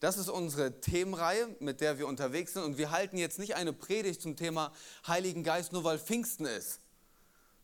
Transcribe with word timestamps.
Das 0.00 0.16
ist 0.16 0.30
unsere 0.30 0.80
Themenreihe, 0.80 1.54
mit 1.60 1.82
der 1.82 1.98
wir 1.98 2.06
unterwegs 2.06 2.54
sind. 2.54 2.62
Und 2.64 2.78
wir 2.78 2.90
halten 2.90 3.18
jetzt 3.18 3.38
nicht 3.38 3.54
eine 3.54 3.74
Predigt 3.74 4.22
zum 4.22 4.34
Thema 4.34 4.72
Heiligen 5.06 5.44
Geist, 5.44 5.72
nur 5.72 5.84
weil 5.84 5.98
Pfingsten 5.98 6.46
ist. 6.46 6.80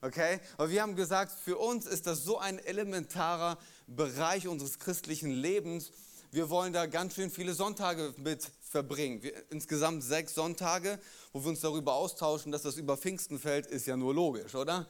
Okay? 0.03 0.41
Aber 0.59 0.71
wir 0.71 0.83
haben 0.83 0.97
gesagt, 0.97 1.33
für 1.33 1.57
uns 1.57 1.87
ist 1.87 2.07
das 2.07 2.25
so 2.25 2.39
ein 2.39 2.59
elementarer 2.59 3.57
Bereich 3.87 4.47
unseres 4.49 4.79
christlichen 4.79 5.31
Lebens. 5.31 5.93
Wir 6.31 6.51
wollen 6.51 6.75
da 6.75 6.85
ganz 6.85 7.15
schön 7.15 7.31
viele 7.31 7.55
Sonntage 7.55 8.13
mit 8.19 8.51
verbringen. 8.61 9.23
Wir, 9.23 9.33
insgesamt 9.51 10.05
sechs 10.05 10.35
Sonntage, 10.35 10.99
wo 11.33 11.43
wir 11.43 11.49
uns 11.49 11.61
darüber 11.61 11.95
austauschen, 11.95 12.53
dass 12.53 12.63
das 12.63 12.77
über 12.77 12.99
Pfingsten 12.99 13.39
fällt, 13.39 13.67
ist 13.67 13.87
ja 13.87 13.97
nur 13.97 14.13
logisch, 14.13 14.55
oder? 14.55 14.87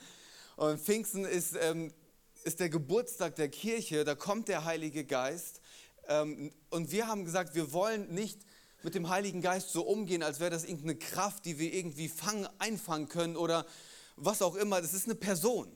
Und 0.57 0.81
Pfingsten 0.81 1.25
ist, 1.25 1.55
ähm, 1.61 1.93
ist 2.43 2.59
der 2.59 2.71
Geburtstag 2.71 3.37
der 3.37 3.51
Kirche, 3.51 4.03
da 4.03 4.17
kommt 4.17 4.49
der 4.49 4.65
Heilige 4.65 5.05
Geist 5.05 5.61
und 6.71 6.93
wir 6.93 7.09
haben 7.09 7.25
gesagt, 7.25 7.55
wir 7.55 7.73
wollen 7.73 8.15
nicht 8.15 8.41
mit 8.83 8.95
dem 8.95 9.09
Heiligen 9.09 9.41
Geist 9.41 9.71
so 9.71 9.83
umgehen, 9.83 10.23
als 10.23 10.39
wäre 10.39 10.51
das 10.51 10.65
irgendeine 10.65 10.97
Kraft, 10.97 11.45
die 11.45 11.59
wir 11.59 11.73
irgendwie 11.73 12.09
fangen, 12.09 12.49
einfangen 12.59 13.09
können 13.09 13.37
oder 13.37 13.67
was 14.17 14.43
auch 14.43 14.55
immer. 14.55 14.81
Das 14.81 14.95
ist 14.95 15.07
eine 15.07 15.15
Person, 15.15 15.67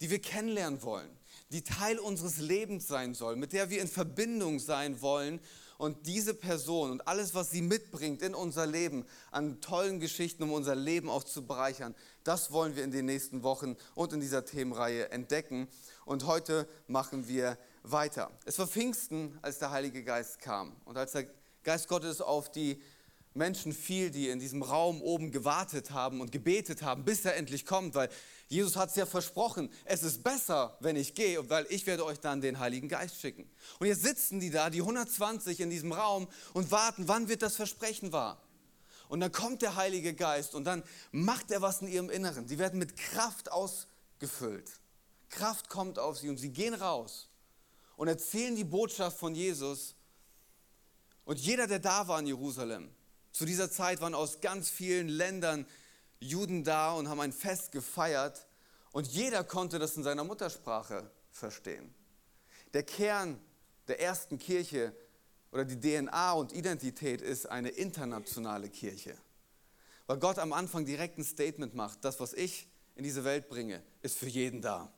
die 0.00 0.10
wir 0.10 0.20
kennenlernen 0.20 0.82
wollen, 0.82 1.10
die 1.50 1.62
Teil 1.62 1.98
unseres 1.98 2.38
Lebens 2.38 2.86
sein 2.88 3.14
soll, 3.14 3.36
mit 3.36 3.52
der 3.52 3.70
wir 3.70 3.80
in 3.80 3.88
Verbindung 3.88 4.58
sein 4.58 5.00
wollen. 5.00 5.40
Und 5.82 6.06
diese 6.06 6.32
Person 6.32 6.92
und 6.92 7.08
alles, 7.08 7.34
was 7.34 7.50
sie 7.50 7.60
mitbringt 7.60 8.22
in 8.22 8.36
unser 8.36 8.68
Leben, 8.68 9.04
an 9.32 9.60
tollen 9.60 9.98
Geschichten, 9.98 10.44
um 10.44 10.52
unser 10.52 10.76
Leben 10.76 11.10
auch 11.10 11.24
zu 11.24 11.44
bereichern, 11.44 11.96
das 12.22 12.52
wollen 12.52 12.76
wir 12.76 12.84
in 12.84 12.92
den 12.92 13.06
nächsten 13.06 13.42
Wochen 13.42 13.76
und 13.96 14.12
in 14.12 14.20
dieser 14.20 14.44
Themenreihe 14.44 15.10
entdecken. 15.10 15.66
Und 16.04 16.24
heute 16.24 16.68
machen 16.86 17.26
wir 17.26 17.58
weiter. 17.82 18.30
Es 18.44 18.60
war 18.60 18.68
Pfingsten, 18.68 19.36
als 19.42 19.58
der 19.58 19.72
Heilige 19.72 20.04
Geist 20.04 20.38
kam 20.38 20.76
und 20.84 20.96
als 20.96 21.10
der 21.10 21.26
Geist 21.64 21.88
Gottes 21.88 22.20
auf 22.20 22.48
die 22.52 22.80
Menschen 23.34 23.72
fiel, 23.72 24.12
die 24.12 24.28
in 24.28 24.38
diesem 24.38 24.62
Raum 24.62 25.02
oben 25.02 25.32
gewartet 25.32 25.90
haben 25.90 26.20
und 26.20 26.30
gebetet 26.30 26.82
haben, 26.82 27.04
bis 27.04 27.24
er 27.24 27.34
endlich 27.34 27.66
kommt, 27.66 27.96
weil 27.96 28.08
Jesus 28.52 28.76
hat 28.76 28.90
es 28.90 28.96
ja 28.96 29.06
versprochen, 29.06 29.70
es 29.86 30.02
ist 30.02 30.22
besser, 30.22 30.76
wenn 30.80 30.94
ich 30.94 31.14
gehe, 31.14 31.48
weil 31.48 31.64
ich 31.70 31.86
werde 31.86 32.04
euch 32.04 32.20
dann 32.20 32.42
den 32.42 32.58
Heiligen 32.58 32.86
Geist 32.86 33.18
schicken. 33.18 33.50
Und 33.78 33.86
jetzt 33.86 34.02
sitzen 34.02 34.40
die 34.40 34.50
da, 34.50 34.68
die 34.68 34.82
120 34.82 35.60
in 35.60 35.70
diesem 35.70 35.90
Raum 35.90 36.28
und 36.52 36.70
warten, 36.70 37.08
wann 37.08 37.30
wird 37.30 37.40
das 37.40 37.56
Versprechen 37.56 38.12
wahr? 38.12 38.42
Und 39.08 39.20
dann 39.20 39.32
kommt 39.32 39.62
der 39.62 39.76
Heilige 39.76 40.12
Geist 40.12 40.54
und 40.54 40.64
dann 40.64 40.82
macht 41.12 41.50
er 41.50 41.62
was 41.62 41.80
in 41.80 41.88
ihrem 41.88 42.10
Inneren. 42.10 42.46
Sie 42.46 42.58
werden 42.58 42.78
mit 42.78 42.94
Kraft 42.94 43.50
ausgefüllt. 43.50 44.70
Kraft 45.30 45.70
kommt 45.70 45.98
auf 45.98 46.18
sie 46.18 46.28
und 46.28 46.36
sie 46.36 46.50
gehen 46.50 46.74
raus 46.74 47.30
und 47.96 48.08
erzählen 48.08 48.54
die 48.54 48.64
Botschaft 48.64 49.18
von 49.18 49.34
Jesus. 49.34 49.94
Und 51.24 51.38
jeder, 51.38 51.66
der 51.66 51.78
da 51.78 52.06
war 52.06 52.20
in 52.20 52.26
Jerusalem, 52.26 52.90
zu 53.32 53.46
dieser 53.46 53.70
Zeit 53.70 54.02
waren 54.02 54.14
aus 54.14 54.42
ganz 54.42 54.68
vielen 54.68 55.08
Ländern 55.08 55.64
Juden 56.22 56.64
da 56.64 56.92
und 56.92 57.08
haben 57.08 57.20
ein 57.20 57.32
Fest 57.32 57.72
gefeiert. 57.72 58.46
Und 58.92 59.06
jeder 59.08 59.44
konnte 59.44 59.78
das 59.78 59.96
in 59.96 60.02
seiner 60.02 60.24
Muttersprache 60.24 61.10
verstehen. 61.30 61.94
Der 62.74 62.82
Kern 62.82 63.40
der 63.88 64.00
ersten 64.00 64.38
Kirche 64.38 64.94
oder 65.50 65.64
die 65.64 65.78
DNA 65.78 66.32
und 66.32 66.52
Identität 66.52 67.20
ist 67.20 67.46
eine 67.46 67.68
internationale 67.68 68.68
Kirche. 68.68 69.16
Weil 70.06 70.18
Gott 70.18 70.38
am 70.38 70.52
Anfang 70.52 70.84
direkt 70.84 71.18
ein 71.18 71.24
Statement 71.24 71.74
macht, 71.74 72.04
das, 72.04 72.20
was 72.20 72.32
ich 72.32 72.68
in 72.94 73.04
diese 73.04 73.24
Welt 73.24 73.48
bringe, 73.48 73.82
ist 74.02 74.18
für 74.18 74.28
jeden 74.28 74.62
da. 74.62 74.92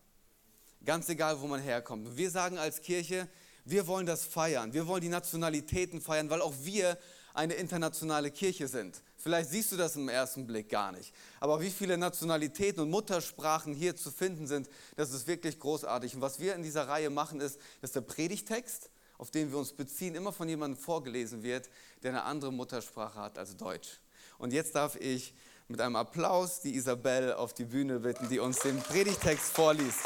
Ganz 0.84 1.08
egal, 1.08 1.40
wo 1.40 1.46
man 1.46 1.60
herkommt. 1.60 2.16
Wir 2.16 2.30
sagen 2.30 2.58
als 2.58 2.82
Kirche, 2.82 3.28
wir 3.64 3.86
wollen 3.86 4.06
das 4.06 4.24
feiern. 4.24 4.72
Wir 4.72 4.86
wollen 4.86 5.00
die 5.00 5.08
Nationalitäten 5.08 6.00
feiern, 6.00 6.28
weil 6.30 6.42
auch 6.42 6.54
wir 6.60 6.98
eine 7.32 7.54
internationale 7.54 8.30
Kirche 8.30 8.68
sind. 8.68 9.02
Vielleicht 9.24 9.48
siehst 9.48 9.72
du 9.72 9.78
das 9.78 9.96
im 9.96 10.10
ersten 10.10 10.46
Blick 10.46 10.68
gar 10.68 10.92
nicht. 10.92 11.14
Aber 11.40 11.58
wie 11.58 11.70
viele 11.70 11.96
Nationalitäten 11.96 12.82
und 12.82 12.90
Muttersprachen 12.90 13.72
hier 13.72 13.96
zu 13.96 14.10
finden 14.10 14.46
sind, 14.46 14.68
das 14.96 15.14
ist 15.14 15.26
wirklich 15.26 15.58
großartig. 15.58 16.14
Und 16.14 16.20
was 16.20 16.40
wir 16.40 16.54
in 16.54 16.62
dieser 16.62 16.88
Reihe 16.88 17.08
machen, 17.08 17.40
ist, 17.40 17.58
dass 17.80 17.92
der 17.92 18.02
Predigtext, 18.02 18.90
auf 19.16 19.30
den 19.30 19.50
wir 19.50 19.56
uns 19.56 19.72
beziehen, 19.72 20.14
immer 20.14 20.30
von 20.30 20.46
jemandem 20.46 20.78
vorgelesen 20.78 21.42
wird, 21.42 21.70
der 22.02 22.10
eine 22.10 22.24
andere 22.24 22.52
Muttersprache 22.52 23.18
hat 23.18 23.38
als 23.38 23.56
Deutsch. 23.56 23.98
Und 24.36 24.52
jetzt 24.52 24.74
darf 24.74 24.94
ich 24.96 25.32
mit 25.68 25.80
einem 25.80 25.96
Applaus 25.96 26.60
die 26.60 26.74
Isabel 26.74 27.32
auf 27.32 27.54
die 27.54 27.64
Bühne 27.64 28.00
bitten, 28.00 28.28
die 28.28 28.40
uns 28.40 28.58
den 28.58 28.78
Predigtext 28.78 29.54
vorliest. 29.54 30.00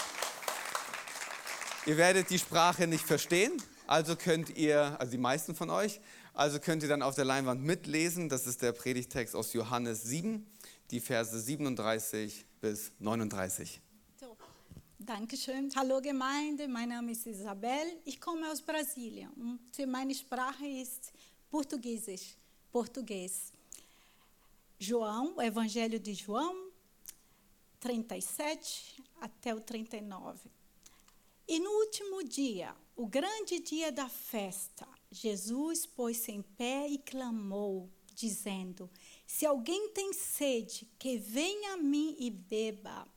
Ihr 1.87 1.97
werdet 1.97 2.31
die 2.31 2.39
Sprache 2.39 2.87
nicht 2.87 3.05
verstehen, 3.05 3.61
also 3.89 4.15
könnt 4.15 4.56
ihr, 4.56 4.95
also 5.00 5.11
die 5.11 5.19
meisten 5.19 5.56
von 5.56 5.71
euch, 5.71 6.00
also 6.38 6.60
könnt 6.60 6.84
ihr 6.84 6.88
dann 6.88 7.03
auf 7.03 7.16
der 7.16 7.25
Leinwand 7.25 7.65
mitlesen. 7.65 8.28
Das 8.28 8.47
ist 8.47 8.62
der 8.62 8.72
Predigtext 8.72 9.34
aus 9.34 9.53
Johannes 9.53 10.04
7, 10.04 10.47
die 10.91 11.00
Verse 11.00 11.38
37 11.38 12.47
bis 12.60 12.93
39. 13.00 13.81
So, 14.21 14.37
Dankeschön. 15.00 15.72
Hallo 15.75 16.00
Gemeinde, 16.00 16.69
mein 16.69 16.91
Name 16.91 17.10
ist 17.10 17.26
Isabel. 17.26 17.87
Ich 18.04 18.21
komme 18.21 18.49
aus 18.53 18.62
Brasilien 18.62 19.31
und 19.32 19.87
meine 19.88 20.15
Sprache 20.15 20.65
ist 20.65 21.12
Portugiesisch, 21.50 22.37
Português. 22.72 23.53
João, 24.78 25.34
o 25.37 25.43
Evangelho 25.43 25.99
de 25.99 26.15
João, 26.15 26.55
37 27.82 29.03
até 29.20 29.53
o 29.53 29.60
39. 29.60 30.38
E 31.49 31.59
no 31.59 31.70
último 31.81 32.22
dia, 32.22 32.72
o 32.94 33.09
grande 33.09 33.59
dia 33.59 33.91
da 33.91 34.09
festa, 34.09 34.87
Jesus 35.11 35.87
pôs-se 35.87 36.31
em 36.31 36.43
pé 36.43 36.89
e 36.89 36.99
clamou, 36.99 37.91
dizendo: 38.15 38.91
Se 39.27 39.47
alguém 39.47 39.89
tem 39.91 40.13
sede, 40.13 40.89
que 40.99 41.17
venha 41.19 41.75
a 41.75 41.77
mim 41.77 42.17
e 42.19 42.31
beba. 42.31 43.09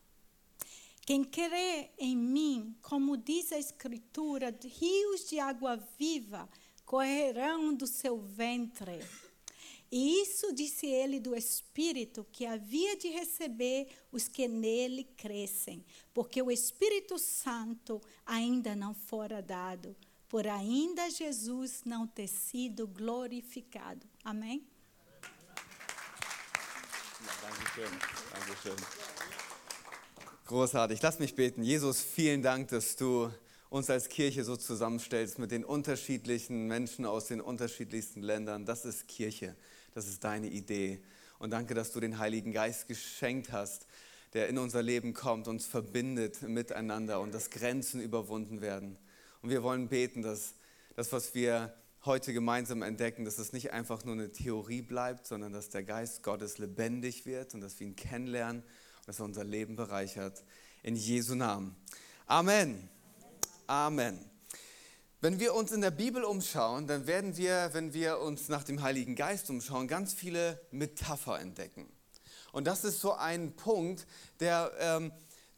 Quem 1.06 1.24
crê 1.24 1.90
em 1.98 2.16
mim, 2.16 2.76
como 2.82 3.18
diz 3.18 3.52
a 3.52 3.58
Escritura, 3.58 4.58
rios 4.64 5.28
de 5.28 5.40
água 5.40 5.76
viva 5.98 6.48
correrão 6.86 7.74
do 7.74 7.88
seu 7.88 8.20
ventre. 8.20 9.00
E 9.92 10.22
isso 10.22 10.54
disse 10.54 10.88
ele 10.88 11.20
do 11.20 11.36
Espírito 11.36 12.26
que 12.32 12.46
havia 12.46 12.96
de 12.96 13.10
receber 13.10 13.90
os 14.10 14.28
que 14.28 14.48
nele 14.48 15.04
crescem, 15.18 15.84
porque 16.14 16.42
o 16.42 16.50
Espírito 16.50 17.20
Santo 17.20 18.02
ainda 18.26 18.74
não 18.74 18.94
fora 18.94 19.42
dado, 19.42 19.94
por 20.32 20.48
ainda 20.48 21.10
Jesus 21.10 21.84
não 21.84 22.08
ter 22.08 22.30
sido 22.30 22.88
glorificado. 22.88 24.08
Amém? 24.24 24.66
Großartig. 30.46 31.02
Lass 31.02 31.20
mich 31.20 31.36
beten. 31.36 31.64
Jesus, 31.64 32.02
vielen 32.02 32.42
Dank, 32.42 32.70
dass 32.70 32.96
du 32.96 33.30
uns 33.70 33.90
als 33.90 34.08
Kirche 34.08 34.46
so 34.46 34.56
zusammenstellst 34.56 35.38
mit 35.38 35.52
den 35.52 35.66
unterschiedlichen 35.66 36.66
Menschen 36.66 37.06
aus 37.06 37.28
den 37.28 37.42
unterschiedlichsten 37.42 38.22
Ländern. 38.22 38.66
Das 38.66 38.86
ist 38.86 39.10
Kirche. 39.10 39.58
Das 39.94 40.08
ist 40.08 40.24
deine 40.24 40.48
Idee. 40.48 41.04
Und 41.40 41.50
danke, 41.52 41.74
dass 41.74 41.92
du 41.92 42.00
den 42.00 42.20
Heiligen 42.20 42.54
Geist 42.54 42.88
geschenkt 42.88 43.52
hast, 43.52 43.86
der 44.32 44.48
in 44.48 44.58
unser 44.58 44.82
Leben 44.82 45.14
kommt, 45.14 45.50
uns 45.50 45.66
verbindet 45.66 46.42
miteinander 46.42 47.20
und 47.20 47.34
dass 47.34 47.50
Grenzen 47.50 48.00
überwunden 48.00 48.62
werden. 48.62 48.98
Und 49.42 49.50
wir 49.50 49.64
wollen 49.64 49.88
beten, 49.88 50.22
dass 50.22 50.54
das, 50.96 51.12
was 51.12 51.34
wir 51.34 51.74
heute 52.06 52.34
gemeinsam 52.34 52.82
entdecken, 52.82 53.26
dass 53.26 53.38
es 53.38 53.54
nicht 53.54 53.72
einfach 53.74 54.04
nur 54.06 54.14
eine 54.14 54.32
Theorie 54.32 54.82
bleibt, 54.82 55.28
sondern 55.28 55.54
dass 55.54 55.70
der 55.70 55.84
Geist 55.84 56.24
Gottes 56.24 56.58
lebendig 56.58 57.26
wird 57.26 57.54
und 57.54 57.62
dass 57.62 57.80
wir 57.80 57.88
ihn 57.88 57.96
kennenlernen 57.96 58.62
und 58.62 59.08
dass 59.08 59.20
er 59.20 59.26
unser 59.26 59.44
Leben 59.44 59.76
bereichert. 59.76 60.44
In 60.84 60.96
Jesu 60.96 61.36
Namen. 61.36 61.76
Amen. 62.26 62.90
Amen. 63.68 64.20
Wenn 65.22 65.40
wir 65.40 65.54
uns 65.54 65.72
in 65.72 65.82
der 65.82 65.92
Bibel 65.92 66.24
umschauen, 66.24 66.88
dann 66.88 67.06
werden 67.06 67.38
wir, 67.38 67.70
wenn 67.74 67.94
wir 67.94 68.20
uns 68.20 68.50
nach 68.50 68.64
dem 68.64 68.82
Heiligen 68.82 69.16
Geist 69.16 69.52
umschauen, 69.52 69.88
ganz 69.88 70.14
viele 70.14 70.60
Metapher 70.72 71.40
entdecken. 71.40 71.88
Und 72.52 72.66
das 72.66 72.84
ist 72.84 73.00
so 73.00 73.14
ein 73.14 73.56
Punkt, 73.56 74.08
der, 74.40 74.72
ähm, 74.80 75.12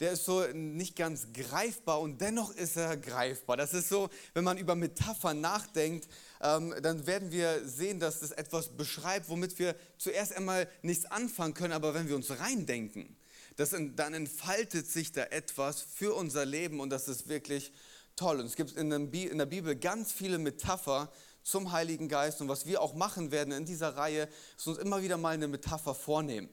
der 0.03 0.11
ist 0.11 0.25
so 0.25 0.45
nicht 0.51 0.97
ganz 0.97 1.27
greifbar 1.31 2.01
und 2.01 2.19
dennoch 2.19 2.53
ist 2.53 2.75
er 2.75 2.97
greifbar. 2.97 3.55
Das 3.55 3.73
ist 3.73 3.87
so, 3.87 4.09
wenn 4.33 4.43
man 4.43 4.57
über 4.57 4.75
Metaphern 4.75 5.39
nachdenkt, 5.39 6.09
ähm, 6.41 6.75
dann 6.81 7.07
werden 7.07 7.31
wir 7.31 7.65
sehen, 7.65 8.01
dass 8.01 8.21
es 8.21 8.31
etwas 8.31 8.75
beschreibt, 8.75 9.29
womit 9.29 9.57
wir 9.59 9.77
zuerst 9.97 10.35
einmal 10.35 10.67
nichts 10.81 11.05
anfangen 11.05 11.53
können, 11.53 11.71
aber 11.71 11.93
wenn 11.93 12.09
wir 12.09 12.17
uns 12.17 12.37
reindenken, 12.37 13.15
das, 13.55 13.73
dann 13.95 14.13
entfaltet 14.13 14.87
sich 14.87 15.13
da 15.13 15.23
etwas 15.23 15.79
für 15.79 16.13
unser 16.15 16.43
Leben 16.43 16.81
und 16.81 16.89
das 16.89 17.07
ist 17.07 17.29
wirklich 17.29 17.71
toll. 18.17 18.41
Und 18.41 18.47
es 18.47 18.57
gibt 18.57 18.73
in 18.73 18.89
der 18.89 19.45
Bibel 19.45 19.73
ganz 19.77 20.11
viele 20.11 20.37
Metapher 20.37 21.13
zum 21.43 21.71
Heiligen 21.71 22.09
Geist 22.09 22.41
und 22.41 22.49
was 22.49 22.65
wir 22.65 22.81
auch 22.81 22.93
machen 22.93 23.31
werden 23.31 23.53
in 23.53 23.63
dieser 23.63 23.95
Reihe, 23.95 24.27
ist 24.57 24.67
uns 24.67 24.79
immer 24.79 25.01
wieder 25.01 25.15
mal 25.15 25.33
eine 25.33 25.47
Metapher 25.47 25.95
vornehmen 25.95 26.49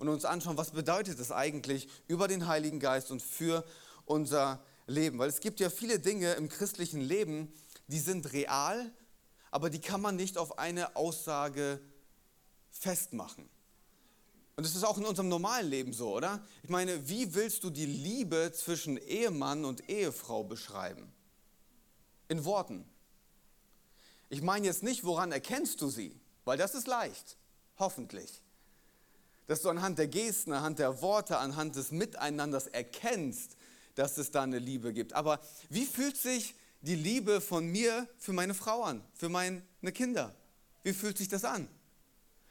und 0.00 0.08
uns 0.08 0.24
anschauen, 0.24 0.56
was 0.56 0.70
bedeutet 0.70 1.20
es 1.20 1.30
eigentlich 1.30 1.86
über 2.08 2.26
den 2.26 2.46
Heiligen 2.46 2.80
Geist 2.80 3.10
und 3.10 3.20
für 3.20 3.66
unser 4.06 4.64
Leben. 4.86 5.18
Weil 5.18 5.28
es 5.28 5.40
gibt 5.40 5.60
ja 5.60 5.68
viele 5.68 5.98
Dinge 5.98 6.32
im 6.32 6.48
christlichen 6.48 7.02
Leben, 7.02 7.52
die 7.86 7.98
sind 7.98 8.32
real, 8.32 8.90
aber 9.50 9.68
die 9.68 9.80
kann 9.80 10.00
man 10.00 10.16
nicht 10.16 10.38
auf 10.38 10.58
eine 10.58 10.96
Aussage 10.96 11.82
festmachen. 12.70 13.46
Und 14.56 14.64
das 14.64 14.74
ist 14.74 14.84
auch 14.84 14.96
in 14.96 15.04
unserem 15.04 15.28
normalen 15.28 15.68
Leben 15.68 15.92
so, 15.92 16.16
oder? 16.16 16.42
Ich 16.62 16.70
meine, 16.70 17.06
wie 17.10 17.34
willst 17.34 17.62
du 17.62 17.68
die 17.68 17.86
Liebe 17.86 18.52
zwischen 18.54 18.96
Ehemann 18.96 19.66
und 19.66 19.90
Ehefrau 19.90 20.44
beschreiben? 20.44 21.12
In 22.28 22.46
Worten. 22.46 22.88
Ich 24.30 24.40
meine 24.40 24.66
jetzt 24.66 24.82
nicht, 24.82 25.04
woran 25.04 25.30
erkennst 25.30 25.82
du 25.82 25.90
sie, 25.90 26.18
weil 26.46 26.56
das 26.56 26.74
ist 26.74 26.86
leicht, 26.86 27.36
hoffentlich 27.78 28.42
dass 29.50 29.62
du 29.62 29.68
anhand 29.68 29.98
der 29.98 30.06
Gesten, 30.06 30.52
anhand 30.52 30.78
der 30.78 31.02
Worte, 31.02 31.38
anhand 31.38 31.74
des 31.74 31.90
Miteinanders 31.90 32.68
erkennst, 32.68 33.56
dass 33.96 34.16
es 34.16 34.30
da 34.30 34.44
eine 34.44 34.60
Liebe 34.60 34.92
gibt. 34.92 35.12
Aber 35.12 35.40
wie 35.68 35.86
fühlt 35.86 36.16
sich 36.16 36.54
die 36.82 36.94
Liebe 36.94 37.40
von 37.40 37.66
mir 37.66 38.06
für 38.16 38.32
meine 38.32 38.54
Frau 38.54 38.84
an, 38.84 39.02
für 39.12 39.28
meine 39.28 39.64
Kinder? 39.92 40.32
Wie 40.84 40.92
fühlt 40.92 41.18
sich 41.18 41.26
das 41.26 41.44
an? 41.44 41.66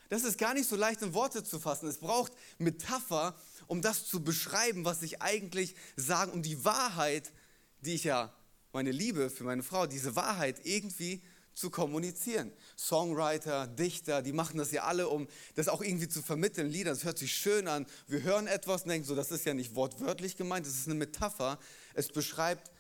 Das 0.10 0.26
ist 0.26 0.38
gar 0.38 0.54
nicht 0.54 0.68
so 0.68 0.76
leicht 0.76 1.02
in 1.02 1.14
Worte 1.14 1.42
zu 1.42 1.58
fassen. 1.58 1.88
Es 1.88 2.00
braucht 2.00 2.34
Metapher, 2.58 3.34
um 3.68 3.82
das 3.82 4.06
zu 4.06 4.22
beschreiben, 4.22 4.84
was 4.84 5.02
ich 5.02 5.22
eigentlich 5.22 5.76
sagen, 5.96 6.34
um 6.34 6.42
die 6.42 6.66
Wahrheit, 6.66 7.32
die 7.80 7.94
ich 7.94 8.04
ja, 8.04 8.34
meine 8.74 8.92
Liebe 8.92 9.30
für 9.30 9.46
meine 9.46 9.64
Frau, 9.64 9.88
diese 9.88 10.18
Wahrheit 10.18 10.66
irgendwie 10.66 11.22
zu 11.60 11.70
kommunizieren. 11.70 12.54
Songwriter, 12.78 13.68
Dichter, 13.68 14.22
die 14.22 14.32
machen 14.32 14.58
das 14.58 14.72
ja 14.72 14.84
alle, 14.84 15.10
um 15.10 15.28
das 15.56 15.68
auch 15.68 15.82
irgendwie 15.82 16.08
zu 16.08 16.22
vermitteln. 16.22 16.70
Lieder, 16.70 16.92
das 16.92 17.04
hört 17.04 17.18
sich 17.18 17.34
schön 17.34 17.68
an. 17.68 17.86
Wir 18.08 18.24
hören 18.24 18.48
etwas 18.48 18.84
und 18.84 18.90
denken 18.90 19.06
so, 19.06 19.14
das 19.14 19.30
ist 19.30 19.46
ja 19.46 19.54
nicht 19.54 19.76
wortwörtlich 19.76 20.38
gemeint, 20.38 20.66
das 20.66 20.74
ist 20.74 20.88
eine 20.88 20.96
Metapher. 20.96 21.60
Es 21.94 22.08
beschreibt 22.08 22.72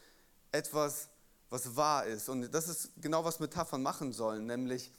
etwas, 0.53 1.09
was 1.49 1.75
wahr 1.75 2.05
ist. 2.05 2.29
Und 2.29 2.53
das 2.53 2.69
ist 2.69 2.91
genau, 3.01 3.25
was 3.25 3.39
Metaphern 3.41 3.83
machen 3.83 4.13
sollen, 4.13 4.45
nämlich 4.45 4.91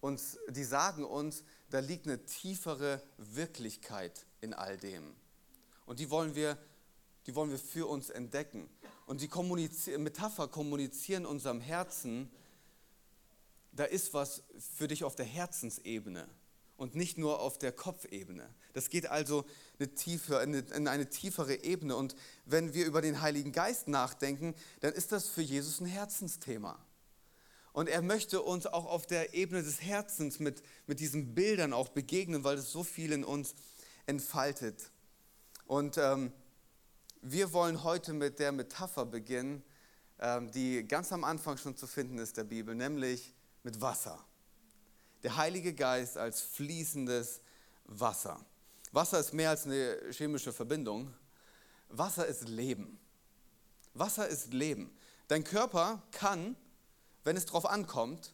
uns, 0.00 0.38
die 0.48 0.64
sagen 0.64 1.04
uns, 1.04 1.42
da 1.70 1.80
liegt 1.80 2.06
eine 2.06 2.24
tiefere 2.24 3.02
Wirklichkeit 3.16 4.24
in 4.40 4.54
all 4.54 4.76
dem. 4.76 5.16
Und 5.84 5.98
die 5.98 6.10
wollen 6.10 6.36
wir, 6.36 6.56
die 7.26 7.34
wollen 7.34 7.50
wir 7.50 7.58
für 7.58 7.88
uns 7.88 8.08
entdecken. 8.08 8.68
Und 9.06 9.20
die 9.20 9.28
kommunizieren, 9.28 10.04
Metapher 10.04 10.46
kommunizieren 10.46 11.26
unserem 11.26 11.60
Herzen, 11.60 12.30
da 13.76 13.84
ist 13.84 14.14
was 14.14 14.42
für 14.76 14.88
dich 14.88 15.04
auf 15.04 15.14
der 15.14 15.26
Herzensebene 15.26 16.28
und 16.76 16.94
nicht 16.94 17.18
nur 17.18 17.40
auf 17.40 17.58
der 17.58 17.72
Kopfebene. 17.72 18.48
Das 18.72 18.90
geht 18.90 19.06
also 19.06 19.44
eine 19.78 19.94
tiefe, 19.94 20.36
in 20.36 20.88
eine 20.88 21.08
tiefere 21.08 21.64
Ebene. 21.64 21.96
Und 21.96 22.14
wenn 22.44 22.74
wir 22.74 22.86
über 22.86 23.00
den 23.00 23.20
Heiligen 23.20 23.52
Geist 23.52 23.88
nachdenken, 23.88 24.54
dann 24.80 24.92
ist 24.92 25.12
das 25.12 25.28
für 25.28 25.42
Jesus 25.42 25.80
ein 25.80 25.86
Herzensthema. 25.86 26.78
Und 27.72 27.88
er 27.88 28.02
möchte 28.02 28.40
uns 28.40 28.66
auch 28.66 28.86
auf 28.86 29.06
der 29.06 29.34
Ebene 29.34 29.62
des 29.62 29.82
Herzens 29.82 30.38
mit, 30.38 30.62
mit 30.86 31.00
diesen 31.00 31.34
Bildern 31.34 31.72
auch 31.72 31.88
begegnen, 31.88 32.42
weil 32.44 32.56
es 32.56 32.72
so 32.72 32.82
viel 32.82 33.12
in 33.12 33.24
uns 33.24 33.54
entfaltet. 34.06 34.90
Und 35.66 35.98
ähm, 35.98 36.32
wir 37.20 37.52
wollen 37.52 37.82
heute 37.84 38.12
mit 38.12 38.38
der 38.38 38.52
Metapher 38.52 39.04
beginnen, 39.04 39.62
ähm, 40.18 40.50
die 40.52 40.86
ganz 40.88 41.12
am 41.12 41.24
Anfang 41.24 41.58
schon 41.58 41.76
zu 41.76 41.86
finden 41.86 42.18
ist 42.18 42.36
der 42.38 42.44
Bibel, 42.44 42.74
nämlich 42.74 43.35
mit 43.66 43.80
Wasser. 43.80 44.24
Der 45.24 45.36
Heilige 45.36 45.74
Geist 45.74 46.16
als 46.16 46.40
fließendes 46.40 47.40
Wasser. 47.86 48.40
Wasser 48.92 49.18
ist 49.18 49.34
mehr 49.34 49.50
als 49.50 49.66
eine 49.66 49.98
chemische 50.12 50.52
Verbindung. 50.52 51.12
Wasser 51.88 52.26
ist 52.26 52.48
Leben. 52.48 52.96
Wasser 53.92 54.28
ist 54.28 54.52
Leben. 54.52 54.96
Dein 55.26 55.42
Körper 55.42 56.00
kann, 56.12 56.54
wenn 57.24 57.36
es 57.36 57.44
darauf 57.44 57.66
ankommt, 57.66 58.32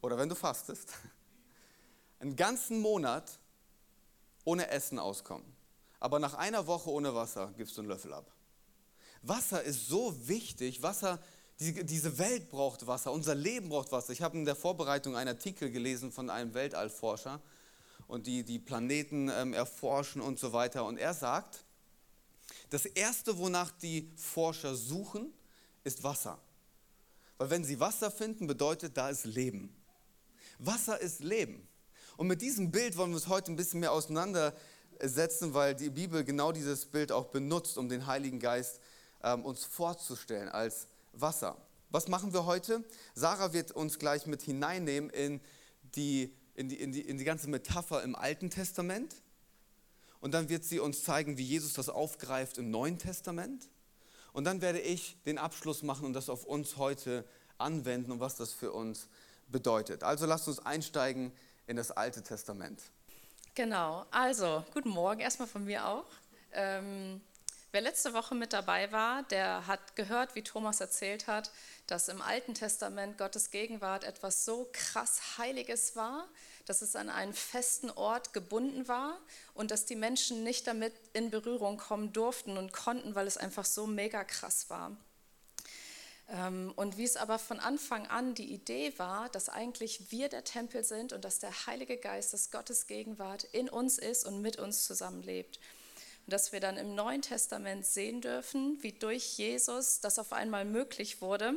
oder 0.00 0.16
wenn 0.16 0.30
du 0.30 0.34
fastest, 0.34 0.94
einen 2.18 2.34
ganzen 2.34 2.80
Monat 2.80 3.38
ohne 4.44 4.70
Essen 4.70 4.98
auskommen. 4.98 5.54
Aber 6.00 6.18
nach 6.18 6.32
einer 6.32 6.66
Woche 6.66 6.88
ohne 6.88 7.14
Wasser 7.14 7.52
gibst 7.58 7.76
du 7.76 7.82
einen 7.82 7.90
Löffel 7.90 8.14
ab. 8.14 8.32
Wasser 9.20 9.62
ist 9.62 9.86
so 9.86 10.26
wichtig. 10.26 10.82
Wasser 10.82 11.18
die, 11.60 11.84
diese 11.84 12.18
Welt 12.18 12.50
braucht 12.50 12.86
Wasser, 12.86 13.12
unser 13.12 13.34
Leben 13.34 13.68
braucht 13.68 13.90
Wasser. 13.90 14.12
Ich 14.12 14.22
habe 14.22 14.36
in 14.38 14.44
der 14.44 14.54
Vorbereitung 14.54 15.16
einen 15.16 15.28
Artikel 15.28 15.70
gelesen 15.70 16.12
von 16.12 16.30
einem 16.30 16.54
Weltallforscher 16.54 17.40
und 18.06 18.26
die 18.26 18.44
die 18.44 18.58
Planeten 18.58 19.28
ähm, 19.28 19.52
erforschen 19.52 20.20
und 20.20 20.38
so 20.38 20.52
weiter. 20.52 20.84
Und 20.84 20.98
er 20.98 21.14
sagt, 21.14 21.64
das 22.70 22.86
Erste, 22.86 23.38
wonach 23.38 23.70
die 23.70 24.10
Forscher 24.16 24.74
suchen, 24.74 25.32
ist 25.84 26.02
Wasser. 26.04 26.38
Weil 27.38 27.50
wenn 27.50 27.64
sie 27.64 27.80
Wasser 27.80 28.10
finden, 28.10 28.46
bedeutet, 28.46 28.96
da 28.96 29.10
ist 29.10 29.24
Leben. 29.24 29.74
Wasser 30.58 31.00
ist 31.00 31.20
Leben. 31.20 31.66
Und 32.16 32.26
mit 32.26 32.42
diesem 32.42 32.70
Bild 32.70 32.96
wollen 32.96 33.10
wir 33.10 33.16
uns 33.16 33.28
heute 33.28 33.52
ein 33.52 33.56
bisschen 33.56 33.80
mehr 33.80 33.92
auseinandersetzen, 33.92 35.54
weil 35.54 35.74
die 35.74 35.90
Bibel 35.90 36.24
genau 36.24 36.52
dieses 36.52 36.86
Bild 36.86 37.12
auch 37.12 37.26
benutzt, 37.26 37.78
um 37.78 37.88
den 37.88 38.06
Heiligen 38.06 38.40
Geist 38.40 38.80
ähm, 39.22 39.44
uns 39.44 39.64
vorzustellen 39.64 40.48
als 40.48 40.88
Wasser. 41.12 41.56
Was 41.90 42.08
machen 42.08 42.32
wir 42.32 42.44
heute? 42.44 42.84
Sarah 43.14 43.52
wird 43.52 43.72
uns 43.72 43.98
gleich 43.98 44.26
mit 44.26 44.42
hineinnehmen 44.42 45.10
in 45.10 45.40
die, 45.94 46.34
in 46.54 46.68
die, 46.68 46.76
in 46.76 46.92
die, 46.92 47.00
in 47.00 47.18
die 47.18 47.24
ganze 47.24 47.48
Metapher 47.48 48.02
im 48.02 48.14
Alten 48.14 48.50
Testament. 48.50 49.14
Und 50.20 50.34
dann 50.34 50.48
wird 50.48 50.64
sie 50.64 50.80
uns 50.80 51.04
zeigen, 51.04 51.38
wie 51.38 51.44
Jesus 51.44 51.72
das 51.74 51.88
aufgreift 51.88 52.58
im 52.58 52.70
Neuen 52.70 52.98
Testament. 52.98 53.68
Und 54.32 54.44
dann 54.44 54.60
werde 54.60 54.80
ich 54.80 55.16
den 55.24 55.38
Abschluss 55.38 55.82
machen 55.82 56.06
und 56.06 56.12
das 56.12 56.28
auf 56.28 56.44
uns 56.44 56.76
heute 56.76 57.24
anwenden 57.56 58.12
und 58.12 58.20
was 58.20 58.36
das 58.36 58.52
für 58.52 58.72
uns 58.72 59.08
bedeutet. 59.48 60.02
Also 60.02 60.26
lasst 60.26 60.48
uns 60.48 60.58
einsteigen 60.58 61.32
in 61.66 61.76
das 61.76 61.90
Alte 61.90 62.22
Testament. 62.22 62.82
Genau, 63.54 64.04
also 64.10 64.64
guten 64.72 64.90
Morgen 64.90 65.20
erstmal 65.20 65.48
von 65.48 65.64
mir 65.64 65.86
auch. 65.86 66.06
Ähm, 66.52 67.20
Wer 67.70 67.82
letzte 67.82 68.14
Woche 68.14 68.34
mit 68.34 68.54
dabei 68.54 68.92
war, 68.92 69.24
der 69.24 69.66
hat 69.66 69.94
gehört, 69.94 70.34
wie 70.34 70.42
Thomas 70.42 70.80
erzählt 70.80 71.26
hat, 71.26 71.50
dass 71.86 72.08
im 72.08 72.22
Alten 72.22 72.54
Testament 72.54 73.18
Gottes 73.18 73.50
Gegenwart 73.50 74.04
etwas 74.04 74.46
so 74.46 74.70
krass 74.72 75.36
Heiliges 75.36 75.94
war, 75.94 76.26
dass 76.64 76.80
es 76.80 76.96
an 76.96 77.10
einen 77.10 77.34
festen 77.34 77.90
Ort 77.90 78.32
gebunden 78.32 78.88
war 78.88 79.18
und 79.52 79.70
dass 79.70 79.84
die 79.84 79.96
Menschen 79.96 80.44
nicht 80.44 80.66
damit 80.66 80.94
in 81.12 81.30
Berührung 81.30 81.76
kommen 81.76 82.14
durften 82.14 82.56
und 82.56 82.72
konnten, 82.72 83.14
weil 83.14 83.26
es 83.26 83.36
einfach 83.36 83.66
so 83.66 83.86
mega 83.86 84.24
krass 84.24 84.70
war. 84.70 84.96
Ähm, 86.30 86.72
und 86.74 86.96
wie 86.96 87.04
es 87.04 87.18
aber 87.18 87.38
von 87.38 87.60
Anfang 87.60 88.06
an 88.06 88.34
die 88.34 88.50
Idee 88.50 88.94
war, 88.96 89.28
dass 89.28 89.50
eigentlich 89.50 90.10
wir 90.10 90.30
der 90.30 90.44
Tempel 90.44 90.84
sind 90.84 91.12
und 91.12 91.22
dass 91.22 91.38
der 91.38 91.66
Heilige 91.66 91.98
Geist, 91.98 92.32
das 92.32 92.50
Gottes 92.50 92.86
Gegenwart 92.86 93.44
in 93.44 93.68
uns 93.68 93.98
ist 93.98 94.24
und 94.24 94.40
mit 94.40 94.58
uns 94.58 94.84
zusammenlebt. 94.84 95.60
Und 96.28 96.32
dass 96.32 96.52
wir 96.52 96.60
dann 96.60 96.76
im 96.76 96.94
Neuen 96.94 97.22
Testament 97.22 97.86
sehen 97.86 98.20
dürfen, 98.20 98.76
wie 98.82 98.92
durch 98.92 99.38
Jesus 99.38 100.00
das 100.00 100.18
auf 100.18 100.34
einmal 100.34 100.66
möglich 100.66 101.22
wurde, 101.22 101.54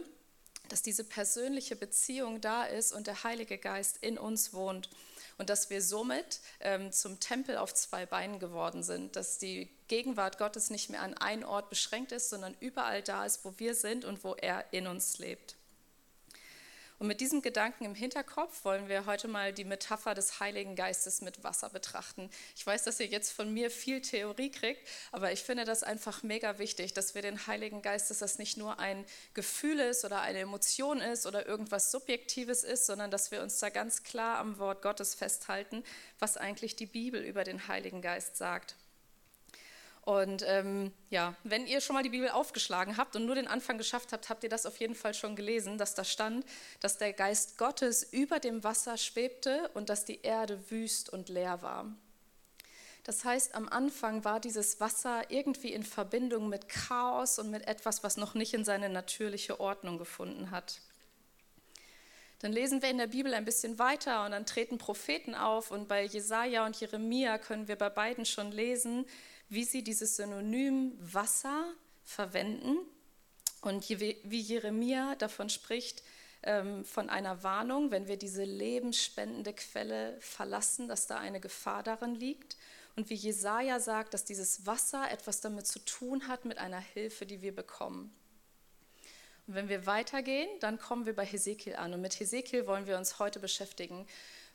dass 0.69 0.81
diese 0.81 1.03
persönliche 1.03 1.75
Beziehung 1.75 2.39
da 2.39 2.63
ist 2.63 2.93
und 2.93 3.05
der 3.05 3.25
Heilige 3.25 3.57
Geist 3.57 3.97
in 3.99 4.17
uns 4.17 4.53
wohnt. 4.53 4.89
Und 5.37 5.49
dass 5.49 5.69
wir 5.69 5.81
somit 5.81 6.39
ähm, 6.61 6.93
zum 6.93 7.19
Tempel 7.19 7.57
auf 7.57 7.73
zwei 7.73 8.05
Beinen 8.05 8.39
geworden 8.39 8.81
sind, 8.81 9.17
dass 9.17 9.39
die 9.39 9.67
Gegenwart 9.89 10.37
Gottes 10.37 10.69
nicht 10.69 10.89
mehr 10.89 11.01
an 11.01 11.15
einen 11.15 11.43
Ort 11.43 11.69
beschränkt 11.69 12.13
ist, 12.13 12.29
sondern 12.29 12.55
überall 12.61 13.01
da 13.01 13.25
ist, 13.25 13.43
wo 13.43 13.53
wir 13.57 13.75
sind 13.75 14.05
und 14.05 14.23
wo 14.23 14.35
er 14.35 14.63
in 14.71 14.87
uns 14.87 15.17
lebt. 15.17 15.57
Und 17.01 17.07
mit 17.07 17.19
diesem 17.19 17.41
Gedanken 17.41 17.85
im 17.85 17.95
Hinterkopf 17.95 18.63
wollen 18.63 18.87
wir 18.87 19.07
heute 19.07 19.27
mal 19.27 19.53
die 19.53 19.63
Metapher 19.63 20.13
des 20.13 20.39
Heiligen 20.39 20.75
Geistes 20.75 21.21
mit 21.21 21.43
Wasser 21.43 21.71
betrachten. 21.71 22.29
Ich 22.55 22.63
weiß, 22.63 22.83
dass 22.83 22.99
ihr 22.99 23.07
jetzt 23.07 23.31
von 23.31 23.51
mir 23.51 23.71
viel 23.71 24.03
Theorie 24.03 24.51
kriegt, 24.51 24.87
aber 25.11 25.31
ich 25.31 25.41
finde 25.41 25.65
das 25.65 25.81
einfach 25.81 26.21
mega 26.21 26.59
wichtig, 26.59 26.93
dass 26.93 27.15
wir 27.15 27.23
den 27.23 27.47
Heiligen 27.47 27.81
Geist, 27.81 28.11
dass 28.11 28.19
das 28.19 28.37
nicht 28.37 28.55
nur 28.55 28.77
ein 28.77 29.03
Gefühl 29.33 29.79
ist 29.79 30.05
oder 30.05 30.21
eine 30.21 30.41
Emotion 30.41 30.99
ist 30.99 31.25
oder 31.25 31.47
irgendwas 31.47 31.89
Subjektives 31.89 32.63
ist, 32.63 32.85
sondern 32.85 33.09
dass 33.09 33.31
wir 33.31 33.41
uns 33.41 33.57
da 33.57 33.69
ganz 33.69 34.03
klar 34.03 34.37
am 34.37 34.59
Wort 34.59 34.83
Gottes 34.83 35.15
festhalten, 35.15 35.83
was 36.19 36.37
eigentlich 36.37 36.75
die 36.75 36.85
Bibel 36.85 37.23
über 37.23 37.43
den 37.43 37.67
Heiligen 37.67 38.03
Geist 38.03 38.37
sagt. 38.37 38.75
Und 40.03 40.43
ähm, 40.47 40.91
ja, 41.11 41.35
wenn 41.43 41.67
ihr 41.67 41.79
schon 41.79 41.93
mal 41.93 42.01
die 42.01 42.09
Bibel 42.09 42.29
aufgeschlagen 42.29 42.97
habt 42.97 43.15
und 43.15 43.25
nur 43.25 43.35
den 43.35 43.47
Anfang 43.47 43.77
geschafft 43.77 44.13
habt, 44.13 44.29
habt 44.29 44.43
ihr 44.43 44.49
das 44.49 44.65
auf 44.65 44.77
jeden 44.77 44.95
Fall 44.95 45.13
schon 45.13 45.35
gelesen, 45.35 45.77
dass 45.77 45.93
da 45.93 46.03
stand, 46.03 46.43
dass 46.79 46.97
der 46.97 47.13
Geist 47.13 47.57
Gottes 47.59 48.01
über 48.11 48.39
dem 48.39 48.63
Wasser 48.63 48.97
schwebte 48.97 49.69
und 49.75 49.89
dass 49.89 50.03
die 50.03 50.21
Erde 50.21 50.71
wüst 50.71 51.09
und 51.11 51.29
leer 51.29 51.61
war. 51.61 51.85
Das 53.03 53.25
heißt, 53.25 53.55
am 53.55 53.69
Anfang 53.69 54.23
war 54.23 54.39
dieses 54.39 54.79
Wasser 54.79 55.29
irgendwie 55.29 55.73
in 55.73 55.83
Verbindung 55.83 56.49
mit 56.49 56.67
Chaos 56.69 57.39
und 57.39 57.51
mit 57.51 57.67
etwas, 57.67 58.03
was 58.03 58.17
noch 58.17 58.33
nicht 58.33 58.53
in 58.53 58.65
seine 58.65 58.89
natürliche 58.89 59.59
Ordnung 59.59 59.97
gefunden 59.97 60.51
hat. 60.51 60.79
Dann 62.39 62.51
lesen 62.51 62.81
wir 62.81 62.89
in 62.89 62.97
der 62.97 63.07
Bibel 63.07 63.33
ein 63.35 63.45
bisschen 63.45 63.77
weiter 63.77 64.25
und 64.25 64.31
dann 64.31 64.47
treten 64.47 64.79
Propheten 64.79 65.35
auf 65.35 65.69
und 65.69 65.87
bei 65.87 66.03
Jesaja 66.03 66.65
und 66.65 66.79
Jeremia 66.79 67.37
können 67.37 67.67
wir 67.67 67.75
bei 67.75 67.89
beiden 67.89 68.25
schon 68.25 68.51
lesen, 68.51 69.05
wie 69.51 69.65
sie 69.65 69.83
dieses 69.83 70.15
Synonym 70.15 70.97
Wasser 70.97 71.73
verwenden 72.05 72.77
und 73.61 73.87
wie 73.89 74.39
Jeremia 74.39 75.15
davon 75.15 75.49
spricht, 75.49 76.03
ähm, 76.43 76.85
von 76.85 77.09
einer 77.09 77.43
Warnung, 77.43 77.91
wenn 77.91 78.07
wir 78.07 78.15
diese 78.15 78.45
lebensspendende 78.45 79.51
Quelle 79.53 80.17
verlassen, 80.21 80.87
dass 80.87 81.05
da 81.05 81.17
eine 81.17 81.41
Gefahr 81.41 81.83
darin 81.83 82.15
liegt. 82.15 82.55
Und 82.95 83.09
wie 83.09 83.15
Jesaja 83.15 83.81
sagt, 83.81 84.13
dass 84.13 84.23
dieses 84.23 84.65
Wasser 84.65 85.11
etwas 85.11 85.41
damit 85.41 85.67
zu 85.67 85.79
tun 85.79 86.29
hat 86.29 86.45
mit 86.45 86.57
einer 86.57 86.79
Hilfe, 86.79 87.25
die 87.25 87.41
wir 87.41 87.53
bekommen. 87.53 88.15
Und 89.47 89.55
wenn 89.55 89.67
wir 89.67 89.85
weitergehen, 89.85 90.49
dann 90.61 90.79
kommen 90.79 91.05
wir 91.05 91.15
bei 91.15 91.25
Hesekiel 91.25 91.75
an. 91.75 91.93
Und 91.93 91.99
mit 91.99 92.17
Hesekiel 92.21 92.67
wollen 92.67 92.87
wir 92.87 92.97
uns 92.97 93.19
heute 93.19 93.41
beschäftigen 93.41 94.07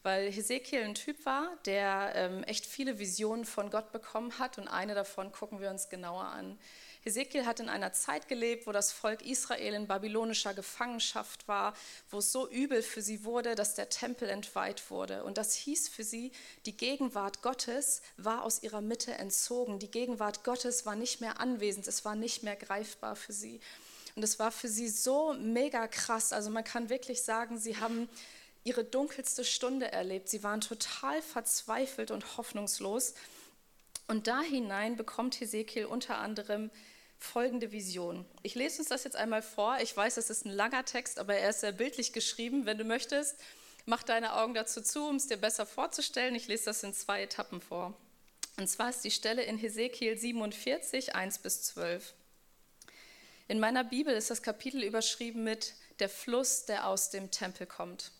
weil 0.03 0.31
Hesekiel 0.31 0.83
ein 0.83 0.95
Typ 0.95 1.25
war, 1.27 1.57
der 1.65 2.13
ähm, 2.15 2.45
echt 2.45 2.67
viele 2.67 2.99
Visionen 2.99 3.45
von 3.45 3.71
Gott 3.71 3.93
bekommen 3.93 4.39
hat 4.39 4.59
und 4.59 4.69
eine 4.69 4.95
davon 4.95 5.33
gucken 5.33 5.61
wir 5.61 5.71
uns 5.71 5.89
genauer 5.89 6.25
an. 6.25 6.59
Hesekiel 7.07 7.47
hat 7.47 7.61
in 7.61 7.69
einer 7.69 7.93
Zeit 7.93 8.27
gelebt, 8.27 8.67
wo 8.67 8.73
das 8.73 8.91
Volk 8.91 9.25
Israel 9.25 9.75
in 9.75 9.87
babylonischer 9.87 10.55
Gefangenschaft 10.55 11.47
war, 11.47 11.73
wo 12.11 12.19
es 12.19 12.33
so 12.33 12.49
übel 12.49 12.83
für 12.83 13.01
sie 13.01 13.23
wurde, 13.23 13.55
dass 13.55 13.75
der 13.75 13.89
Tempel 13.89 14.29
entweiht 14.29 14.91
wurde. 14.91 15.23
Und 15.23 15.39
das 15.39 15.55
hieß 15.55 15.89
für 15.89 16.03
sie, 16.03 16.33
die 16.67 16.77
Gegenwart 16.77 17.43
Gottes 17.43 18.03
war 18.17 18.43
aus 18.43 18.65
ihrer 18.65 18.81
Mitte 18.81 19.13
entzogen. 19.13 19.79
Die 19.79 19.91
Gegenwart 19.91 20.43
Gottes 20.43 20.85
war 20.85 20.97
nicht 20.97 21.21
mehr 21.21 21.39
anwesend, 21.39 21.87
es 21.87 22.05
war 22.05 22.17
nicht 22.17 22.43
mehr 22.43 22.57
greifbar 22.57 23.15
für 23.15 23.33
sie. 23.33 23.61
Und 24.17 24.25
es 24.25 24.41
war 24.41 24.51
für 24.51 24.69
sie 24.69 24.89
so 24.89 25.35
mega 25.35 25.87
krass. 25.87 26.33
Also 26.33 26.51
man 26.51 26.65
kann 26.65 26.89
wirklich 26.89 27.23
sagen, 27.23 27.57
sie 27.59 27.77
haben 27.77 28.09
ihre 28.67 28.85
dunkelste 28.85 29.45
Stunde 29.45 29.93
erlebt. 29.93 30.29
Sie 30.29 30.43
waren 30.43 30.61
total 30.61 31.23
verzweifelt 31.23 32.11
und 32.11 32.37
hoffnungslos. 32.37 33.15
Und 34.09 34.27
da 34.27 34.41
hinein 34.41 34.97
bekommt 34.97 35.41
Hesekiel 35.41 35.87
unter 35.87 36.19
anderem 36.19 36.71
folgende 37.19 37.71
Vision. 37.73 38.27
Ich 38.43 38.57
lese 38.57 38.81
uns 38.81 38.89
das 38.89 39.05
jetzt 39.05 39.17
einmal 39.17 39.43
vor. 39.43 39.79
Ich 39.81 39.97
weiß, 39.97 40.17
es 40.17 40.31
ist 40.31 40.45
ein 40.45 40.51
langer 40.51 40.85
Text, 40.85 41.19
aber 41.19 41.35
er 41.37 41.51
ist 41.51 41.61
sehr 41.61 41.73
bildlich 41.73 42.13
geschrieben. 42.13 42.67
Wenn 42.67 42.77
du 42.77 42.85
möchtest, 42.85 43.37
mach 43.85 44.03
deine 44.03 44.35
Augen 44.35 44.55
dazu 44.55 44.83
zu, 44.83 45.09
um 45.09 45.17
es 45.17 45.29
dir 45.29 45.37
besser 45.37 45.65
vorzustellen. 45.65 46.35
Ich 46.35 46.49
lese 46.49 46.67
das 46.67 46.83
in 46.83 46.93
zwei 46.93 47.23
Etappen 47.23 47.61
vor. 47.61 47.95
Und 48.57 48.69
zwar 48.69 48.91
ist 48.91 49.05
die 49.05 49.11
Stelle 49.11 49.43
in 49.43 49.59
Hesekiel 49.59 50.19
47, 50.19 51.15
1 51.15 51.39
bis 51.39 51.63
12. 51.63 52.15
In 53.49 53.61
meiner 53.61 53.85
Bibel 53.85 54.15
ist 54.15 54.31
das 54.31 54.43
Kapitel 54.43 54.83
überschrieben 54.83 55.45
mit 55.45 55.75
Der 56.01 56.09
Fluss, 56.09 56.65
der 56.65 56.89
aus 56.89 57.11
dem 57.11 57.31
Tempel 57.31 57.67
kommt. 57.67 58.11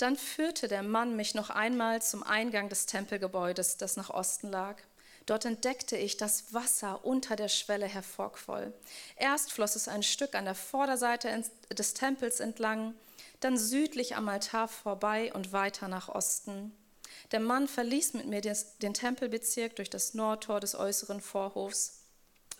Dann 0.00 0.16
führte 0.16 0.66
der 0.66 0.82
Mann 0.82 1.14
mich 1.14 1.34
noch 1.34 1.50
einmal 1.50 2.00
zum 2.00 2.22
Eingang 2.22 2.70
des 2.70 2.86
Tempelgebäudes, 2.86 3.76
das 3.76 3.98
nach 3.98 4.08
Osten 4.08 4.48
lag. 4.48 4.80
Dort 5.26 5.44
entdeckte 5.44 5.94
ich, 5.98 6.16
dass 6.16 6.54
Wasser 6.54 7.04
unter 7.04 7.36
der 7.36 7.48
Schwelle 7.48 7.84
hervorquoll. 7.84 8.72
Erst 9.16 9.52
floss 9.52 9.76
es 9.76 9.88
ein 9.88 10.02
Stück 10.02 10.34
an 10.34 10.46
der 10.46 10.54
Vorderseite 10.54 11.44
des 11.70 11.92
Tempels 11.92 12.40
entlang, 12.40 12.94
dann 13.40 13.58
südlich 13.58 14.16
am 14.16 14.26
Altar 14.30 14.68
vorbei 14.68 15.34
und 15.34 15.52
weiter 15.52 15.86
nach 15.86 16.08
Osten. 16.08 16.72
Der 17.32 17.40
Mann 17.40 17.68
verließ 17.68 18.14
mit 18.14 18.26
mir 18.26 18.40
den 18.40 18.94
Tempelbezirk 18.94 19.76
durch 19.76 19.90
das 19.90 20.14
Nordtor 20.14 20.60
des 20.60 20.74
äußeren 20.74 21.20
Vorhofs 21.20 22.04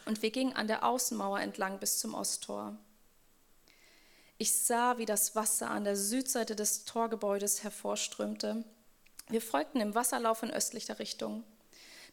und 0.05 0.21
wir 0.21 0.31
gingen 0.31 0.55
an 0.55 0.69
der 0.69 0.85
Außenmauer 0.85 1.41
entlang 1.41 1.79
bis 1.79 1.99
zum 1.99 2.13
Osttor. 2.13 2.77
Ich 4.43 4.55
sah, 4.55 4.97
wie 4.97 5.05
das 5.05 5.37
Wasser 5.37 5.69
an 5.69 5.85
der 5.85 5.97
Südseite 5.97 6.57
des 6.57 6.87
Torgebäudes 6.87 7.63
hervorströmte. 7.63 8.65
Wir 9.29 9.43
folgten 9.43 9.83
im 9.83 9.95
Wasserlauf 9.95 10.43
in 10.43 10.51
östlicher 10.51 10.99
Richtung. 10.99 11.45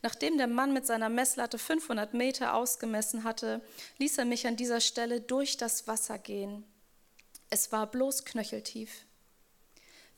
Nachdem 0.02 0.38
der 0.38 0.48
Mann 0.48 0.74
mit 0.74 0.86
seiner 0.86 1.08
Messlatte 1.08 1.58
500 1.58 2.14
Meter 2.14 2.54
ausgemessen 2.54 3.24
hatte, 3.24 3.62
ließ 4.00 4.18
er 4.18 4.26
mich 4.26 4.46
an 4.46 4.58
dieser 4.58 4.82
Stelle 4.82 5.22
durch 5.22 5.56
das 5.56 5.88
Wasser 5.88 6.20
gehen. 6.20 6.66
Es 7.50 7.72
war 7.72 7.88
bloß 7.88 8.26
knöcheltief. 8.26 9.06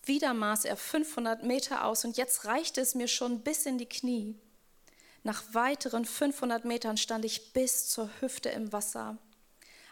Wieder 0.03 0.33
maß 0.33 0.65
er 0.65 0.77
500 0.77 1.43
Meter 1.43 1.85
aus 1.85 2.05
und 2.05 2.17
jetzt 2.17 2.45
reichte 2.45 2.81
es 2.81 2.95
mir 2.95 3.07
schon 3.07 3.41
bis 3.41 3.67
in 3.67 3.77
die 3.77 3.85
Knie. 3.85 4.35
Nach 5.21 5.43
weiteren 5.53 6.05
500 6.05 6.65
Metern 6.65 6.97
stand 6.97 7.23
ich 7.23 7.53
bis 7.53 7.87
zur 7.87 8.09
Hüfte 8.19 8.49
im 8.49 8.73
Wasser. 8.73 9.19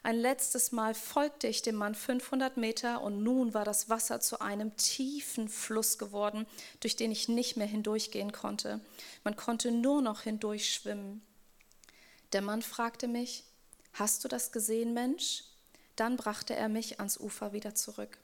Ein 0.04 0.16
letztes 0.18 0.72
Mal 0.72 0.94
folgte 0.94 1.48
ich 1.48 1.62
dem 1.62 1.76
Mann 1.76 1.96
500 1.96 2.58
Meter 2.58 3.02
und 3.02 3.24
nun 3.24 3.54
war 3.54 3.66
das 3.66 3.90
Wasser 3.90 4.20
zu 4.22 4.40
einem 4.40 4.76
tiefen 4.78 5.50
Fluss 5.50 5.98
geworden, 5.98 6.46
durch 6.80 6.96
den 6.96 7.12
ich 7.12 7.28
nicht 7.28 7.58
mehr 7.58 7.68
hindurchgehen 7.68 8.32
konnte. 8.32 8.80
Man 9.24 9.36
konnte 9.36 9.72
nur 9.72 10.02
noch 10.02 10.22
hindurchschwimmen. 10.22 11.22
Der 12.34 12.42
Mann 12.42 12.62
fragte 12.62 13.08
mich, 13.08 13.44
Hast 13.94 14.24
du 14.24 14.28
das 14.28 14.52
gesehen, 14.52 14.94
Mensch? 14.94 15.44
Dann 15.96 16.18
brachte 16.18 16.56
er 16.56 16.70
mich 16.70 17.00
ans 17.00 17.20
Ufer 17.20 17.52
wieder 17.52 17.74
zurück. 17.74 18.20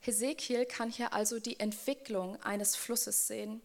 Hesekiel 0.00 0.66
kann 0.66 0.90
hier 0.90 1.12
also 1.12 1.38
die 1.38 1.60
Entwicklung 1.60 2.42
eines 2.42 2.74
Flusses 2.74 3.28
sehen. 3.28 3.62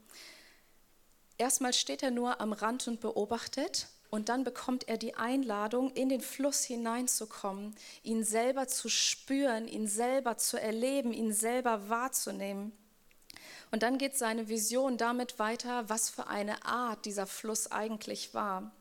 Erstmal 1.40 1.74
steht 1.74 2.04
er 2.04 2.12
nur 2.12 2.40
am 2.40 2.54
Rand 2.54 2.88
und 2.88 3.02
beobachtet, 3.02 3.88
und 4.10 4.30
dann 4.30 4.44
bekommt 4.44 4.88
er 4.88 4.98
die 4.98 5.16
Einladung, 5.16 5.92
in 5.92 6.10
den 6.10 6.22
Fluss 6.22 6.64
hineinzukommen, 6.64 7.76
ihn 8.04 8.24
selber 8.24 8.68
zu 8.68 8.90
spüren, 8.90 9.68
ihn 9.68 9.88
selber 9.88 10.38
zu 10.38 10.60
erleben, 10.60 11.14
ihn 11.14 11.32
selber 11.32 11.90
wahrzunehmen. 11.90 12.72
Und 13.72 13.84
dann 13.84 14.00
geht 14.00 14.18
seine 14.18 14.50
Vision 14.50 14.98
damit 14.98 15.38
weiter, 15.38 15.88
was 15.90 16.10
für 16.10 16.28
eine 16.28 16.66
Art 16.66 17.06
dieser 17.06 17.28
Fluss 17.28 17.72
eigentlich 17.72 18.34
war. 18.34 18.72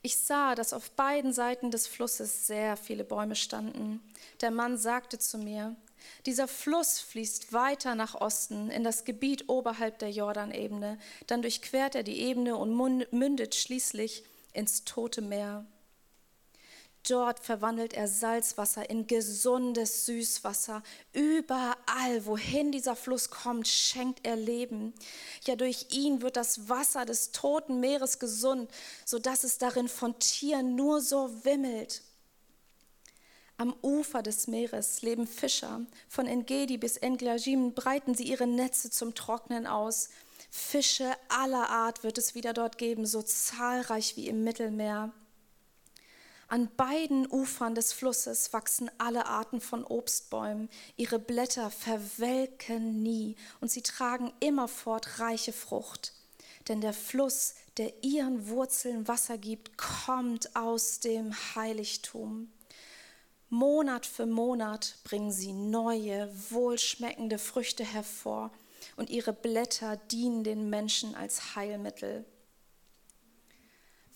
Ich 0.00 0.18
sah, 0.18 0.54
dass 0.54 0.72
auf 0.72 0.90
beiden 0.90 1.32
Seiten 1.32 1.70
des 1.70 1.86
Flusses 1.86 2.46
sehr 2.46 2.76
viele 2.76 3.04
Bäume 3.04 3.36
standen. 3.36 4.00
Der 4.40 4.50
Mann 4.50 4.76
sagte 4.78 5.18
zu 5.18 5.38
mir, 5.38 5.76
dieser 6.26 6.48
Fluss 6.48 7.00
fließt 7.00 7.52
weiter 7.52 7.94
nach 7.94 8.14
Osten 8.14 8.70
in 8.70 8.84
das 8.84 9.04
Gebiet 9.04 9.48
oberhalb 9.48 9.98
der 9.98 10.10
Jordanebene. 10.10 10.98
Dann 11.26 11.42
durchquert 11.42 11.94
er 11.94 12.02
die 12.02 12.20
Ebene 12.20 12.56
und 12.56 12.74
mündet 13.12 13.54
schließlich 13.54 14.24
ins 14.52 14.84
Tote 14.84 15.20
Meer. 15.20 15.66
Dort 17.06 17.40
verwandelt 17.40 17.92
er 17.92 18.08
Salzwasser 18.08 18.88
in 18.88 19.06
gesundes 19.06 20.06
Süßwasser. 20.06 20.82
Überall, 21.12 22.24
wohin 22.24 22.72
dieser 22.72 22.96
Fluss 22.96 23.28
kommt, 23.28 23.68
schenkt 23.68 24.24
er 24.24 24.36
Leben. 24.36 24.94
Ja, 25.44 25.54
durch 25.54 25.88
ihn 25.90 26.22
wird 26.22 26.36
das 26.36 26.70
Wasser 26.70 27.04
des 27.04 27.32
toten 27.32 27.80
Meeres 27.80 28.18
gesund, 28.18 28.70
sodass 29.04 29.44
es 29.44 29.58
darin 29.58 29.88
von 29.88 30.18
Tieren 30.18 30.76
nur 30.76 31.02
so 31.02 31.44
wimmelt. 31.44 32.00
Am 33.56 33.74
Ufer 33.82 34.22
des 34.22 34.48
Meeres 34.48 35.02
leben 35.02 35.28
Fischer. 35.28 35.82
Von 36.08 36.26
Engedi 36.26 36.76
bis 36.76 36.96
Englajim 36.96 37.72
breiten 37.72 38.14
sie 38.14 38.24
ihre 38.24 38.48
Netze 38.48 38.90
zum 38.90 39.14
Trocknen 39.14 39.68
aus. 39.68 40.08
Fische 40.50 41.12
aller 41.28 41.70
Art 41.70 42.02
wird 42.02 42.18
es 42.18 42.34
wieder 42.34 42.52
dort 42.52 42.78
geben, 42.78 43.06
so 43.06 43.22
zahlreich 43.22 44.16
wie 44.16 44.28
im 44.28 44.42
Mittelmeer. 44.42 45.12
An 46.48 46.68
beiden 46.76 47.26
Ufern 47.30 47.74
des 47.74 47.92
Flusses 47.92 48.52
wachsen 48.52 48.90
alle 48.98 49.26
Arten 49.26 49.60
von 49.60 49.84
Obstbäumen. 49.84 50.68
Ihre 50.96 51.18
Blätter 51.18 51.70
verwelken 51.70 53.02
nie 53.02 53.36
und 53.60 53.70
sie 53.70 53.82
tragen 53.82 54.32
immerfort 54.40 55.20
reiche 55.20 55.52
Frucht. 55.52 56.12
Denn 56.68 56.80
der 56.80 56.92
Fluss, 56.92 57.54
der 57.76 58.02
ihren 58.02 58.48
Wurzeln 58.48 59.06
Wasser 59.06 59.38
gibt, 59.38 59.78
kommt 59.78 60.54
aus 60.56 61.00
dem 61.00 61.34
Heiligtum. 61.54 62.50
Monat 63.54 64.04
für 64.04 64.26
Monat 64.26 64.96
bringen 65.04 65.30
sie 65.30 65.52
neue, 65.52 66.28
wohlschmeckende 66.50 67.38
Früchte 67.38 67.84
hervor 67.84 68.50
und 68.96 69.10
ihre 69.10 69.32
Blätter 69.32 69.96
dienen 69.96 70.42
den 70.42 70.70
Menschen 70.70 71.14
als 71.14 71.54
Heilmittel. 71.54 72.24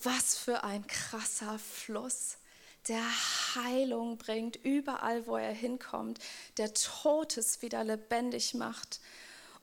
Was 0.02 0.36
für 0.36 0.64
ein 0.64 0.84
krasser 0.88 1.56
Fluss, 1.60 2.38
der 2.88 3.04
Heilung 3.54 4.18
bringt 4.18 4.56
überall, 4.56 5.24
wo 5.28 5.36
er 5.36 5.52
hinkommt, 5.52 6.18
der 6.56 6.74
Totes 6.74 7.62
wieder 7.62 7.84
lebendig 7.84 8.54
macht 8.54 8.98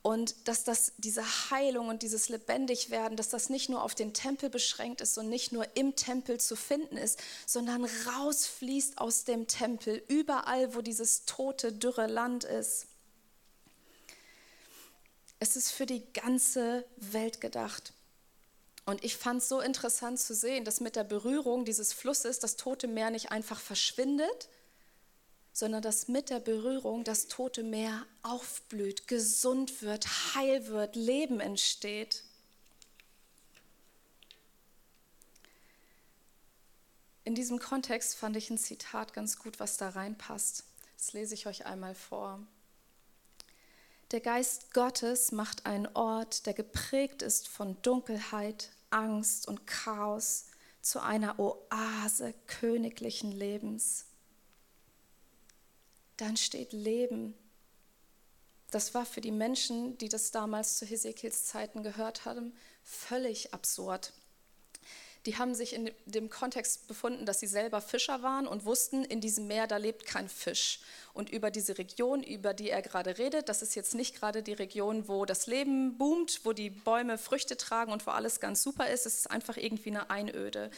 Und 0.05 0.47
dass 0.47 0.63
das, 0.63 0.93
diese 0.99 1.23
Heilung 1.49 1.87
und 1.87 2.03
dieses 2.03 2.29
Lebendigwerden, 2.29 3.17
dass 3.17 3.29
das 3.29 3.49
nicht 3.49 3.69
nur 3.69 3.81
auf 3.81 3.95
den 3.95 4.13
Tempel 4.13 4.51
beschränkt 4.51 5.01
ist 5.01 5.17
und 5.17 5.29
nicht 5.29 5.51
nur 5.51 5.65
im 5.75 5.95
Tempel 5.95 6.39
zu 6.39 6.55
finden 6.55 6.95
ist, 6.95 7.19
sondern 7.47 7.85
rausfließt 7.85 8.99
aus 8.99 9.23
dem 9.23 9.47
Tempel, 9.47 10.03
überall, 10.07 10.75
wo 10.75 10.81
dieses 10.81 11.25
tote, 11.25 11.73
dürre 11.73 12.05
Land 12.05 12.43
ist. 12.43 12.85
Es 15.39 15.55
ist 15.55 15.71
für 15.71 15.87
die 15.87 16.03
ganze 16.13 16.85
Welt 16.97 17.41
gedacht. 17.41 17.91
Und 18.85 19.03
ich 19.03 19.17
fand 19.17 19.41
es 19.41 19.49
so 19.49 19.59
interessant 19.59 20.19
zu 20.19 20.35
sehen, 20.35 20.65
dass 20.65 20.81
mit 20.81 20.95
der 20.95 21.03
Berührung 21.03 21.65
dieses 21.65 21.93
Flusses 21.93 22.37
das 22.37 22.57
Tote 22.57 22.87
Meer 22.87 23.09
nicht 23.09 23.31
einfach 23.31 23.59
verschwindet, 23.59 24.49
sondern 25.55 25.81
dass 25.81 26.09
mit 26.09 26.29
der 26.29 26.41
Berührung 26.41 27.05
das 27.05 27.29
tote 27.29 27.63
Meer 27.63 28.05
aufblüht, 28.23 29.07
gesund 29.07 29.81
wird, 29.81 30.05
heil 30.35 30.67
wird, 30.67 30.97
Leben 30.97 31.39
entsteht. 31.39 32.25
In 37.23 37.35
diesem 37.35 37.57
Kontext 37.57 38.15
fand 38.15 38.35
ich 38.35 38.49
ein 38.49 38.57
Zitat 38.57 39.13
ganz 39.13 39.39
gut, 39.39 39.61
was 39.61 39.77
da 39.77 39.87
reinpasst. 39.87 40.65
Das 40.97 41.13
lese 41.13 41.35
ich 41.35 41.47
euch 41.47 41.65
einmal 41.65 41.95
vor. 41.95 42.45
Der 44.11 44.19
Geist 44.19 44.73
Gottes 44.73 45.31
macht 45.31 45.65
einen 45.65 45.87
Ort, 45.95 46.47
der 46.47 46.53
geprägt 46.53 47.21
ist 47.21 47.47
von 47.47 47.81
Dunkelheit, 47.81 48.71
Angst 48.89 49.47
und 49.47 49.65
Chaos, 49.65 50.47
zu 50.81 50.99
einer 50.99 51.39
Oase 51.39 52.33
königlichen 52.45 53.31
Lebens 53.31 54.05
dann 56.17 56.37
steht 56.37 56.73
Leben. 56.73 57.33
Das 58.71 58.93
war 58.93 59.05
für 59.05 59.21
die 59.21 59.31
Menschen, 59.31 59.97
die 59.97 60.09
das 60.09 60.31
damals 60.31 60.77
zu 60.77 60.85
Hesekiels 60.85 61.45
Zeiten 61.45 61.83
gehört 61.83 62.25
haben, 62.25 62.53
völlig 62.83 63.53
absurd. 63.53 64.13
Die 65.25 65.37
haben 65.37 65.55
sich 65.55 65.73
in 65.73 65.91
dem 66.05 66.29
Kontext 66.29 66.87
befunden, 66.87 67.25
dass 67.25 67.39
sie 67.39 67.47
selber 67.47 67.81
Fischer 67.81 68.21
waren 68.21 68.45
und 68.45 68.65
wussten, 68.65 69.03
in 69.03 69.21
diesem 69.21 69.47
Meer, 69.47 69.65
da 69.65 69.77
lebt 69.77 70.05
kein 70.05 70.29
Fisch. 70.29 70.81
Und 71.13 71.31
über 71.31 71.49
diese 71.49 71.79
Region, 71.79 72.21
über 72.21 72.53
die 72.53 72.69
er 72.69 72.83
gerade 72.83 73.17
redet, 73.17 73.49
das 73.49 73.63
ist 73.63 73.73
jetzt 73.73 73.95
nicht 73.95 74.15
gerade 74.15 74.43
die 74.43 74.53
Region, 74.53 75.07
wo 75.07 75.25
das 75.25 75.47
Leben 75.47 75.97
boomt, 75.97 76.41
wo 76.43 76.53
die 76.53 76.69
Bäume 76.69 77.17
Früchte 77.17 77.57
tragen 77.57 77.91
und 77.91 78.05
wo 78.05 78.11
alles 78.11 78.39
ganz 78.39 78.61
super 78.61 78.87
ist. 78.89 79.07
Es 79.07 79.17
ist 79.17 79.31
einfach 79.31 79.57
irgendwie 79.57 79.89
eine 79.89 80.11
Einöde. 80.11 80.69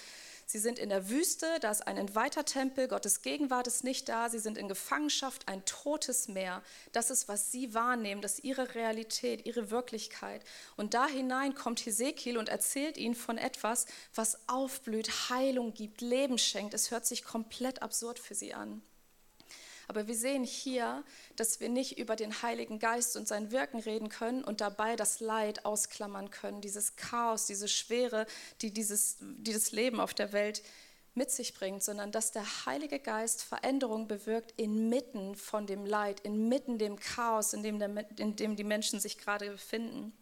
Sie 0.50 0.60
sind 0.60 0.80
in 0.80 0.88
der 0.88 1.10
Wüste, 1.10 1.46
da 1.60 1.72
ist 1.72 1.86
ein 1.86 1.98
entweihter 1.98 2.46
Tempel, 2.46 2.88
Gottes 2.88 3.22
Gegenwart 3.22 3.68
ist 3.68 3.84
nicht 3.84 4.08
da, 4.08 4.30
sie 4.30 4.40
sind 4.40 4.58
in 4.58 4.70
Gefangenschaft, 4.70 5.46
ein 5.50 5.66
totes 5.66 6.30
Meer. 6.30 6.64
Das 6.94 7.12
ist, 7.12 7.28
was 7.28 7.52
sie 7.52 7.74
wahrnehmen, 7.74 8.22
das 8.22 8.36
ist 8.36 8.46
ihre 8.46 8.74
Realität, 8.74 9.46
ihre 9.46 9.72
Wirklichkeit. 9.72 10.42
Und 10.78 10.94
da 10.94 11.06
hinein 11.06 11.54
kommt 11.54 11.86
Hesekiel 11.86 12.38
und 12.38 12.48
erzählt 12.48 12.96
ihnen 12.96 13.14
von 13.14 13.38
etwas, 13.38 13.88
was 14.16 14.48
aufblüht, 14.48 15.30
Heilung 15.30 15.74
gibt, 15.74 16.00
Leben 16.00 16.38
schenkt. 16.38 16.74
Es 16.74 16.92
hört 16.92 17.06
sich 17.06 17.26
komplett 17.26 17.82
absurd 17.82 18.18
für 18.18 18.34
sie 18.34 18.54
an. 18.54 18.82
Aber 19.88 20.08
wir 20.08 20.16
sehen 20.16 20.44
hier, 20.44 21.04
dass 21.38 21.60
wir 21.60 21.70
nicht 21.70 21.98
über 21.98 22.16
den 22.16 22.42
Heiligen 22.42 22.78
Geist 22.78 23.16
und 23.16 23.28
sein 23.28 23.52
Wirken 23.52 23.80
reden 23.80 24.10
können 24.10 24.44
und 24.44 24.60
dabei 24.60 24.96
das 24.98 25.22
Leid 25.22 25.66
ausklammern 25.66 26.30
können, 26.30 26.60
dieses 26.60 26.98
Chaos, 26.98 27.46
diese 27.46 27.70
Schwere, 27.70 28.26
die 28.62 28.72
dieses, 28.72 29.18
dieses 29.22 29.72
Leben 29.72 30.02
auf 30.02 30.14
der 30.14 30.34
Welt 30.34 30.62
mit 31.14 31.32
sich 31.32 31.54
bringt, 31.54 31.84
sondern 31.84 32.12
dass 32.12 32.32
der 32.32 32.66
Heilige 32.66 33.00
Geist 33.00 33.44
Veränderung 33.44 34.08
bewirkt 34.08 34.54
inmitten 34.60 35.36
von 35.36 35.66
dem 35.66 35.86
Leid, 35.86 36.20
inmitten 36.20 36.78
dem 36.78 36.98
Chaos, 36.98 37.54
in 37.54 37.64
dem, 37.64 37.80
der, 37.80 38.06
in 38.20 38.36
dem 38.36 38.56
die 38.56 38.64
Menschen 38.64 39.00
sich 39.00 39.18
gerade 39.18 39.50
befinden. 39.50 40.14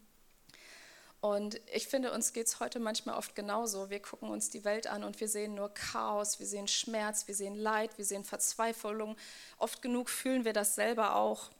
Und 1.26 1.60
ich 1.74 1.88
finde, 1.88 2.12
uns 2.12 2.32
geht 2.32 2.46
es 2.46 2.60
heute 2.60 2.78
manchmal 2.78 3.16
oft 3.16 3.34
genauso. 3.34 3.90
Wir 3.90 3.98
gucken 3.98 4.28
uns 4.28 4.48
die 4.48 4.64
Welt 4.64 4.86
an 4.86 5.02
und 5.02 5.18
wir 5.18 5.28
sehen 5.28 5.56
nur 5.56 5.70
Chaos, 5.70 6.38
wir 6.38 6.46
sehen 6.46 6.68
Schmerz, 6.68 7.26
wir 7.26 7.34
sehen 7.34 7.56
Leid, 7.56 7.98
wir 7.98 8.04
sehen 8.04 8.22
Verzweiflung. 8.22 9.16
Oft 9.58 9.82
genug 9.82 10.08
fühlen 10.08 10.44
wir 10.44 10.52
das 10.52 10.76
selber 10.76 11.16
auch. 11.16 11.50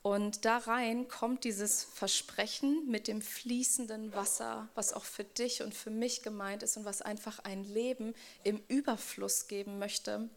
Und 0.00 0.46
da 0.46 0.56
rein 0.56 1.08
kommt 1.08 1.44
dieses 1.44 1.84
Versprechen 1.84 2.90
mit 2.90 3.06
dem 3.06 3.20
fließenden 3.20 4.14
Wasser, 4.14 4.70
was 4.74 4.94
auch 4.94 5.04
für 5.04 5.24
dich 5.24 5.62
und 5.62 5.74
für 5.74 5.90
mich 5.90 6.22
gemeint 6.22 6.62
ist 6.62 6.78
und 6.78 6.86
was 6.86 7.02
einfach 7.02 7.40
ein 7.40 7.64
Leben 7.64 8.14
im 8.44 8.62
Überfluss 8.68 9.48
geben 9.48 9.78
möchte. 9.78 10.30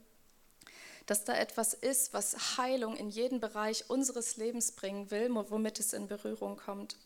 Dass 1.05 1.23
da 1.23 1.37
etwas 1.37 1.73
ist, 1.73 2.13
was 2.13 2.57
Heilung 2.57 2.97
in 2.97 3.09
jeden 3.09 3.39
Bereich 3.39 3.89
unseres 3.89 4.35
Lebens 4.35 4.73
bringen 4.73 5.11
will, 5.11 5.29
womit 5.33 5.79
es 5.79 5.93
in 5.93 6.09
Berührung 6.09 6.57
kommt. 6.57 6.97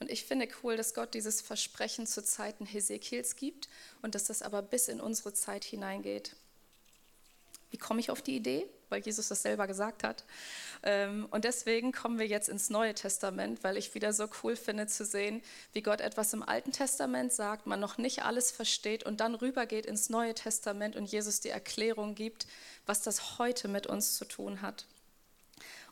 Und 0.00 0.10
ich 0.10 0.24
finde 0.24 0.48
cool, 0.62 0.76
dass 0.76 0.94
Gott 0.94 1.14
dieses 1.14 1.40
Versprechen 1.40 2.06
zu 2.06 2.22
Zeiten 2.22 2.66
Hesekiels 2.66 3.36
gibt 3.36 3.68
und 4.02 4.14
dass 4.14 4.24
das 4.24 4.42
aber 4.42 4.62
bis 4.62 4.88
in 4.88 5.00
unsere 5.00 5.32
Zeit 5.32 5.64
hineingeht. 5.64 6.34
Wie 7.70 7.78
komme 7.78 8.00
ich 8.00 8.10
auf 8.10 8.22
die 8.22 8.36
Idee? 8.36 8.66
Weil 8.88 9.00
Jesus 9.00 9.28
das 9.28 9.42
selber 9.42 9.66
gesagt 9.66 10.04
hat. 10.04 10.22
Ähm, 10.84 11.26
und 11.30 11.44
deswegen 11.44 11.90
kommen 11.90 12.20
wir 12.20 12.26
jetzt 12.26 12.48
ins 12.48 12.70
Neue 12.70 12.94
Testament, 12.94 13.64
weil 13.64 13.76
ich 13.76 13.94
wieder 13.94 14.12
so 14.12 14.28
cool 14.42 14.54
finde 14.54 14.86
zu 14.86 15.04
sehen, 15.04 15.42
wie 15.72 15.82
Gott 15.82 16.00
etwas 16.00 16.32
im 16.34 16.42
Alten 16.42 16.70
Testament 16.70 17.32
sagt, 17.32 17.66
man 17.66 17.80
noch 17.80 17.98
nicht 17.98 18.22
alles 18.22 18.52
versteht 18.52 19.04
und 19.04 19.18
dann 19.18 19.34
rübergeht 19.34 19.86
ins 19.86 20.08
Neue 20.08 20.34
Testament 20.34 20.94
und 20.94 21.06
Jesus 21.06 21.40
die 21.40 21.48
Erklärung 21.48 22.14
gibt, 22.14 22.46
was 22.86 23.02
das 23.02 23.38
heute 23.38 23.66
mit 23.66 23.88
uns 23.88 24.16
zu 24.16 24.24
tun 24.24 24.62
hat. 24.62 24.86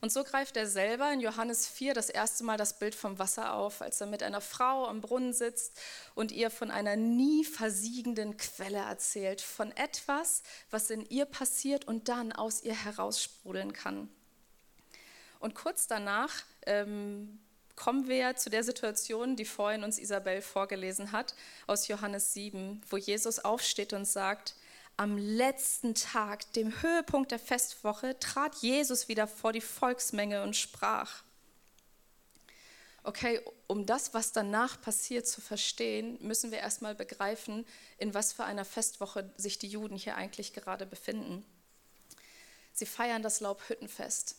Und 0.02 0.10
so 0.10 0.24
greift 0.24 0.56
er 0.56 0.66
selber 0.66 1.12
in 1.12 1.20
Johannes 1.20 1.68
4 1.68 1.94
das 1.94 2.10
erste 2.10 2.42
Mal 2.42 2.56
das 2.56 2.76
Bild 2.76 2.92
vom 2.92 3.20
Wasser 3.20 3.54
auf, 3.54 3.80
als 3.80 4.00
er 4.00 4.08
mit 4.08 4.24
einer 4.24 4.40
Frau 4.40 4.88
am 4.88 5.00
Brunnen 5.00 5.32
sitzt 5.32 5.80
und 6.16 6.32
ihr 6.32 6.50
von 6.50 6.72
einer 6.72 6.96
nie 6.96 7.44
versiegenden 7.44 8.36
Quelle 8.36 8.78
erzählt, 8.78 9.40
von 9.40 9.70
etwas, 9.76 10.42
was 10.72 10.90
in 10.90 11.06
ihr 11.08 11.24
passiert 11.24 11.86
und 11.86 12.08
dann 12.08 12.32
aus 12.32 12.64
ihr 12.64 12.74
heraussprudeln 12.74 13.72
kann. 13.72 14.08
Und 15.38 15.54
kurz 15.54 15.86
danach 15.86 16.32
ähm, 16.66 17.38
kommen 17.76 18.08
wir 18.08 18.34
zu 18.34 18.50
der 18.50 18.64
Situation, 18.64 19.36
die 19.36 19.44
vorhin 19.44 19.84
uns 19.84 20.00
Isabel 20.00 20.42
vorgelesen 20.42 21.12
hat, 21.12 21.36
aus 21.68 21.86
Johannes 21.86 22.32
7, 22.32 22.82
wo 22.90 22.96
Jesus 22.96 23.38
aufsteht 23.38 23.92
und 23.92 24.06
sagt, 24.06 24.56
am 24.96 25.18
letzten 25.18 25.94
Tag, 25.94 26.52
dem 26.52 26.82
Höhepunkt 26.82 27.30
der 27.30 27.38
Festwoche, 27.38 28.18
trat 28.18 28.56
Jesus 28.56 29.08
wieder 29.08 29.26
vor 29.26 29.52
die 29.52 29.60
Volksmenge 29.60 30.42
und 30.42 30.56
sprach. 30.56 31.22
Okay, 33.04 33.40
um 33.66 33.84
das, 33.84 34.14
was 34.14 34.32
danach 34.32 34.80
passiert, 34.80 35.26
zu 35.26 35.40
verstehen, 35.40 36.18
müssen 36.20 36.52
wir 36.52 36.58
erstmal 36.58 36.94
begreifen, 36.94 37.66
in 37.98 38.14
was 38.14 38.32
für 38.32 38.44
einer 38.44 38.64
Festwoche 38.64 39.32
sich 39.36 39.58
die 39.58 39.66
Juden 39.66 39.96
hier 39.96 40.14
eigentlich 40.14 40.52
gerade 40.52 40.86
befinden. 40.86 41.44
Sie 42.72 42.86
feiern 42.86 43.22
das 43.22 43.40
Laubhüttenfest. 43.40 44.36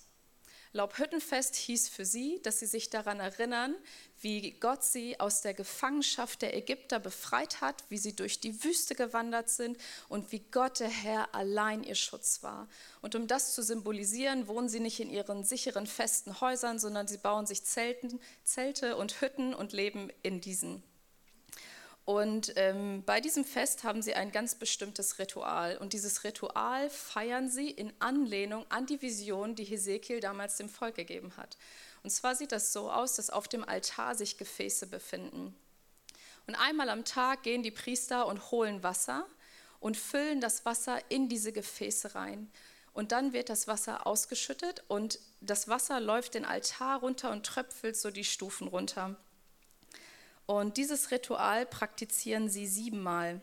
Laubhüttenfest 0.76 1.56
hieß 1.56 1.90
für 1.90 2.04
sie, 2.04 2.42
dass 2.42 2.60
sie 2.60 2.66
sich 2.66 2.90
daran 2.90 3.20
erinnern, 3.20 3.76
wie 4.22 4.52
Gott 4.60 4.84
sie 4.84 5.20
aus 5.20 5.42
der 5.42 5.54
Gefangenschaft 5.54 6.42
der 6.42 6.58
Ägypter 6.58 7.00
befreit 7.00 7.62
hat, 7.62 7.84
wie 7.90 8.00
sie 8.00 8.16
durch 8.16 8.40
die 8.40 8.64
Wüste 8.64 8.96
gewandert 8.96 9.50
sind 9.50 9.78
und 10.10 10.32
wie 10.32 10.40
Gott 10.40 10.80
der 10.80 10.90
Herr 10.90 11.36
allein 11.36 11.84
ihr 11.84 11.94
Schutz 11.94 12.42
war. 12.42 12.68
Und 13.02 13.14
um 13.14 13.28
das 13.28 13.54
zu 13.54 13.62
symbolisieren, 13.62 14.48
wohnen 14.48 14.68
sie 14.68 14.80
nicht 14.80 15.00
in 15.00 15.12
ihren 15.12 15.44
sicheren, 15.44 15.86
festen 15.86 16.42
Häusern, 16.42 16.80
sondern 16.80 17.08
sie 17.08 17.18
bauen 17.18 17.46
sich 17.46 17.64
Zelten, 17.64 18.20
Zelte 18.44 18.98
und 18.98 19.22
Hütten 19.22 19.54
und 19.54 19.74
leben 19.74 20.10
in 20.24 20.42
diesen. 20.42 20.82
Und 22.06 22.52
ähm, 22.58 23.04
bei 23.06 23.22
diesem 23.22 23.46
Fest 23.46 23.86
haben 23.86 24.02
sie 24.02 24.14
ein 24.14 24.32
ganz 24.32 24.56
bestimmtes 24.56 25.20
Ritual. 25.20 25.78
Und 25.78 25.94
dieses 25.94 26.26
Ritual 26.26 26.90
feiern 26.90 27.50
sie 27.50 27.70
in 27.70 27.94
Anlehnung 28.00 28.66
an 28.70 28.86
die 28.86 29.02
Vision, 29.02 29.56
die 29.56 29.64
Hesekiel 29.64 30.20
damals 30.20 30.58
dem 30.58 30.68
Volk 30.68 30.96
gegeben 30.96 31.38
hat. 31.38 31.58
Und 32.04 32.10
zwar 32.10 32.36
sieht 32.36 32.52
das 32.52 32.74
so 32.74 32.92
aus, 32.92 33.16
dass 33.16 33.30
auf 33.30 33.48
dem 33.48 33.64
Altar 33.64 34.16
sich 34.16 34.38
Gefäße 34.38 34.88
befinden. 34.88 35.56
Und 36.46 36.56
einmal 36.56 36.90
am 36.90 37.06
Tag 37.06 37.44
gehen 37.44 37.64
die 37.64 37.72
Priester 37.72 38.28
und 38.28 38.52
holen 38.52 38.84
Wasser 38.84 39.26
und 39.80 39.96
füllen 39.96 40.42
das 40.42 40.66
Wasser 40.66 41.00
in 41.10 41.30
diese 41.30 41.54
Gefäße 41.54 42.16
rein. 42.16 42.52
Und 42.92 43.14
dann 43.14 43.32
wird 43.32 43.50
das 43.50 43.68
Wasser 43.68 44.06
ausgeschüttet 44.06 44.84
und 44.88 45.20
das 45.40 45.68
Wasser 45.68 46.00
läuft 46.00 46.36
den 46.36 46.46
Altar 46.46 47.00
runter 47.00 47.32
und 47.32 47.46
tröpfelt 47.46 47.96
so 47.96 48.12
die 48.12 48.26
Stufen 48.26 48.68
runter. 48.68 49.16
Und 50.46 50.78
dieses 50.78 51.12
Ritual 51.12 51.66
praktizieren 51.66 52.50
sie 52.50 52.68
siebenmal. 52.68 53.42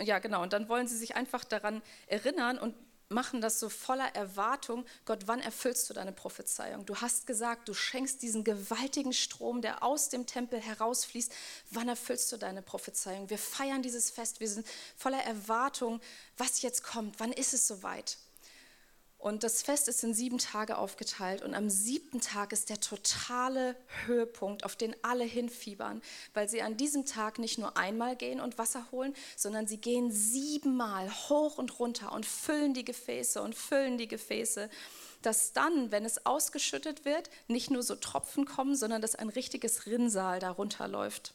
Ja, 0.00 0.20
genau. 0.20 0.42
Und 0.42 0.52
dann 0.52 0.68
wollen 0.68 0.86
sie 0.86 0.96
sich 0.96 1.16
einfach 1.16 1.44
daran 1.44 1.82
erinnern 2.06 2.58
und 2.58 2.74
machen 3.08 3.40
das 3.40 3.60
so 3.60 3.68
voller 3.68 4.14
Erwartung. 4.14 4.84
Gott, 5.04 5.26
wann 5.26 5.40
erfüllst 5.40 5.88
du 5.88 5.94
deine 5.94 6.12
Prophezeiung? 6.12 6.86
Du 6.86 6.96
hast 6.96 7.26
gesagt, 7.26 7.68
du 7.68 7.74
schenkst 7.74 8.22
diesen 8.22 8.44
gewaltigen 8.44 9.12
Strom, 9.12 9.62
der 9.62 9.82
aus 9.82 10.08
dem 10.08 10.26
Tempel 10.26 10.60
herausfließt. 10.60 11.32
Wann 11.70 11.88
erfüllst 11.88 12.30
du 12.32 12.36
deine 12.36 12.62
Prophezeiung? 12.62 13.30
Wir 13.30 13.38
feiern 13.38 13.82
dieses 13.82 14.10
Fest. 14.10 14.40
Wir 14.40 14.48
sind 14.48 14.66
voller 14.96 15.22
Erwartung, 15.22 16.00
was 16.36 16.62
jetzt 16.62 16.82
kommt. 16.82 17.20
Wann 17.20 17.32
ist 17.32 17.54
es 17.54 17.66
soweit? 17.66 18.18
Und 19.24 19.42
das 19.42 19.62
Fest 19.62 19.88
ist 19.88 20.04
in 20.04 20.12
sieben 20.12 20.36
Tage 20.36 20.76
aufgeteilt. 20.76 21.40
Und 21.40 21.54
am 21.54 21.70
siebten 21.70 22.20
Tag 22.20 22.52
ist 22.52 22.68
der 22.68 22.78
totale 22.78 23.74
Höhepunkt, 24.04 24.64
auf 24.64 24.76
den 24.76 24.94
alle 25.00 25.24
hinfiebern, 25.24 26.02
weil 26.34 26.46
sie 26.46 26.60
an 26.60 26.76
diesem 26.76 27.06
Tag 27.06 27.38
nicht 27.38 27.56
nur 27.56 27.74
einmal 27.78 28.16
gehen 28.16 28.38
und 28.38 28.58
Wasser 28.58 28.86
holen, 28.92 29.14
sondern 29.34 29.66
sie 29.66 29.78
gehen 29.78 30.12
siebenmal 30.12 31.10
hoch 31.30 31.56
und 31.56 31.78
runter 31.78 32.12
und 32.12 32.26
füllen 32.26 32.74
die 32.74 32.84
Gefäße 32.84 33.40
und 33.40 33.54
füllen 33.54 33.96
die 33.96 34.08
Gefäße 34.08 34.68
dass 35.22 35.54
dann, 35.54 35.90
wenn 35.90 36.04
es 36.04 36.26
ausgeschüttet 36.26 37.06
wird, 37.06 37.30
nicht 37.48 37.70
nur 37.70 37.82
so 37.82 37.94
Tropfen 37.94 38.44
kommen, 38.44 38.76
sondern 38.76 39.00
dass 39.00 39.14
ein 39.14 39.30
richtiges 39.30 39.86
Rinnsal 39.86 40.38
darunter 40.38 40.86
läuft. 40.86 41.32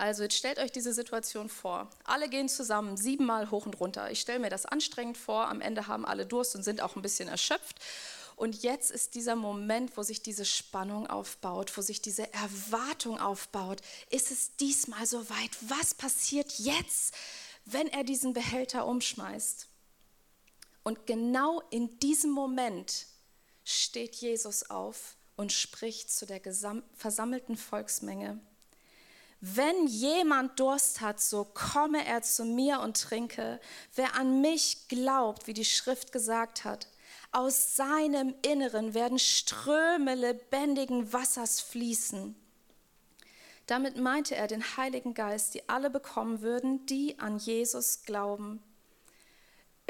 Also 0.00 0.22
jetzt 0.22 0.36
stellt 0.36 0.58
euch 0.58 0.72
diese 0.72 0.94
Situation 0.94 1.50
vor. 1.50 1.90
Alle 2.04 2.30
gehen 2.30 2.48
zusammen 2.48 2.96
siebenmal 2.96 3.50
hoch 3.50 3.66
und 3.66 3.78
runter. 3.80 4.10
Ich 4.10 4.20
stelle 4.20 4.38
mir 4.38 4.48
das 4.48 4.64
anstrengend 4.64 5.18
vor. 5.18 5.46
Am 5.48 5.60
Ende 5.60 5.88
haben 5.88 6.06
alle 6.06 6.24
Durst 6.24 6.56
und 6.56 6.62
sind 6.62 6.80
auch 6.80 6.96
ein 6.96 7.02
bisschen 7.02 7.28
erschöpft. 7.28 7.78
Und 8.34 8.62
jetzt 8.62 8.90
ist 8.90 9.14
dieser 9.14 9.36
Moment, 9.36 9.98
wo 9.98 10.02
sich 10.02 10.22
diese 10.22 10.46
Spannung 10.46 11.06
aufbaut, 11.06 11.76
wo 11.76 11.82
sich 11.82 12.00
diese 12.00 12.32
Erwartung 12.32 13.20
aufbaut. 13.20 13.82
Ist 14.08 14.30
es 14.30 14.56
diesmal 14.56 15.04
soweit? 15.04 15.50
Was 15.68 15.92
passiert 15.92 16.50
jetzt, 16.58 17.14
wenn 17.66 17.86
er 17.88 18.02
diesen 18.02 18.32
Behälter 18.32 18.86
umschmeißt? 18.86 19.66
Und 20.82 21.06
genau 21.06 21.60
in 21.68 21.98
diesem 21.98 22.30
Moment 22.30 23.04
steht 23.64 24.14
Jesus 24.14 24.70
auf 24.70 25.18
und 25.36 25.52
spricht 25.52 26.10
zu 26.10 26.24
der 26.24 26.40
versammelten 26.94 27.58
Volksmenge. 27.58 28.40
Wenn 29.40 29.86
jemand 29.86 30.60
Durst 30.60 31.00
hat, 31.00 31.20
so 31.20 31.44
komme 31.44 32.04
er 32.06 32.22
zu 32.22 32.44
mir 32.44 32.80
und 32.80 33.00
trinke. 33.00 33.58
Wer 33.94 34.14
an 34.14 34.42
mich 34.42 34.88
glaubt, 34.88 35.46
wie 35.46 35.54
die 35.54 35.64
Schrift 35.64 36.12
gesagt 36.12 36.64
hat, 36.64 36.88
aus 37.32 37.76
seinem 37.76 38.34
Inneren 38.42 38.92
werden 38.92 39.18
Ströme 39.18 40.14
lebendigen 40.14 41.12
Wassers 41.12 41.60
fließen. 41.60 42.34
Damit 43.66 43.96
meinte 43.96 44.34
er 44.34 44.48
den 44.48 44.76
Heiligen 44.76 45.14
Geist, 45.14 45.54
die 45.54 45.68
alle 45.68 45.90
bekommen 45.90 46.42
würden, 46.42 46.84
die 46.86 47.18
an 47.20 47.38
Jesus 47.38 48.02
glauben. 48.02 48.60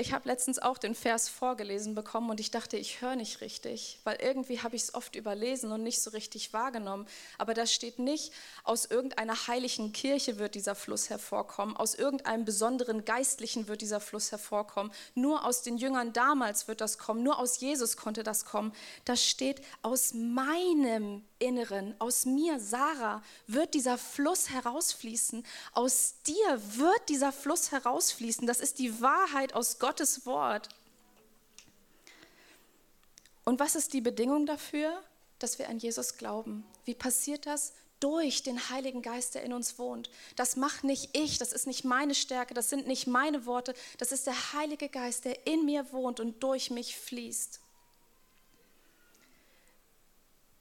Ich 0.00 0.14
habe 0.14 0.26
letztens 0.26 0.58
auch 0.58 0.78
den 0.78 0.94
Vers 0.94 1.28
vorgelesen 1.28 1.94
bekommen 1.94 2.30
und 2.30 2.40
ich 2.40 2.50
dachte, 2.50 2.78
ich 2.78 3.02
höre 3.02 3.16
nicht 3.16 3.42
richtig, 3.42 4.00
weil 4.04 4.16
irgendwie 4.16 4.60
habe 4.60 4.74
ich 4.74 4.84
es 4.84 4.94
oft 4.94 5.14
überlesen 5.14 5.72
und 5.72 5.82
nicht 5.82 6.00
so 6.00 6.08
richtig 6.12 6.54
wahrgenommen. 6.54 7.06
Aber 7.36 7.52
da 7.52 7.66
steht 7.66 7.98
nicht, 7.98 8.32
aus 8.64 8.86
irgendeiner 8.86 9.46
heiligen 9.46 9.92
Kirche 9.92 10.38
wird 10.38 10.54
dieser 10.54 10.74
Fluss 10.74 11.10
hervorkommen, 11.10 11.76
aus 11.76 11.94
irgendeinem 11.94 12.46
besonderen 12.46 13.04
Geistlichen 13.04 13.68
wird 13.68 13.82
dieser 13.82 14.00
Fluss 14.00 14.32
hervorkommen, 14.32 14.90
nur 15.14 15.44
aus 15.44 15.60
den 15.60 15.76
Jüngern 15.76 16.14
damals 16.14 16.66
wird 16.66 16.80
das 16.80 16.96
kommen, 16.96 17.22
nur 17.22 17.38
aus 17.38 17.60
Jesus 17.60 17.98
konnte 17.98 18.22
das 18.22 18.46
kommen. 18.46 18.72
Das 19.04 19.22
steht 19.22 19.60
aus 19.82 20.14
meinem 20.14 21.22
Inneren, 21.40 21.94
aus 21.98 22.26
mir, 22.26 22.60
Sarah, 22.60 23.22
wird 23.46 23.74
dieser 23.74 23.98
Fluss 23.98 24.50
herausfließen. 24.50 25.44
Aus 25.72 26.14
dir 26.26 26.60
wird 26.76 27.08
dieser 27.08 27.32
Fluss 27.32 27.72
herausfließen. 27.72 28.46
Das 28.46 28.60
ist 28.60 28.78
die 28.78 29.00
Wahrheit 29.00 29.54
aus 29.54 29.78
Gottes 29.78 30.26
Wort. 30.26 30.68
Und 33.44 33.58
was 33.58 33.74
ist 33.74 33.92
die 33.94 34.00
Bedingung 34.00 34.46
dafür? 34.46 35.02
Dass 35.38 35.58
wir 35.58 35.68
an 35.68 35.78
Jesus 35.78 36.18
glauben. 36.18 36.64
Wie 36.84 36.94
passiert 36.94 37.46
das? 37.46 37.72
Durch 37.98 38.42
den 38.42 38.70
Heiligen 38.70 39.02
Geist, 39.02 39.34
der 39.34 39.42
in 39.42 39.52
uns 39.52 39.78
wohnt. 39.78 40.10
Das 40.36 40.56
macht 40.56 40.84
nicht 40.84 41.16
ich, 41.16 41.38
das 41.38 41.52
ist 41.52 41.66
nicht 41.66 41.84
meine 41.84 42.14
Stärke, 42.14 42.54
das 42.54 42.70
sind 42.70 42.86
nicht 42.86 43.06
meine 43.06 43.44
Worte, 43.46 43.74
das 43.98 44.12
ist 44.12 44.26
der 44.26 44.52
Heilige 44.52 44.88
Geist, 44.88 45.24
der 45.24 45.46
in 45.46 45.64
mir 45.64 45.92
wohnt 45.92 46.20
und 46.20 46.42
durch 46.42 46.70
mich 46.70 46.96
fließt 46.96 47.60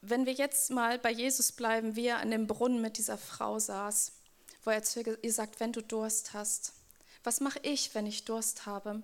wenn 0.01 0.25
wir 0.25 0.33
jetzt 0.33 0.71
mal 0.71 0.97
bei 0.99 1.11
Jesus 1.11 1.51
bleiben, 1.51 1.95
wie 1.95 2.07
er 2.07 2.19
an 2.19 2.31
dem 2.31 2.47
Brunnen 2.47 2.81
mit 2.81 2.97
dieser 2.97 3.17
Frau 3.17 3.59
saß, 3.59 4.13
wo 4.63 4.71
er 4.71 4.83
zu 4.83 5.01
ihr 5.21 5.33
sagt, 5.33 5.59
wenn 5.59 5.73
du 5.73 5.81
Durst 5.81 6.33
hast, 6.33 6.73
was 7.23 7.41
mache 7.41 7.59
ich, 7.63 7.93
wenn 7.95 8.05
ich 8.05 8.25
Durst 8.25 8.65
habe? 8.65 9.03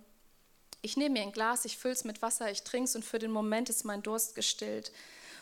Ich 0.81 0.97
nehme 0.97 1.13
mir 1.13 1.23
ein 1.23 1.31
Glas, 1.31 1.65
ich 1.65 1.77
fülle 1.77 1.93
es 1.93 2.03
mit 2.03 2.21
Wasser, 2.21 2.49
ich 2.51 2.63
trinke 2.63 2.85
es 2.85 2.95
und 2.95 3.03
für 3.03 3.19
den 3.19 3.31
Moment 3.31 3.69
ist 3.69 3.83
mein 3.83 4.03
Durst 4.03 4.35
gestillt. 4.35 4.91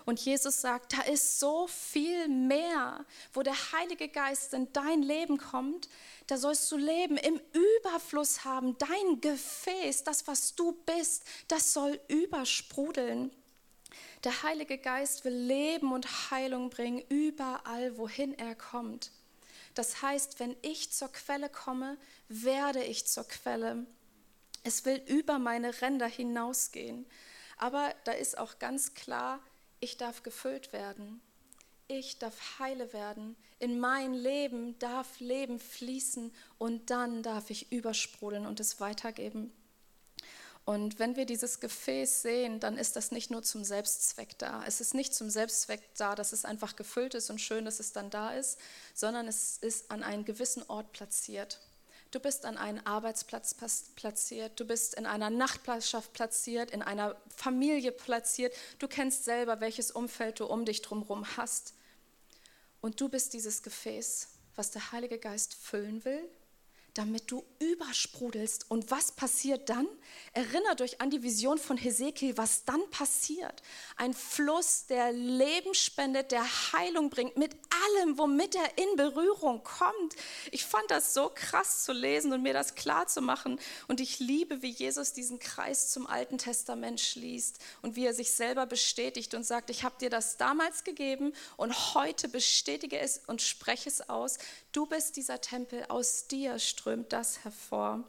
Und 0.05 0.19
Jesus 0.19 0.59
sagt, 0.59 0.93
da 0.93 1.01
ist 1.03 1.39
so 1.39 1.67
viel 1.67 2.27
mehr, 2.27 3.05
wo 3.33 3.41
der 3.41 3.55
Heilige 3.71 4.09
Geist 4.09 4.53
in 4.53 4.71
dein 4.73 5.01
Leben 5.01 5.37
kommt, 5.37 5.87
da 6.27 6.37
sollst 6.37 6.69
du 6.71 6.77
Leben 6.77 7.17
im 7.17 7.39
Überfluss 7.79 8.43
haben. 8.43 8.77
Dein 8.77 9.21
Gefäß, 9.21 10.03
das, 10.03 10.27
was 10.27 10.55
du 10.55 10.73
bist, 10.85 11.23
das 11.47 11.73
soll 11.73 11.99
übersprudeln. 12.07 13.31
Der 14.23 14.43
Heilige 14.43 14.77
Geist 14.77 15.25
will 15.25 15.33
Leben 15.33 15.91
und 15.91 16.31
Heilung 16.31 16.69
bringen, 16.69 17.03
überall, 17.09 17.97
wohin 17.97 18.37
er 18.37 18.55
kommt. 18.55 19.11
Das 19.75 20.01
heißt, 20.01 20.39
wenn 20.39 20.55
ich 20.61 20.91
zur 20.91 21.11
Quelle 21.11 21.49
komme, 21.49 21.97
werde 22.29 22.83
ich 22.83 23.05
zur 23.05 23.27
Quelle. 23.27 23.85
Es 24.63 24.85
will 24.85 25.01
über 25.07 25.39
meine 25.39 25.81
Ränder 25.81 26.07
hinausgehen. 26.07 27.05
Aber 27.57 27.93
da 28.05 28.13
ist 28.13 28.37
auch 28.37 28.59
ganz 28.59 28.93
klar, 28.93 29.39
ich 29.81 29.97
darf 29.97 30.23
gefüllt 30.23 30.71
werden. 30.71 31.21
Ich 31.89 32.17
darf 32.17 32.59
heile 32.59 32.93
werden. 32.93 33.35
In 33.59 33.79
mein 33.79 34.13
Leben 34.13 34.79
darf 34.79 35.19
Leben 35.19 35.59
fließen 35.59 36.33
und 36.57 36.89
dann 36.89 37.23
darf 37.23 37.49
ich 37.49 37.71
übersprudeln 37.73 38.45
und 38.45 38.61
es 38.61 38.79
weitergeben. 38.79 39.51
Und 40.65 40.97
wenn 40.97 41.17
wir 41.17 41.25
dieses 41.25 41.59
Gefäß 41.59 42.21
sehen, 42.21 42.61
dann 42.61 42.77
ist 42.77 42.95
das 42.95 43.11
nicht 43.11 43.29
nur 43.29 43.43
zum 43.43 43.65
Selbstzweck 43.65 44.37
da. 44.37 44.63
Es 44.65 44.79
ist 44.79 44.93
nicht 44.93 45.13
zum 45.13 45.29
Selbstzweck 45.29 45.81
da, 45.97 46.15
dass 46.15 46.31
es 46.31 46.45
einfach 46.45 46.77
gefüllt 46.77 47.15
ist 47.15 47.29
und 47.29 47.41
schön, 47.41 47.65
dass 47.65 47.81
es 47.81 47.91
dann 47.91 48.09
da 48.09 48.33
ist, 48.33 48.57
sondern 48.93 49.27
es 49.27 49.57
ist 49.57 49.91
an 49.91 50.03
einen 50.03 50.23
gewissen 50.23 50.63
Ort 50.69 50.93
platziert. 50.93 51.59
Du 52.11 52.19
bist 52.19 52.45
an 52.45 52.57
einen 52.57 52.85
Arbeitsplatz 52.85 53.55
platziert, 53.95 54.57
du 54.59 54.65
bist 54.65 54.93
in 54.93 55.05
einer 55.05 55.29
Nachtplattschaft 55.29 56.13
platziert, 56.13 56.71
in 56.71 56.81
einer 56.81 57.17
Familie 57.35 57.91
platziert. 57.91 58.53
Du 58.79 58.87
kennst 58.87 59.25
selber, 59.25 59.59
welches 59.59 59.91
Umfeld 59.91 60.39
du 60.39 60.45
um 60.45 60.63
dich 60.63 60.81
drumherum 60.81 61.25
hast. 61.35 61.73
Und 62.79 63.01
du 63.01 63.09
bist 63.09 63.33
dieses 63.33 63.63
Gefäß, 63.63 64.29
was 64.55 64.71
der 64.71 64.91
Heilige 64.91 65.17
Geist 65.17 65.55
füllen 65.55 66.05
will 66.05 66.23
damit 66.93 67.31
du 67.31 67.43
übersprudelst. 67.59 68.69
Und 68.69 68.91
was 68.91 69.11
passiert 69.11 69.69
dann? 69.69 69.87
Erinnert 70.33 70.81
euch 70.81 71.01
an 71.01 71.09
die 71.09 71.23
Vision 71.23 71.57
von 71.57 71.77
Hesekiel, 71.77 72.37
was 72.37 72.65
dann 72.65 72.87
passiert. 72.91 73.63
Ein 73.97 74.13
Fluss, 74.13 74.85
der 74.85 75.11
Leben 75.11 75.73
spendet, 75.73 76.31
der 76.31 76.43
Heilung 76.71 77.09
bringt, 77.09 77.35
mit 77.35 77.55
allem, 77.87 78.17
womit 78.17 78.55
er 78.55 78.77
in 78.77 78.95
Berührung 78.95 79.63
kommt. 79.63 80.15
Ich 80.51 80.65
fand 80.65 80.89
das 80.91 81.13
so 81.13 81.31
krass 81.33 81.83
zu 81.83 81.93
lesen 81.93 82.31
und 82.31 82.43
mir 82.43 82.53
das 82.53 82.75
klar 82.75 83.07
zu 83.07 83.21
machen. 83.21 83.59
Und 83.87 83.99
ich 83.99 84.19
liebe, 84.19 84.61
wie 84.61 84.71
Jesus 84.71 85.13
diesen 85.13 85.39
Kreis 85.39 85.91
zum 85.91 86.05
Alten 86.05 86.37
Testament 86.37 87.01
schließt 87.01 87.57
und 87.81 87.95
wie 87.95 88.05
er 88.05 88.13
sich 88.13 88.31
selber 88.31 88.65
bestätigt 88.65 89.33
und 89.33 89.43
sagt, 89.43 89.69
ich 89.69 89.83
habe 89.83 89.95
dir 89.99 90.09
das 90.09 90.37
damals 90.37 90.83
gegeben 90.83 91.33
und 91.57 91.95
heute 91.95 92.27
bestätige 92.27 92.99
es 92.99 93.21
und 93.25 93.41
spreche 93.41 93.89
es 93.89 94.09
aus. 94.09 94.37
Du 94.71 94.85
bist 94.85 95.15
dieser 95.15 95.41
Tempel, 95.41 95.85
aus 95.89 96.27
dir 96.27 96.59
strömt 96.59 96.82
das 97.09 97.43
hervor. 97.43 98.03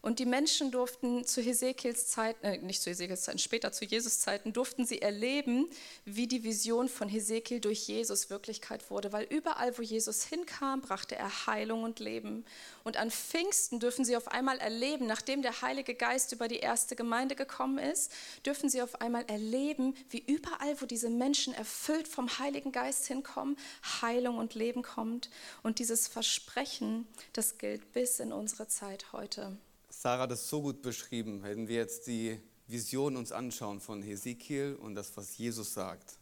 Und 0.00 0.18
die 0.18 0.26
Menschen 0.26 0.70
durften 0.70 1.24
zu 1.24 1.40
Hesekiels 1.40 2.06
Zeiten, 2.06 2.44
äh, 2.44 2.58
nicht 2.58 2.82
zu 2.82 2.90
Hesekiels 2.90 3.22
Zeiten, 3.22 3.38
später 3.38 3.72
zu 3.72 3.84
Jesus 3.84 4.20
Zeiten, 4.20 4.52
durften 4.52 4.86
sie 4.86 5.02
erleben, 5.02 5.68
wie 6.04 6.26
die 6.26 6.44
Vision 6.44 6.88
von 6.88 7.08
Hesekiel 7.08 7.60
durch 7.60 7.88
Jesus 7.88 8.30
Wirklichkeit 8.30 8.90
wurde. 8.90 9.12
Weil 9.12 9.24
überall, 9.24 9.76
wo 9.76 9.82
Jesus 9.82 10.24
hinkam, 10.24 10.80
brachte 10.80 11.16
er 11.16 11.46
Heilung 11.46 11.82
und 11.82 11.98
Leben. 11.98 12.44
Und 12.84 12.96
an 12.96 13.10
Pfingsten 13.10 13.80
dürfen 13.80 14.04
sie 14.04 14.16
auf 14.16 14.28
einmal 14.28 14.58
erleben, 14.58 15.06
nachdem 15.06 15.42
der 15.42 15.62
Heilige 15.62 15.94
Geist 15.94 16.32
über 16.32 16.48
die 16.48 16.58
erste 16.58 16.96
Gemeinde 16.96 17.34
gekommen 17.34 17.78
ist, 17.78 18.12
dürfen 18.46 18.70
sie 18.70 18.82
auf 18.82 19.00
einmal 19.00 19.24
erleben, 19.26 19.94
wie 20.10 20.22
überall, 20.26 20.80
wo 20.80 20.86
diese 20.86 21.10
Menschen 21.10 21.54
erfüllt 21.54 22.08
vom 22.08 22.38
Heiligen 22.38 22.72
Geist 22.72 23.06
hinkommen, 23.06 23.56
Heilung 24.00 24.38
und 24.38 24.54
Leben 24.54 24.82
kommt. 24.82 25.30
Und 25.62 25.80
dieses 25.80 26.08
Versprechen, 26.08 27.06
das 27.32 27.58
gilt 27.58 27.92
bis 27.92 28.20
in 28.20 28.32
unsere 28.32 28.68
Zeit 28.68 29.12
heute. 29.12 29.58
Sarah 30.00 30.22
hat 30.22 30.30
es 30.30 30.48
so 30.48 30.62
gut 30.62 30.80
beschrieben, 30.80 31.42
wenn 31.42 31.66
wir 31.66 31.74
jetzt 31.74 32.06
die 32.06 32.40
Vision 32.68 33.16
uns 33.16 33.32
anschauen 33.32 33.80
von 33.80 34.00
Hesekiel 34.00 34.76
und 34.76 34.94
das, 34.94 35.16
was 35.16 35.36
Jesus 35.36 35.74
sagt. 35.74 36.20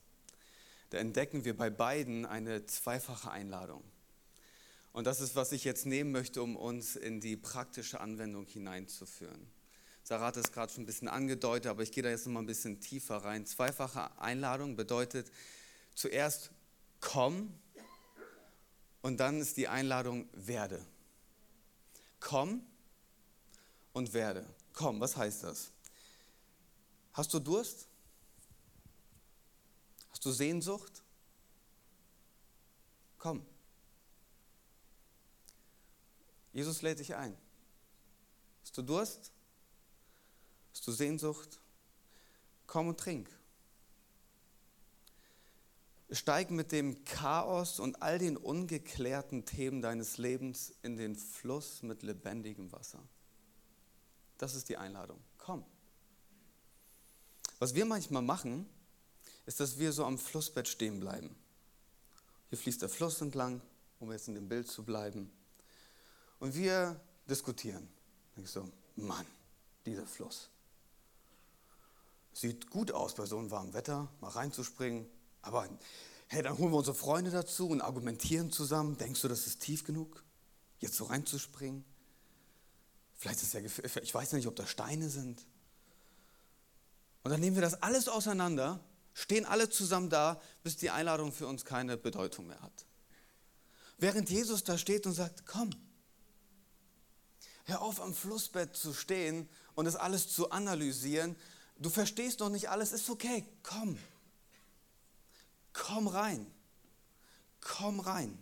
Da 0.89 0.97
entdecken 0.97 1.45
wir 1.45 1.55
bei 1.55 1.69
beiden 1.69 2.25
eine 2.25 2.65
zweifache 2.65 3.31
Einladung. 3.31 3.85
Und 4.95 5.07
das 5.07 5.21
ist, 5.21 5.37
was 5.37 5.53
ich 5.53 5.65
jetzt 5.65 5.85
nehmen 5.85 6.11
möchte, 6.11 6.43
um 6.43 6.57
uns 6.57 6.97
in 6.97 7.21
die 7.21 7.37
praktische 7.37 8.01
Anwendung 8.01 8.47
hineinzuführen. 8.47 9.47
Sarah 10.05 10.29
hat 10.29 10.39
es 10.39 10.53
gerade 10.53 10.73
schon 10.73 10.85
ein 10.85 10.87
bisschen 10.87 11.09
angedeutet, 11.09 11.67
aber 11.67 11.83
ich 11.83 11.93
gehe 11.93 12.03
da 12.03 12.09
jetzt 12.09 12.25
noch 12.25 12.33
mal 12.33 12.41
ein 12.41 12.47
bisschen 12.47 12.81
tiefer 12.81 13.19
rein. 13.19 13.45
Zweifache 13.45 14.19
Einladung 14.19 14.77
bedeutet 14.77 15.31
zuerst 15.95 16.51
komm 17.01 17.53
und 19.03 19.21
dann 19.21 19.39
ist 19.39 19.59
die 19.59 19.69
Einladung 19.69 20.31
werde. 20.33 20.83
Komm 22.21 22.65
und 23.97 24.13
werde. 24.13 24.47
Komm, 24.75 25.01
was 25.01 25.17
heißt 25.17 25.45
das? 25.45 25.73
Hast 27.15 27.33
du 27.33 27.39
Durst? 27.39 27.89
Hast 30.11 30.23
du 30.23 30.31
Sehnsucht? 30.31 31.03
Komm. 33.17 33.43
Jesus 36.53 36.83
lädt 36.83 36.99
dich 36.99 37.15
ein. 37.15 37.35
Hast 38.61 38.77
du 38.77 38.83
Durst? 38.83 39.33
Hast 40.73 40.87
du 40.87 40.93
Sehnsucht? 40.93 41.59
Komm 42.67 42.89
und 42.89 43.01
trink. 43.01 43.31
Steig 46.11 46.51
mit 46.51 46.71
dem 46.71 47.03
Chaos 47.05 47.81
und 47.81 48.03
all 48.03 48.19
den 48.19 48.37
ungeklärten 48.37 49.47
Themen 49.47 49.81
deines 49.81 50.19
Lebens 50.19 50.75
in 50.83 50.99
den 50.99 51.17
Fluss 51.17 51.83
mit 51.83 52.03
lebendigem 52.03 52.71
Wasser. 52.73 53.03
Das 54.39 54.55
ist 54.55 54.69
die 54.69 54.77
Einladung. 54.77 55.21
Komm. 55.39 55.65
Was 57.59 57.75
wir 57.75 57.87
manchmal 57.87 58.23
machen, 58.23 58.69
ist, 59.47 59.61
dass 59.61 59.79
wir 59.79 59.93
so 59.93 60.05
am 60.05 60.19
Flussbett 60.19 60.69
stehen 60.69 61.01
bleiben. 61.01 61.35
Hier 62.49 62.59
fließt 62.59 62.83
der 62.83 62.89
Fluss 62.89 63.21
entlang, 63.21 63.63
um 63.99 64.13
jetzt 64.13 64.29
in 64.29 64.35
dem 64.35 64.49
Bild 64.49 64.69
zu 64.69 64.85
bleiben. 64.85 65.31
Und 66.39 66.55
wir 66.55 67.01
diskutieren. 67.29 67.89
Ich 68.37 68.51
so, 68.51 68.71
Mann, 68.97 69.27
dieser 69.87 70.07
Fluss. 70.07 70.51
Sieht 72.33 72.69
gut 72.71 72.93
aus 72.93 73.15
bei 73.15 73.25
so 73.25 73.39
einem 73.39 73.51
warmen 73.51 73.73
Wetter, 73.73 74.09
mal 74.21 74.29
reinzuspringen. 74.29 75.07
Aber 75.41 75.67
hey, 76.27 76.43
dann 76.43 76.59
holen 76.59 76.73
wir 76.73 76.79
unsere 76.79 76.97
Freunde 76.97 77.31
dazu 77.31 77.69
und 77.69 77.81
argumentieren 77.81 78.53
zusammen. 78.53 78.99
Denkst 78.99 79.23
du, 79.23 79.29
das 79.29 79.47
ist 79.47 79.63
tief 79.63 79.85
genug, 79.85 80.23
jetzt 80.81 80.97
so 80.97 81.05
reinzuspringen? 81.05 81.85
Vielleicht 83.27 83.43
ist 83.43 83.55
es 83.55 83.95
ja, 83.95 84.03
ich 84.03 84.15
weiß 84.15 84.33
nicht, 84.35 84.47
ob 84.47 84.55
da 84.55 84.65
Steine 84.67 85.11
sind. 85.11 85.45
Und 87.25 87.33
dann 87.33 87.41
nehmen 87.41 87.57
wir 87.57 87.63
das 87.63 87.83
alles 87.83 88.07
auseinander, 88.07 88.79
stehen 89.15 89.45
alle 89.45 89.69
zusammen 89.69 90.11
da, 90.11 90.41
bis 90.63 90.77
die 90.77 90.91
Einladung 90.91 91.33
für 91.33 91.49
uns 91.49 91.65
keine 91.65 91.97
Bedeutung 91.97 92.47
mehr 92.47 92.61
hat. 92.63 92.87
Während 93.99 94.31
Jesus 94.31 94.63
da 94.63 94.79
steht 94.79 95.07
und 95.07 95.15
sagt, 95.15 95.45
komm, 95.45 95.71
hör 97.65 97.83
auf 97.83 98.01
am 98.01 98.15
Flussbett 98.15 98.77
zu 98.77 98.95
stehen 98.95 99.49
und 99.75 99.87
das 99.87 99.97
alles 99.97 100.29
zu 100.29 100.51
analysieren. 100.51 101.35
Du 101.79 101.91
verstehst 101.91 102.39
noch 102.39 102.51
nicht 102.51 102.69
alles, 102.69 102.93
ist 102.93 103.11
okay, 103.11 103.45
komm. 103.65 103.99
Komm 105.73 106.07
rein. 106.07 106.47
Komm 107.61 107.99
rein. 107.99 108.39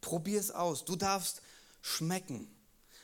Probier 0.00 0.40
es 0.40 0.50
aus. 0.50 0.86
Du 0.86 0.96
darfst 0.96 1.42
schmecken. 1.82 2.51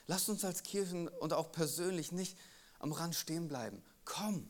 Lass 0.08 0.28
uns 0.28 0.44
als 0.44 0.64
Kirchen 0.64 1.06
und 1.06 1.32
auch 1.32 1.52
persönlich 1.52 2.10
nicht 2.10 2.36
am 2.80 2.92
Rand 2.92 3.14
stehen 3.14 3.46
bleiben. 3.46 3.82
Komm. 4.04 4.48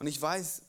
Und 0.00 0.08
ich 0.08 0.20
weiß, 0.20 0.62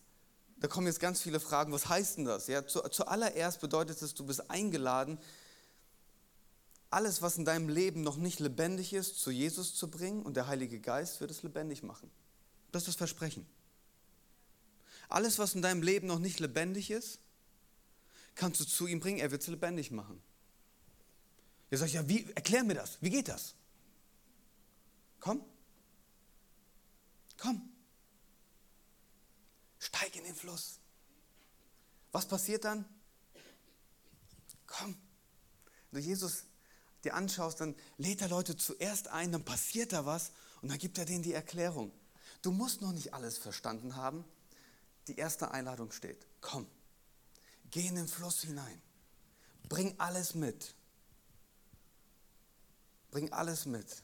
da 0.57 0.67
kommen 0.67 0.87
jetzt 0.87 0.99
ganz 0.99 1.21
viele 1.21 1.39
Fragen. 1.39 1.73
Was 1.73 1.89
heißt 1.89 2.17
denn 2.17 2.25
das? 2.25 2.47
Ja, 2.47 2.65
zu, 2.65 2.81
zuallererst 2.81 3.59
bedeutet 3.59 4.01
es, 4.01 4.13
du 4.13 4.25
bist 4.25 4.49
eingeladen, 4.49 5.19
alles, 6.91 7.23
was 7.23 7.37
in 7.37 7.45
deinem 7.45 7.67
Leben 7.67 8.01
noch 8.03 8.17
nicht 8.17 8.39
lebendig 8.39 8.93
ist, 8.93 9.19
zu 9.19 9.31
Jesus 9.31 9.73
zu 9.73 9.89
bringen 9.89 10.21
und 10.21 10.37
der 10.37 10.45
Heilige 10.45 10.79
Geist 10.79 11.19
wird 11.19 11.31
es 11.31 11.41
lebendig 11.41 11.81
machen. 11.81 12.11
Das 12.71 12.83
ist 12.83 12.89
das 12.89 12.95
Versprechen. 12.95 13.47
Alles, 15.09 15.39
was 15.39 15.55
in 15.55 15.63
deinem 15.63 15.81
Leben 15.81 16.05
noch 16.05 16.19
nicht 16.19 16.39
lebendig 16.39 16.91
ist, 16.91 17.19
kannst 18.35 18.61
du 18.61 18.65
zu 18.65 18.85
ihm 18.85 18.99
bringen, 18.99 19.17
er 19.17 19.31
wird 19.31 19.41
es 19.41 19.47
lebendig 19.47 19.89
machen. 19.89 20.21
Ihr 21.71 21.79
sagt, 21.79 21.91
ja, 21.91 22.07
wie, 22.07 22.31
erklär 22.35 22.63
mir 22.63 22.75
das, 22.75 22.99
wie 23.01 23.09
geht 23.09 23.27
das? 23.27 23.55
Komm. 25.23 25.41
Komm. 27.37 27.73
Steig 29.79 30.17
in 30.17 30.25
den 30.25 30.35
Fluss. 30.35 30.79
Was 32.11 32.27
passiert 32.27 32.65
dann? 32.65 32.83
Komm. 34.67 34.97
Wenn 35.91 36.01
du 36.01 36.05
Jesus 36.05 36.43
dir 37.05 37.13
anschaust, 37.13 37.61
dann 37.61 37.73
lädt 37.97 38.19
er 38.19 38.27
Leute 38.27 38.57
zuerst 38.57 39.07
ein, 39.07 39.31
dann 39.31 39.45
passiert 39.45 39.93
da 39.93 40.05
was 40.05 40.33
und 40.61 40.69
dann 40.69 40.77
gibt 40.77 40.97
er 40.97 41.05
denen 41.05 41.23
die 41.23 41.33
Erklärung. 41.33 41.93
Du 42.41 42.51
musst 42.51 42.81
noch 42.81 42.91
nicht 42.91 43.13
alles 43.13 43.37
verstanden 43.37 43.95
haben. 43.95 44.25
Die 45.07 45.15
erste 45.15 45.51
Einladung 45.51 45.93
steht. 45.93 46.27
Komm, 46.41 46.67
geh 47.71 47.87
in 47.87 47.95
den 47.95 48.09
Fluss 48.09 48.41
hinein. 48.41 48.81
Bring 49.69 49.97
alles 50.01 50.35
mit. 50.35 50.75
Bring 53.09 53.31
alles 53.31 53.65
mit. 53.65 54.03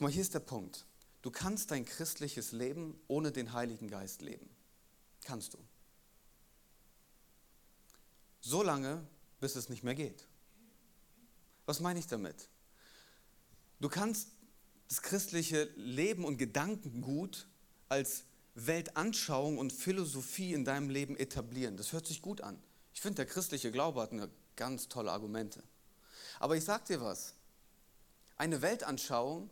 Guck 0.00 0.06
mal, 0.06 0.12
hier 0.14 0.22
ist 0.22 0.32
der 0.32 0.40
Punkt. 0.40 0.86
Du 1.20 1.30
kannst 1.30 1.70
dein 1.70 1.84
christliches 1.84 2.52
Leben 2.52 2.98
ohne 3.06 3.32
den 3.32 3.52
Heiligen 3.52 3.86
Geist 3.86 4.22
leben. 4.22 4.48
Kannst 5.24 5.52
du. 5.52 5.58
So 8.40 8.62
lange, 8.62 9.06
bis 9.40 9.56
es 9.56 9.68
nicht 9.68 9.84
mehr 9.84 9.94
geht. 9.94 10.26
Was 11.66 11.80
meine 11.80 11.98
ich 11.98 12.06
damit? 12.06 12.48
Du 13.80 13.90
kannst 13.90 14.30
das 14.88 15.02
christliche 15.02 15.64
Leben 15.76 16.24
und 16.24 16.38
Gedankengut 16.38 17.46
als 17.90 18.24
Weltanschauung 18.54 19.58
und 19.58 19.70
Philosophie 19.70 20.54
in 20.54 20.64
deinem 20.64 20.88
Leben 20.88 21.14
etablieren. 21.14 21.76
Das 21.76 21.92
hört 21.92 22.06
sich 22.06 22.22
gut 22.22 22.40
an. 22.40 22.58
Ich 22.94 23.02
finde, 23.02 23.16
der 23.16 23.26
christliche 23.26 23.70
Glaube 23.70 24.00
hat 24.00 24.12
eine 24.12 24.30
ganz 24.56 24.88
tolle 24.88 25.12
Argumente. 25.12 25.62
Aber 26.38 26.56
ich 26.56 26.64
sage 26.64 26.84
dir 26.86 27.02
was. 27.02 27.34
Eine 28.38 28.62
Weltanschauung 28.62 29.50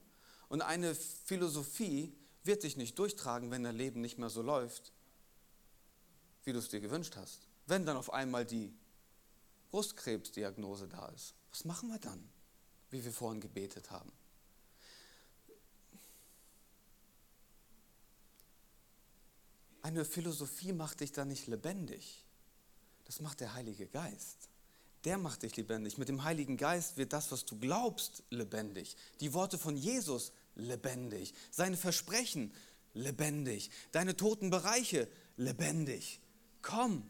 und 0.49 0.63
eine 0.63 0.95
Philosophie 0.95 2.13
wird 2.45 2.63
sich 2.63 2.77
nicht 2.77 2.99
durchtragen, 2.99 3.51
wenn 3.51 3.63
dein 3.63 3.77
Leben 3.77 4.01
nicht 4.01 4.19
mehr 4.19 4.31
so 4.31 4.43
läuft, 4.43 4.93
wie 6.45 6.53
du 6.53 6.59
es 6.59 6.69
dir 6.69 6.81
gewünscht 6.81 7.17
hast. 7.17 7.47
Wenn 7.67 7.85
dann 7.85 7.97
auf 7.97 8.13
einmal 8.13 8.47
die 8.47 8.73
Brustkrebsdiagnose 9.71 10.89
da 10.89 11.07
ist, 11.09 11.35
was 11.51 11.65
machen 11.65 11.91
wir 11.91 11.99
dann, 11.99 12.27
wie 12.91 13.05
wir 13.05 13.13
vorhin 13.13 13.41
gebetet 13.41 13.91
haben? 13.91 14.11
Eine 19.83 20.05
Philosophie 20.05 20.73
macht 20.73 21.01
dich 21.01 21.13
da 21.13 21.25
nicht 21.25 21.47
lebendig. 21.47 22.25
Das 23.05 23.21
macht 23.21 23.41
der 23.41 23.55
Heilige 23.55 23.87
Geist. 23.87 24.49
Der 25.05 25.17
macht 25.17 25.43
dich 25.43 25.57
lebendig. 25.57 25.97
Mit 25.97 26.09
dem 26.09 26.25
Heiligen 26.25 26.57
Geist 26.57 26.97
wird 26.97 27.13
das, 27.13 27.31
was 27.31 27.45
du 27.45 27.59
glaubst, 27.59 28.23
lebendig. 28.31 28.97
Die 29.21 29.33
Worte 29.33 29.57
von 29.57 29.77
Jesus 29.77 30.33
lebendig. 30.59 31.33
Seine 31.51 31.79
Versprechen 31.79 32.53
lebendig. 32.93 33.71
Deine 33.93 34.17
toten 34.17 34.51
Bereiche 34.51 35.09
lebendig. 35.37 36.21
Komm, 36.61 37.09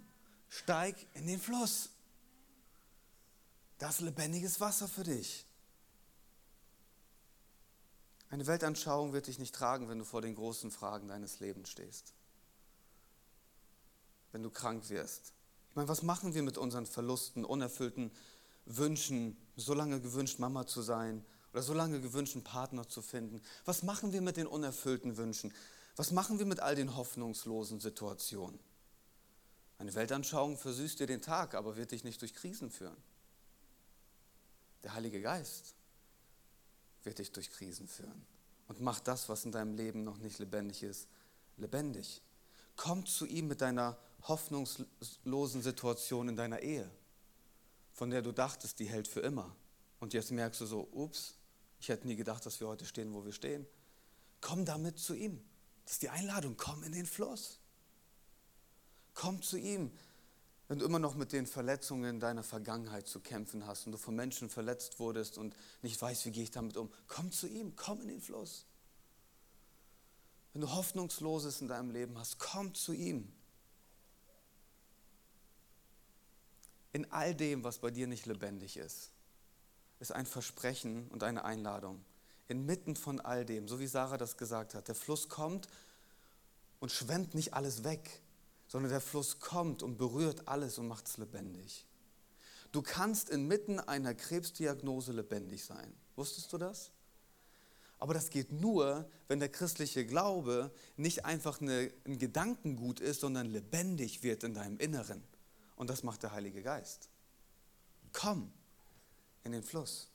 steig 0.48 0.94
in 1.14 1.26
den 1.26 1.40
Fluss. 1.40 1.90
Das 3.78 4.00
lebendiges 4.00 4.60
Wasser 4.60 4.86
für 4.86 5.04
dich. 5.04 5.46
Eine 8.30 8.46
Weltanschauung 8.46 9.12
wird 9.12 9.26
dich 9.26 9.38
nicht 9.38 9.54
tragen, 9.54 9.88
wenn 9.88 9.98
du 9.98 10.04
vor 10.04 10.20
den 10.20 10.34
großen 10.34 10.70
Fragen 10.70 11.08
deines 11.08 11.40
Lebens 11.40 11.70
stehst. 11.70 12.12
Wenn 14.32 14.42
du 14.42 14.50
krank 14.50 14.90
wirst. 14.90 15.32
Ich 15.70 15.76
meine, 15.76 15.88
was 15.88 16.02
machen 16.02 16.34
wir 16.34 16.42
mit 16.42 16.58
unseren 16.58 16.84
Verlusten, 16.84 17.44
unerfüllten 17.44 18.10
Wünschen, 18.66 19.38
so 19.56 19.72
lange 19.72 20.00
gewünscht, 20.00 20.38
Mama 20.38 20.66
zu 20.66 20.82
sein, 20.82 21.24
oder 21.52 21.62
so 21.62 21.74
lange 21.74 22.00
gewünscht, 22.00 22.34
einen 22.34 22.44
Partner 22.44 22.88
zu 22.88 23.02
finden? 23.02 23.40
Was 23.64 23.82
machen 23.82 24.12
wir 24.12 24.20
mit 24.20 24.36
den 24.36 24.46
unerfüllten 24.46 25.16
Wünschen? 25.16 25.52
Was 25.96 26.10
machen 26.10 26.38
wir 26.38 26.46
mit 26.46 26.60
all 26.60 26.74
den 26.74 26.96
hoffnungslosen 26.96 27.80
Situationen? 27.80 28.58
Eine 29.78 29.94
Weltanschauung 29.94 30.56
versüßt 30.56 31.00
dir 31.00 31.06
den 31.06 31.22
Tag, 31.22 31.54
aber 31.54 31.76
wird 31.76 31.92
dich 31.92 32.04
nicht 32.04 32.20
durch 32.20 32.34
Krisen 32.34 32.70
führen. 32.70 32.96
Der 34.82 34.94
Heilige 34.94 35.20
Geist 35.20 35.74
wird 37.04 37.18
dich 37.18 37.32
durch 37.32 37.50
Krisen 37.50 37.88
führen 37.88 38.26
und 38.66 38.80
macht 38.80 39.08
das, 39.08 39.28
was 39.28 39.44
in 39.44 39.52
deinem 39.52 39.74
Leben 39.74 40.04
noch 40.04 40.18
nicht 40.18 40.38
lebendig 40.38 40.82
ist, 40.82 41.08
lebendig. 41.56 42.22
Komm 42.76 43.06
zu 43.06 43.26
ihm 43.26 43.48
mit 43.48 43.60
deiner 43.60 43.98
hoffnungslosen 44.22 45.62
Situation 45.62 46.28
in 46.28 46.36
deiner 46.36 46.60
Ehe, 46.60 46.90
von 47.92 48.10
der 48.10 48.22
du 48.22 48.32
dachtest, 48.32 48.78
die 48.78 48.86
hält 48.86 49.08
für 49.08 49.20
immer. 49.20 49.54
Und 50.00 50.12
jetzt 50.12 50.30
merkst 50.30 50.60
du 50.60 50.66
so, 50.66 50.88
ups, 50.92 51.37
ich 51.80 51.88
hätte 51.88 52.06
nie 52.06 52.16
gedacht, 52.16 52.44
dass 52.44 52.60
wir 52.60 52.68
heute 52.68 52.84
stehen, 52.84 53.14
wo 53.14 53.24
wir 53.24 53.32
stehen. 53.32 53.66
Komm 54.40 54.64
damit 54.64 54.98
zu 54.98 55.14
ihm. 55.14 55.42
Das 55.84 55.94
ist 55.94 56.02
die 56.02 56.10
Einladung. 56.10 56.56
Komm 56.56 56.82
in 56.82 56.92
den 56.92 57.06
Fluss. 57.06 57.60
Komm 59.14 59.42
zu 59.42 59.56
ihm. 59.56 59.90
Wenn 60.68 60.78
du 60.78 60.84
immer 60.84 60.98
noch 60.98 61.14
mit 61.14 61.32
den 61.32 61.46
Verletzungen 61.46 62.20
deiner 62.20 62.42
Vergangenheit 62.42 63.06
zu 63.06 63.20
kämpfen 63.20 63.66
hast 63.66 63.86
und 63.86 63.92
du 63.92 63.98
von 63.98 64.14
Menschen 64.14 64.50
verletzt 64.50 65.00
wurdest 65.00 65.38
und 65.38 65.56
nicht 65.80 66.00
weißt, 66.00 66.26
wie 66.26 66.30
gehe 66.30 66.42
ich 66.42 66.50
damit 66.50 66.76
um, 66.76 66.92
komm 67.06 67.32
zu 67.32 67.48
ihm, 67.48 67.74
komm 67.74 68.02
in 68.02 68.08
den 68.08 68.20
Fluss. 68.20 68.66
Wenn 70.52 70.60
du 70.60 70.70
Hoffnungsloses 70.70 71.62
in 71.62 71.68
deinem 71.68 71.90
Leben 71.90 72.18
hast, 72.18 72.38
komm 72.38 72.74
zu 72.74 72.92
ihm. 72.92 73.32
In 76.92 77.10
all 77.12 77.34
dem, 77.34 77.64
was 77.64 77.78
bei 77.78 77.90
dir 77.90 78.06
nicht 78.06 78.26
lebendig 78.26 78.76
ist, 78.76 79.10
ist 80.00 80.12
ein 80.12 80.26
Versprechen 80.26 81.08
und 81.08 81.22
eine 81.22 81.44
Einladung. 81.44 82.04
Inmitten 82.46 82.96
von 82.96 83.20
all 83.20 83.44
dem, 83.44 83.68
so 83.68 83.78
wie 83.78 83.86
Sarah 83.86 84.16
das 84.16 84.36
gesagt 84.36 84.74
hat, 84.74 84.88
der 84.88 84.94
Fluss 84.94 85.28
kommt 85.28 85.68
und 86.80 86.92
schwemmt 86.92 87.34
nicht 87.34 87.54
alles 87.54 87.84
weg, 87.84 88.22
sondern 88.68 88.90
der 88.90 89.00
Fluss 89.00 89.40
kommt 89.40 89.82
und 89.82 89.98
berührt 89.98 90.48
alles 90.48 90.78
und 90.78 90.88
macht 90.88 91.08
es 91.08 91.18
lebendig. 91.18 91.86
Du 92.70 92.82
kannst 92.82 93.30
inmitten 93.30 93.80
einer 93.80 94.14
Krebsdiagnose 94.14 95.12
lebendig 95.12 95.64
sein. 95.64 95.94
Wusstest 96.16 96.52
du 96.52 96.58
das? 96.58 96.90
Aber 97.98 98.14
das 98.14 98.30
geht 98.30 98.52
nur, 98.52 99.10
wenn 99.26 99.40
der 99.40 99.48
christliche 99.48 100.06
Glaube 100.06 100.70
nicht 100.96 101.24
einfach 101.24 101.60
eine, 101.60 101.90
ein 102.04 102.18
Gedankengut 102.18 103.00
ist, 103.00 103.20
sondern 103.20 103.46
lebendig 103.46 104.22
wird 104.22 104.44
in 104.44 104.54
deinem 104.54 104.78
Inneren. 104.78 105.22
Und 105.76 105.90
das 105.90 106.02
macht 106.02 106.22
der 106.22 106.32
Heilige 106.32 106.62
Geist. 106.62 107.08
Komm 108.12 108.52
in 109.44 109.52
den 109.52 109.62
Fluss. 109.62 110.10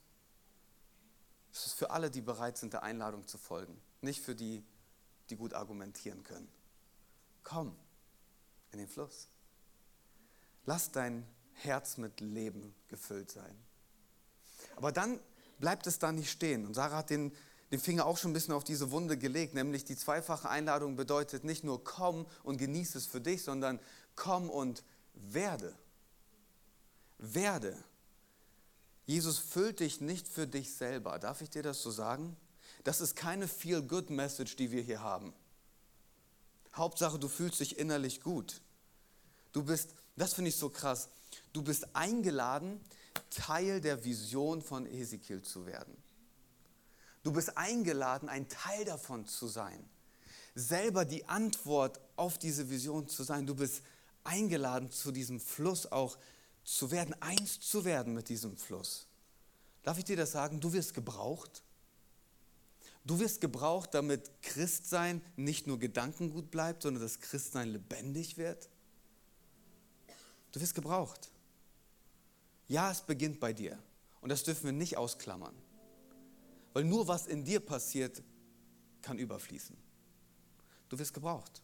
Das 1.52 1.68
ist 1.68 1.74
für 1.74 1.92
alle, 1.92 2.10
die 2.10 2.22
bereit 2.22 2.58
sind, 2.58 2.74
der 2.74 2.84
Einladung 2.84 3.28
zu 3.28 3.38
folgen. 3.38 3.80
Nicht 4.02 4.22
für 4.22 4.36
die, 4.36 4.64
die 5.30 5.36
gut 5.36 5.54
argumentieren 5.54 6.24
können. 6.24 6.52
Komm 7.44 7.76
in 8.72 8.80
den 8.80 8.88
Fluss. 8.88 9.28
Lass 10.66 10.92
dein 10.92 11.26
Herz 11.54 11.98
mit 11.98 12.20
Leben 12.22 12.74
gefüllt 12.88 13.32
sein. 13.32 13.56
Aber 14.76 14.92
dann 14.92 15.20
bleibt 15.60 15.88
es 15.88 16.00
da 16.00 16.12
nicht 16.12 16.32
stehen. 16.32 16.66
Und 16.66 16.74
Sarah 16.74 16.98
hat 16.98 17.10
den, 17.10 17.32
den 17.72 17.80
Finger 17.80 18.06
auch 18.06 18.18
schon 18.18 18.32
ein 18.32 18.34
bisschen 18.34 18.54
auf 18.54 18.64
diese 18.64 18.92
Wunde 18.92 19.18
gelegt, 19.18 19.54
nämlich 19.54 19.86
die 19.86 19.96
zweifache 19.96 20.50
Einladung 20.50 20.96
bedeutet 20.96 21.44
nicht 21.44 21.64
nur 21.64 21.84
komm 21.84 22.26
und 22.44 22.58
genieße 22.58 22.98
es 22.98 23.06
für 23.06 23.22
dich, 23.22 23.44
sondern 23.44 23.80
komm 24.16 24.50
und 24.50 24.84
werde. 25.14 25.76
Werde. 27.18 27.78
Jesus 29.06 29.38
füllt 29.38 29.80
dich 29.80 30.02
nicht 30.02 30.28
für 30.28 30.48
dich 30.48 30.74
selber. 30.74 31.20
Darf 31.20 31.42
ich 31.42 31.50
dir 31.50 31.64
das 31.64 31.82
so 31.82 31.92
sagen? 31.92 32.38
Das 32.84 33.02
ist 33.02 33.16
keine 33.16 33.48
Feel-Good-Message, 33.48 34.56
die 34.56 34.72
wir 34.72 34.82
hier 34.82 35.02
haben. 35.02 35.34
Hauptsache, 36.76 37.20
du 37.20 37.28
fühlst 37.28 37.60
dich 37.60 37.78
innerlich 37.78 38.22
gut. 38.22 38.62
Du 39.52 39.64
bist, 39.64 39.94
das 40.16 40.34
finde 40.34 40.50
ich 40.50 40.56
so 40.56 40.70
krass, 40.70 41.10
du 41.54 41.62
bist 41.62 41.96
eingeladen, 41.96 42.80
Teil 43.30 43.82
der 43.82 44.04
Vision 44.04 44.62
von 44.62 44.86
Ezekiel 44.88 45.42
zu 45.42 45.66
werden. 45.66 45.96
Du 47.24 47.32
bist 47.32 47.58
eingeladen, 47.58 48.28
ein 48.28 48.50
Teil 48.50 48.86
davon 48.86 49.26
zu 49.26 49.48
sein. 49.48 49.88
Selber 50.56 51.06
die 51.06 51.28
Antwort 51.28 52.00
auf 52.16 52.38
diese 52.38 52.70
Vision 52.70 53.08
zu 53.08 53.24
sein. 53.24 53.46
Du 53.46 53.56
bist 53.56 53.82
eingeladen, 54.24 54.92
zu 54.92 55.12
diesem 55.12 55.40
Fluss 55.40 55.92
auch 55.92 56.18
zu 56.64 56.92
werden, 56.92 57.16
eins 57.22 57.60
zu 57.60 57.86
werden 57.86 58.14
mit 58.14 58.30
diesem 58.30 58.58
Fluss. 58.58 59.08
Darf 59.84 59.98
ich 59.98 60.06
dir 60.06 60.16
das 60.16 60.32
sagen? 60.32 60.60
Du 60.60 60.72
wirst 60.74 60.94
gebraucht. 60.94 61.64
Du 63.06 63.20
wirst 63.20 63.42
gebraucht, 63.42 63.94
damit 63.94 64.32
Christsein 64.42 65.22
nicht 65.36 65.68
nur 65.68 65.78
Gedankengut 65.78 66.52
bleibt, 66.52 66.84
sondern 66.84 67.04
dass 67.04 67.20
Christsein 67.20 67.70
lebendig 67.70 68.38
wird. 68.38 68.70
Du 70.54 70.62
wirst 70.62 70.74
gebraucht. 70.74 71.32
Ja, 72.68 72.92
es 72.92 73.02
beginnt 73.02 73.42
bei 73.42 73.52
dir. 73.52 73.78
Und 74.22 74.30
das 74.30 74.44
dürfen 74.44 74.66
wir 74.66 74.72
nicht 74.72 74.96
ausklammern. 74.96 75.54
Weil 76.72 76.86
nur 76.86 77.08
was 77.08 77.28
in 77.28 77.44
dir 77.44 77.60
passiert, 77.60 78.24
kann 79.02 79.20
überfließen. 79.20 79.76
Du 80.88 80.98
wirst 80.98 81.14
gebraucht. 81.14 81.62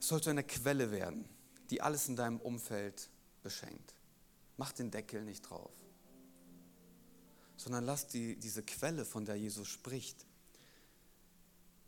Es 0.00 0.08
soll 0.08 0.20
zu 0.20 0.30
einer 0.30 0.42
Quelle 0.42 0.90
werden, 0.90 1.28
die 1.70 1.80
alles 1.80 2.08
in 2.08 2.16
deinem 2.16 2.40
Umfeld 2.40 3.08
beschenkt. 3.42 3.94
Mach 4.56 4.72
den 4.72 4.90
Deckel 4.90 5.22
nicht 5.24 5.42
drauf, 5.42 5.72
sondern 7.56 7.84
lass 7.84 8.08
die, 8.08 8.36
diese 8.36 8.62
Quelle, 8.62 9.04
von 9.04 9.24
der 9.24 9.36
Jesus 9.36 9.68
spricht, 9.68 10.26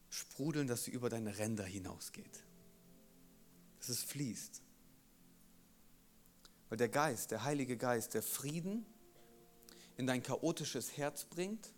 sprudeln, 0.09 0.67
dass 0.67 0.85
sie 0.85 0.91
über 0.91 1.09
deine 1.09 1.39
Ränder 1.39 1.65
hinausgeht. 1.65 2.43
Dass 3.79 3.89
es 3.89 4.03
fließt. 4.03 4.63
Weil 6.69 6.79
der 6.79 6.89
Geist, 6.89 7.31
der 7.31 7.45
Heilige 7.45 7.77
Geist, 7.77 8.15
der 8.15 8.23
Frieden 8.23 8.87
in 9.97 10.07
dein 10.07 10.23
chaotisches 10.23 10.97
Herz 10.97 11.25
bringt, 11.25 11.73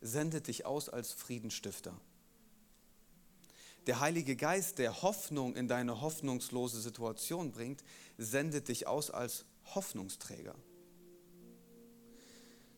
sendet 0.00 0.46
dich 0.46 0.64
aus 0.64 0.88
als 0.88 1.12
Friedenstifter. 1.12 1.98
Der 3.90 3.98
Heilige 3.98 4.36
Geist, 4.36 4.78
der 4.78 5.02
Hoffnung 5.02 5.56
in 5.56 5.66
deine 5.66 6.00
hoffnungslose 6.00 6.80
Situation 6.80 7.50
bringt, 7.50 7.82
sendet 8.18 8.68
dich 8.68 8.86
aus 8.86 9.10
als 9.10 9.46
Hoffnungsträger. 9.74 10.54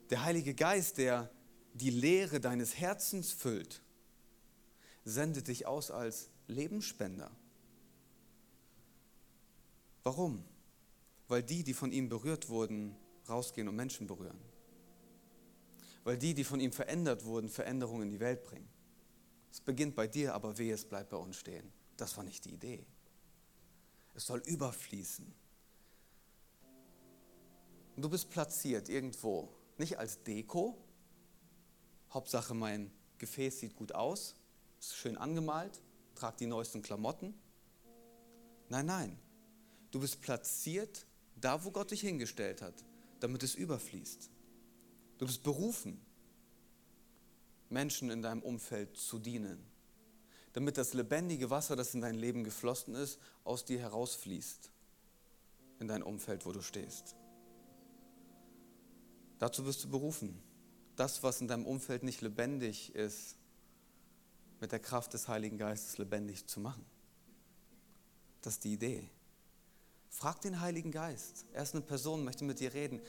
Der 0.08 0.24
Heilige 0.24 0.54
Geist, 0.54 0.96
der 0.96 1.30
die 1.74 1.90
Leere 1.90 2.40
deines 2.40 2.78
Herzens 2.78 3.30
füllt, 3.30 3.82
sendet 5.04 5.48
dich 5.48 5.66
aus 5.66 5.90
als 5.90 6.30
Lebensspender. 6.46 7.30
Warum? 10.04 10.42
Weil 11.28 11.42
die, 11.42 11.62
die 11.62 11.74
von 11.74 11.92
ihm 11.92 12.08
berührt 12.08 12.48
wurden, 12.48 12.96
rausgehen 13.28 13.68
und 13.68 13.76
Menschen 13.76 14.06
berühren. 14.06 14.40
Weil 16.04 16.16
die, 16.16 16.32
die 16.32 16.44
von 16.44 16.58
ihm 16.58 16.72
verändert 16.72 17.26
wurden, 17.26 17.50
Veränderungen 17.50 18.04
in 18.04 18.10
die 18.12 18.20
Welt 18.20 18.42
bringen. 18.44 18.70
Es 19.52 19.60
beginnt 19.60 19.94
bei 19.94 20.06
dir, 20.06 20.34
aber 20.34 20.56
weh, 20.56 20.70
es 20.70 20.86
bleibt 20.86 21.10
bei 21.10 21.18
uns 21.18 21.36
stehen. 21.36 21.70
Das 21.98 22.16
war 22.16 22.24
nicht 22.24 22.46
die 22.46 22.54
Idee. 22.54 22.86
Es 24.14 24.26
soll 24.26 24.40
überfließen. 24.46 25.30
Du 27.98 28.08
bist 28.08 28.30
platziert 28.30 28.88
irgendwo, 28.88 29.50
nicht 29.76 29.98
als 29.98 30.22
Deko. 30.22 30.78
Hauptsache 32.10 32.54
mein 32.54 32.90
Gefäß 33.18 33.60
sieht 33.60 33.76
gut 33.76 33.94
aus, 33.94 34.34
ist 34.80 34.96
schön 34.96 35.18
angemalt, 35.18 35.82
trag 36.14 36.38
die 36.38 36.46
neuesten 36.46 36.80
Klamotten. 36.80 37.34
Nein, 38.70 38.86
nein. 38.86 39.18
Du 39.90 40.00
bist 40.00 40.22
platziert 40.22 41.06
da, 41.36 41.62
wo 41.62 41.70
Gott 41.70 41.90
dich 41.90 42.00
hingestellt 42.00 42.62
hat, 42.62 42.84
damit 43.20 43.42
es 43.42 43.54
überfließt. 43.54 44.30
Du 45.18 45.26
bist 45.26 45.42
berufen. 45.42 46.00
Menschen 47.72 48.10
in 48.10 48.22
deinem 48.22 48.42
Umfeld 48.42 48.96
zu 48.96 49.18
dienen, 49.18 49.58
damit 50.52 50.76
das 50.76 50.94
lebendige 50.94 51.50
Wasser, 51.50 51.74
das 51.74 51.94
in 51.94 52.00
dein 52.00 52.14
Leben 52.14 52.44
geflossen 52.44 52.94
ist, 52.94 53.18
aus 53.44 53.64
dir 53.64 53.80
herausfließt 53.80 54.70
in 55.80 55.88
dein 55.88 56.02
Umfeld, 56.02 56.46
wo 56.46 56.52
du 56.52 56.62
stehst. 56.62 57.16
Dazu 59.38 59.64
bist 59.64 59.82
du 59.82 59.88
berufen. 59.88 60.40
Das, 60.94 61.22
was 61.22 61.40
in 61.40 61.48
deinem 61.48 61.66
Umfeld 61.66 62.04
nicht 62.04 62.20
lebendig 62.20 62.94
ist, 62.94 63.36
mit 64.60 64.70
der 64.70 64.78
Kraft 64.78 65.14
des 65.14 65.26
Heiligen 65.26 65.58
Geistes 65.58 65.98
lebendig 65.98 66.46
zu 66.46 66.60
machen. 66.60 66.84
Das 68.42 68.54
ist 68.54 68.64
die 68.64 68.74
Idee. 68.74 69.10
Frag 70.08 70.40
den 70.42 70.60
Heiligen 70.60 70.92
Geist. 70.92 71.46
Er 71.52 71.62
ist 71.62 71.74
eine 71.74 71.82
Person, 71.82 72.22
möchte 72.22 72.44
mit 72.44 72.60
dir 72.60 72.72
reden. 72.74 73.00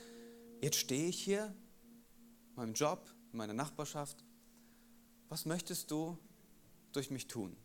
Jetzt 0.62 0.78
stehe 0.78 1.08
ich 1.10 1.22
hier, 1.22 1.54
in 2.50 2.56
meinem 2.56 2.74
Job, 2.74 3.08
in 3.32 3.38
meiner 3.38 3.54
Nachbarschaft 3.54 4.24
was 5.34 5.46
möchtest 5.46 5.90
du 5.90 6.16
durch 6.92 7.10
mich 7.10 7.28
tun? 7.28 7.58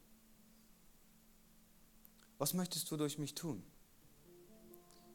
Was 2.39 2.55
möchtest 2.55 2.91
du 2.91 2.97
durch 2.97 3.19
mich 3.19 3.35
tun? 3.35 3.63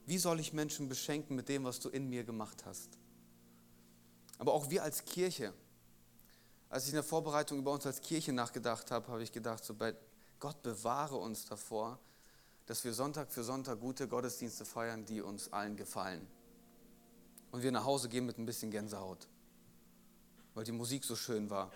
Wie 0.06 0.20
soll 0.20 0.40
ich 0.40 0.54
Menschen 0.54 0.88
beschenken 0.88 1.36
mit 1.36 1.50
dem, 1.50 1.64
was 1.64 1.80
du 1.80 1.90
in 1.90 2.12
mir 2.12 2.24
gemacht 2.24 2.64
hast? 2.64 3.00
Aber 4.38 4.54
auch 4.54 4.70
wir 4.70 4.84
als 4.84 5.04
Kirche, 5.04 5.52
als 6.70 6.84
ich 6.84 6.90
in 6.90 6.98
der 6.98 7.04
Vorbereitung 7.04 7.58
über 7.58 7.72
uns 7.72 7.88
als 7.88 8.02
Kirche 8.02 8.34
nachgedacht 8.34 8.92
habe, 8.92 9.08
habe 9.08 9.24
ich 9.24 9.32
gedacht, 9.32 9.66
so 9.66 9.74
bei 9.74 9.96
Gott 10.40 10.62
bewahre 10.62 11.16
uns 11.16 11.46
davor, 11.46 11.98
dass 12.68 12.84
wir 12.84 12.94
Sonntag 12.94 13.32
für 13.32 13.44
Sonntag 13.44 13.80
gute 13.80 14.08
Gottesdienste 14.08 14.64
feiern, 14.64 15.06
die 15.06 15.22
uns 15.22 15.52
allen 15.52 15.76
gefallen. 15.76 16.28
Und 17.50 17.64
wir 17.64 17.72
nach 17.72 17.86
Hause 17.86 18.10
gehen 18.10 18.28
mit 18.28 18.38
ein 18.38 18.46
bisschen 18.46 18.70
Gänsehaut, 18.70 19.28
weil 20.54 20.66
die 20.66 20.72
Musik 20.72 21.04
so 21.04 21.16
schön 21.16 21.50
war 21.50 21.72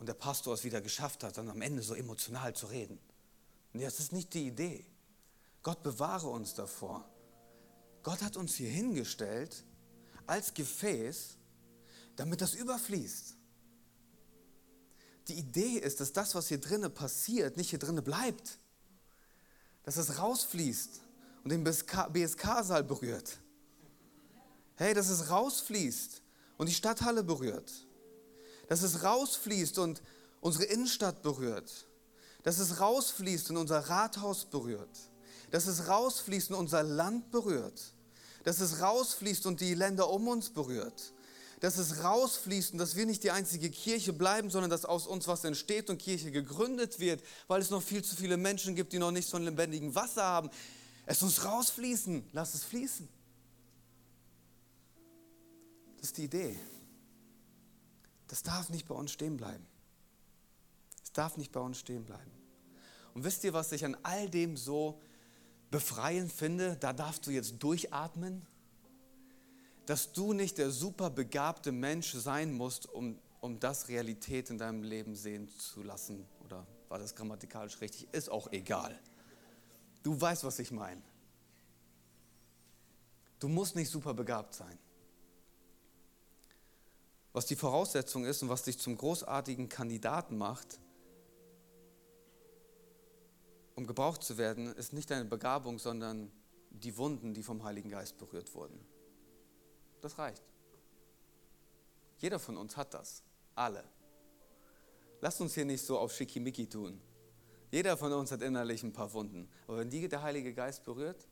und 0.00 0.06
der 0.06 0.14
Pastor 0.14 0.54
es 0.54 0.64
wieder 0.64 0.80
geschafft 0.80 1.22
hat, 1.22 1.36
dann 1.36 1.50
am 1.50 1.60
Ende 1.60 1.82
so 1.82 1.94
emotional 1.94 2.56
zu 2.56 2.66
reden. 2.66 2.98
Nee, 3.74 3.84
das 3.84 4.00
ist 4.00 4.12
nicht 4.12 4.32
die 4.32 4.46
Idee. 4.46 4.84
Gott 5.62 5.82
bewahre 5.82 6.28
uns 6.28 6.54
davor. 6.54 7.04
Gott 8.02 8.22
hat 8.22 8.38
uns 8.38 8.54
hier 8.54 8.70
hingestellt 8.70 9.62
als 10.26 10.54
Gefäß, 10.54 11.36
damit 12.16 12.40
das 12.40 12.54
überfließt. 12.54 13.36
Die 15.28 15.34
Idee 15.34 15.76
ist, 15.76 16.00
dass 16.00 16.14
das, 16.14 16.34
was 16.34 16.48
hier 16.48 16.58
drinnen 16.58 16.92
passiert, 16.92 17.58
nicht 17.58 17.68
hier 17.68 17.78
drinnen 17.78 18.02
bleibt. 18.02 18.58
Dass 19.82 19.98
es 19.98 20.18
rausfließt 20.18 21.02
und 21.44 21.50
den 21.50 21.62
BSK-Saal 21.62 22.84
berührt. 22.84 23.38
Hey, 24.76 24.94
dass 24.94 25.10
es 25.10 25.28
rausfließt 25.28 26.22
und 26.56 26.70
die 26.70 26.74
Stadthalle 26.74 27.22
berührt 27.22 27.86
dass 28.70 28.82
es 28.82 29.02
rausfließt 29.02 29.80
und 29.80 30.00
unsere 30.40 30.64
Innenstadt 30.66 31.22
berührt, 31.22 31.88
dass 32.44 32.60
es 32.60 32.78
rausfließt 32.78 33.50
und 33.50 33.56
unser 33.56 33.80
Rathaus 33.80 34.44
berührt, 34.44 35.10
dass 35.50 35.66
es 35.66 35.88
rausfließt 35.88 36.50
und 36.50 36.56
unser 36.56 36.84
Land 36.84 37.32
berührt, 37.32 37.92
dass 38.44 38.60
es 38.60 38.80
rausfließt 38.80 39.46
und 39.46 39.60
die 39.60 39.74
Länder 39.74 40.08
um 40.08 40.28
uns 40.28 40.50
berührt, 40.50 41.12
dass 41.58 41.78
es 41.78 42.04
rausfließt 42.04 42.74
und 42.74 42.78
dass 42.78 42.94
wir 42.94 43.06
nicht 43.06 43.24
die 43.24 43.32
einzige 43.32 43.70
Kirche 43.70 44.12
bleiben, 44.12 44.50
sondern 44.50 44.70
dass 44.70 44.84
aus 44.84 45.08
uns 45.08 45.26
was 45.26 45.42
entsteht 45.42 45.90
und 45.90 45.98
Kirche 45.98 46.30
gegründet 46.30 47.00
wird, 47.00 47.24
weil 47.48 47.60
es 47.60 47.70
noch 47.70 47.82
viel 47.82 48.04
zu 48.04 48.14
viele 48.14 48.36
Menschen 48.36 48.76
gibt, 48.76 48.92
die 48.92 49.00
noch 49.00 49.10
nichts 49.10 49.32
von 49.32 49.42
lebendigem 49.42 49.96
Wasser 49.96 50.22
haben. 50.22 50.48
Es 51.06 51.20
muss 51.22 51.44
rausfließen. 51.44 52.30
Lass 52.32 52.54
es 52.54 52.62
fließen. 52.62 53.08
Das 55.96 56.06
ist 56.06 56.18
die 56.18 56.24
Idee. 56.24 56.56
Das 58.30 58.42
darf 58.42 58.70
nicht 58.70 58.86
bei 58.88 58.94
uns 58.94 59.12
stehen 59.12 59.36
bleiben. 59.36 59.66
Es 61.02 61.12
darf 61.12 61.36
nicht 61.36 61.52
bei 61.52 61.60
uns 61.60 61.78
stehen 61.78 62.04
bleiben. 62.04 62.30
Und 63.14 63.24
wisst 63.24 63.44
ihr, 63.44 63.52
was 63.52 63.72
ich 63.72 63.84
an 63.84 63.96
all 64.02 64.28
dem 64.28 64.56
so 64.56 65.00
befreiend 65.70 66.32
finde? 66.32 66.76
Da 66.76 66.92
darfst 66.92 67.26
du 67.26 67.30
jetzt 67.30 67.62
durchatmen 67.62 68.46
dass 69.90 70.12
du 70.12 70.32
nicht 70.32 70.58
der 70.58 70.70
super 70.70 71.10
begabte 71.10 71.72
Mensch 71.72 72.12
sein 72.12 72.52
musst, 72.52 72.86
um, 72.86 73.18
um 73.40 73.58
das 73.58 73.88
Realität 73.88 74.48
in 74.48 74.56
deinem 74.56 74.84
Leben 74.84 75.16
sehen 75.16 75.48
zu 75.48 75.82
lassen. 75.82 76.24
Oder 76.44 76.64
war 76.88 77.00
das 77.00 77.16
grammatikalisch 77.16 77.80
richtig? 77.80 78.06
Ist 78.12 78.30
auch 78.30 78.52
egal. 78.52 78.96
Du 80.04 80.20
weißt, 80.20 80.44
was 80.44 80.60
ich 80.60 80.70
meine. 80.70 81.02
Du 83.40 83.48
musst 83.48 83.74
nicht 83.74 83.90
super 83.90 84.14
begabt 84.14 84.54
sein. 84.54 84.78
Was 87.32 87.46
die 87.46 87.56
Voraussetzung 87.56 88.24
ist 88.24 88.42
und 88.42 88.48
was 88.48 88.62
dich 88.62 88.78
zum 88.78 88.96
großartigen 88.96 89.68
Kandidaten 89.68 90.36
macht, 90.36 90.80
um 93.76 93.86
gebraucht 93.86 94.22
zu 94.22 94.36
werden, 94.36 94.74
ist 94.74 94.92
nicht 94.92 95.10
deine 95.10 95.24
Begabung, 95.24 95.78
sondern 95.78 96.30
die 96.70 96.96
Wunden, 96.96 97.34
die 97.34 97.42
vom 97.42 97.62
Heiligen 97.62 97.88
Geist 97.88 98.18
berührt 98.18 98.54
wurden. 98.54 98.84
Das 100.00 100.18
reicht. 100.18 100.42
Jeder 102.18 102.38
von 102.38 102.56
uns 102.56 102.76
hat 102.76 102.94
das. 102.94 103.22
Alle. 103.54 103.84
Lasst 105.20 105.40
uns 105.40 105.54
hier 105.54 105.64
nicht 105.64 105.84
so 105.84 105.98
auf 105.98 106.12
Schickimicki 106.12 106.68
tun. 106.68 107.00
Jeder 107.70 107.96
von 107.96 108.12
uns 108.12 108.32
hat 108.32 108.42
innerlich 108.42 108.82
ein 108.82 108.92
paar 108.92 109.12
Wunden. 109.12 109.48
Aber 109.66 109.78
wenn 109.78 109.90
die 109.90 110.08
der 110.08 110.22
Heilige 110.22 110.52
Geist 110.52 110.84
berührt, 110.84 111.28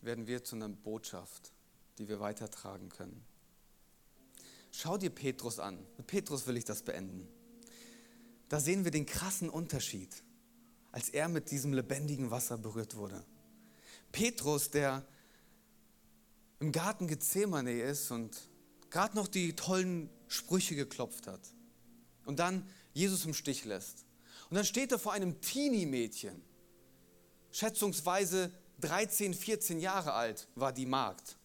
werden 0.00 0.26
wir 0.26 0.42
zu 0.44 0.56
einer 0.56 0.68
Botschaft, 0.68 1.52
die 1.98 2.08
wir 2.08 2.20
weitertragen 2.20 2.88
können. 2.88 3.24
Schau 4.76 4.98
dir 4.98 5.10
Petrus 5.10 5.60
an. 5.60 5.78
Mit 5.96 6.08
Petrus 6.08 6.48
will 6.48 6.56
ich 6.56 6.64
das 6.64 6.82
beenden. 6.82 7.28
Da 8.48 8.58
sehen 8.58 8.82
wir 8.82 8.90
den 8.90 9.06
krassen 9.06 9.48
Unterschied, 9.48 10.10
als 10.90 11.10
er 11.10 11.28
mit 11.28 11.52
diesem 11.52 11.72
lebendigen 11.72 12.32
Wasser 12.32 12.58
berührt 12.58 12.96
wurde. 12.96 13.24
Petrus, 14.10 14.70
der 14.70 15.06
im 16.58 16.72
Garten 16.72 17.06
Gethsemane 17.06 17.80
ist 17.82 18.10
und 18.10 18.36
gerade 18.90 19.14
noch 19.14 19.28
die 19.28 19.54
tollen 19.54 20.10
Sprüche 20.26 20.74
geklopft 20.74 21.28
hat 21.28 21.40
und 22.24 22.40
dann 22.40 22.68
Jesus 22.94 23.24
im 23.26 23.34
Stich 23.34 23.64
lässt. 23.64 24.04
Und 24.50 24.56
dann 24.56 24.64
steht 24.64 24.90
er 24.90 24.98
vor 24.98 25.12
einem 25.12 25.40
Teenie-Mädchen, 25.40 26.42
schätzungsweise 27.52 28.50
13, 28.80 29.34
14 29.34 29.78
Jahre 29.78 30.14
alt 30.14 30.48
war 30.56 30.72
die 30.72 30.86
Magd. 30.86 31.38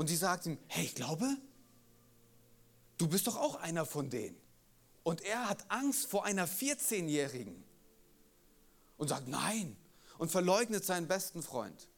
Und 0.00 0.06
sie 0.06 0.16
sagt 0.16 0.46
ihm, 0.46 0.56
hey, 0.66 0.86
ich 0.86 0.94
glaube, 0.94 1.26
du 2.96 3.06
bist 3.06 3.26
doch 3.26 3.36
auch 3.36 3.56
einer 3.56 3.84
von 3.84 4.08
denen. 4.08 4.40
Und 5.02 5.20
er 5.20 5.46
hat 5.46 5.70
Angst 5.70 6.06
vor 6.06 6.24
einer 6.24 6.48
14-Jährigen 6.48 7.62
und 8.96 9.08
sagt 9.08 9.28
nein 9.28 9.76
und 10.16 10.30
verleugnet 10.30 10.86
seinen 10.86 11.06
besten 11.06 11.42
Freund. 11.42 11.90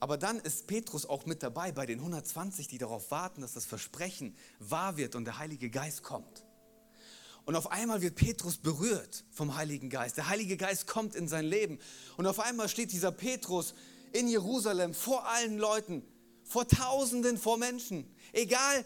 Aber 0.00 0.18
dann 0.18 0.40
ist 0.40 0.66
Petrus 0.66 1.06
auch 1.06 1.24
mit 1.24 1.44
dabei 1.44 1.70
bei 1.70 1.86
den 1.86 2.00
120, 2.00 2.66
die 2.66 2.78
darauf 2.78 3.12
warten, 3.12 3.40
dass 3.42 3.52
das 3.52 3.64
Versprechen 3.64 4.36
wahr 4.58 4.96
wird 4.96 5.14
und 5.14 5.24
der 5.24 5.38
Heilige 5.38 5.70
Geist 5.70 6.02
kommt. 6.02 6.44
Und 7.44 7.54
auf 7.54 7.70
einmal 7.70 8.02
wird 8.02 8.16
Petrus 8.16 8.56
berührt 8.56 9.24
vom 9.30 9.54
Heiligen 9.54 9.88
Geist. 9.88 10.16
Der 10.16 10.28
Heilige 10.28 10.56
Geist 10.56 10.88
kommt 10.88 11.14
in 11.14 11.28
sein 11.28 11.44
Leben. 11.44 11.78
Und 12.16 12.26
auf 12.26 12.40
einmal 12.40 12.68
steht 12.68 12.90
dieser 12.90 13.12
Petrus 13.12 13.72
in 14.12 14.28
Jerusalem 14.28 14.94
vor 14.94 15.26
allen 15.26 15.58
Leuten, 15.58 16.02
vor 16.44 16.66
Tausenden, 16.66 17.38
vor 17.38 17.58
Menschen. 17.58 18.14
Egal, 18.32 18.84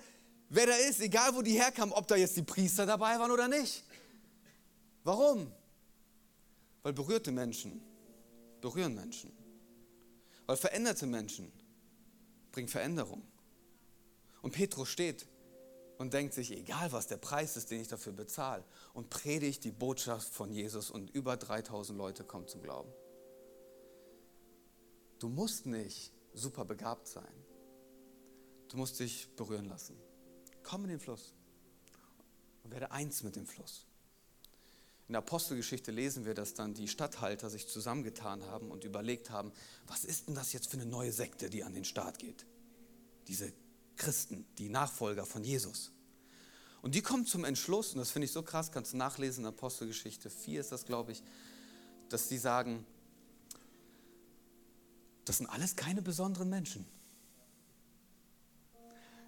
wer 0.48 0.66
da 0.66 0.74
ist, 0.74 1.00
egal, 1.00 1.34
wo 1.34 1.42
die 1.42 1.58
herkamen, 1.58 1.92
ob 1.92 2.06
da 2.08 2.16
jetzt 2.16 2.36
die 2.36 2.42
Priester 2.42 2.86
dabei 2.86 3.18
waren 3.18 3.30
oder 3.30 3.48
nicht. 3.48 3.84
Warum? 5.04 5.52
Weil 6.82 6.92
berührte 6.92 7.32
Menschen 7.32 7.80
berühren 8.62 8.94
Menschen. 8.94 9.30
Weil 10.46 10.56
veränderte 10.56 11.06
Menschen 11.06 11.52
bringen 12.50 12.68
Veränderung. 12.68 13.22
Und 14.40 14.52
Petrus 14.52 14.88
steht 14.88 15.26
und 15.98 16.12
denkt 16.12 16.34
sich, 16.34 16.50
egal 16.52 16.90
was 16.92 17.06
der 17.06 17.18
Preis 17.18 17.56
ist, 17.56 17.70
den 17.70 17.80
ich 17.80 17.88
dafür 17.88 18.12
bezahle, 18.12 18.64
und 18.92 19.10
predigt 19.10 19.64
die 19.64 19.70
Botschaft 19.70 20.32
von 20.32 20.50
Jesus 20.50 20.90
und 20.90 21.10
über 21.10 21.36
3000 21.36 21.96
Leute 21.96 22.24
kommen 22.24 22.48
zum 22.48 22.62
Glauben. 22.62 22.90
Du 25.22 25.28
musst 25.28 25.66
nicht 25.66 26.10
super 26.34 26.64
begabt 26.64 27.06
sein. 27.06 27.32
Du 28.66 28.76
musst 28.76 28.98
dich 28.98 29.28
berühren 29.36 29.68
lassen. 29.68 29.96
Komm 30.64 30.82
in 30.82 30.90
den 30.90 30.98
Fluss 30.98 31.32
und 32.64 32.72
werde 32.72 32.90
eins 32.90 33.22
mit 33.22 33.36
dem 33.36 33.46
Fluss. 33.46 33.86
In 35.06 35.12
der 35.12 35.18
Apostelgeschichte 35.18 35.92
lesen 35.92 36.24
wir, 36.24 36.34
dass 36.34 36.54
dann 36.54 36.74
die 36.74 36.88
Statthalter 36.88 37.50
sich 37.50 37.68
zusammengetan 37.68 38.46
haben 38.46 38.72
und 38.72 38.82
überlegt 38.82 39.30
haben, 39.30 39.52
was 39.86 40.04
ist 40.04 40.26
denn 40.26 40.34
das 40.34 40.52
jetzt 40.52 40.68
für 40.68 40.76
eine 40.76 40.86
neue 40.86 41.12
Sekte, 41.12 41.48
die 41.50 41.62
an 41.62 41.72
den 41.72 41.84
Start 41.84 42.18
geht? 42.18 42.44
Diese 43.28 43.52
Christen, 43.94 44.44
die 44.58 44.70
Nachfolger 44.70 45.24
von 45.24 45.44
Jesus. 45.44 45.92
Und 46.80 46.96
die 46.96 47.02
kommen 47.02 47.26
zum 47.26 47.44
Entschluss, 47.44 47.92
und 47.92 47.98
das 47.98 48.10
finde 48.10 48.26
ich 48.26 48.32
so 48.32 48.42
krass, 48.42 48.72
kannst 48.72 48.92
du 48.92 48.96
nachlesen 48.96 49.44
in 49.44 49.50
Apostelgeschichte 49.50 50.30
4 50.30 50.62
ist 50.62 50.72
das, 50.72 50.84
glaube 50.84 51.12
ich, 51.12 51.22
dass 52.08 52.28
sie 52.28 52.38
sagen, 52.38 52.84
das 55.24 55.38
sind 55.38 55.46
alles 55.46 55.76
keine 55.76 56.02
besonderen 56.02 56.48
Menschen. 56.48 56.86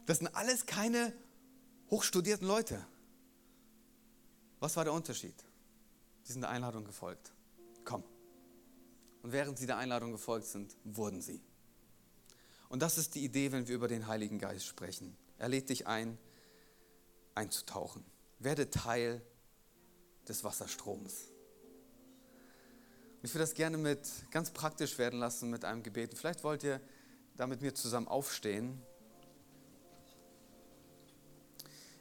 Das 0.07 0.19
sind 0.19 0.29
alles 0.35 0.67
keine 0.67 1.13
hochstudierten 1.91 2.47
Leute. 2.47 2.85
Was 4.61 4.77
war 4.77 4.85
der 4.85 4.93
Unterschied? 4.93 5.35
Sie 6.23 6.33
sind 6.33 6.43
der 6.43 6.51
Einladung 6.51 6.85
gefolgt. 6.85 7.33
Komm. 7.85 8.03
Und 9.23 9.33
während 9.33 9.59
sie 9.59 9.67
der 9.67 9.79
Einladung 9.79 10.13
gefolgt 10.13 10.47
sind, 10.47 10.77
wurden 10.85 11.21
sie. 11.21 11.43
Und 12.69 12.81
das 12.81 12.99
ist 12.99 13.15
die 13.15 13.25
Idee, 13.25 13.53
wenn 13.53 13.69
wir 13.69 13.75
über 13.75 13.89
den 13.89 14.07
Heiligen 14.07 14.39
Geist 14.39 14.67
sprechen. 14.67 15.17
Er 15.39 15.49
lädt 15.49 15.69
dich 15.69 15.87
ein, 15.87 16.19
einzutauchen. 17.35 18.05
Werde 18.39 18.71
Teil 18.71 19.23
des 20.29 20.45
Wasserstroms. 20.45 21.31
Ich 23.25 23.33
würde 23.33 23.45
das 23.45 23.55
gerne 23.55 23.79
mit 23.79 24.07
ganz 24.31 24.51
praktisch 24.51 24.99
werden 24.99 25.19
lassen 25.19 25.49
mit 25.49 25.65
einem 25.65 25.83
Gebet. 25.83 26.13
vielleicht 26.13 26.45
wollt 26.45 26.63
ihr 26.63 26.79
da 27.39 27.47
mit 27.47 27.63
mir 27.63 27.75
zusammen 27.75 28.07
aufstehen. 28.07 28.83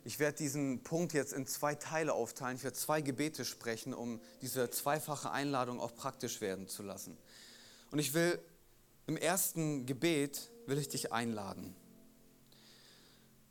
Ich 0.03 0.19
werde 0.19 0.37
diesen 0.37 0.83
Punkt 0.83 1.13
jetzt 1.13 1.31
in 1.31 1.47
zwei 1.47 1.75
Teile 1.75 2.11
aufteilen. 2.11 2.57
Ich 2.57 2.65
werde 2.65 2.75
zwei 2.75 2.99
Gebete 2.99 3.45
sprechen, 3.45 3.93
um 3.93 4.19
diese 4.41 4.69
zweifache 4.69 5.31
Einladung 5.31 5.79
auch 5.79 5.95
praktisch 5.95 6.41
werden 6.41 6.67
zu 6.67 6.83
lassen. 6.83 7.17
Und 7.89 7.99
ich 7.99 8.13
will 8.13 8.37
im 9.07 9.15
ersten 9.15 9.85
Gebet 9.85 10.51
will 10.65 10.77
ich 10.77 10.89
dich 10.89 11.13
einladen. 11.13 11.73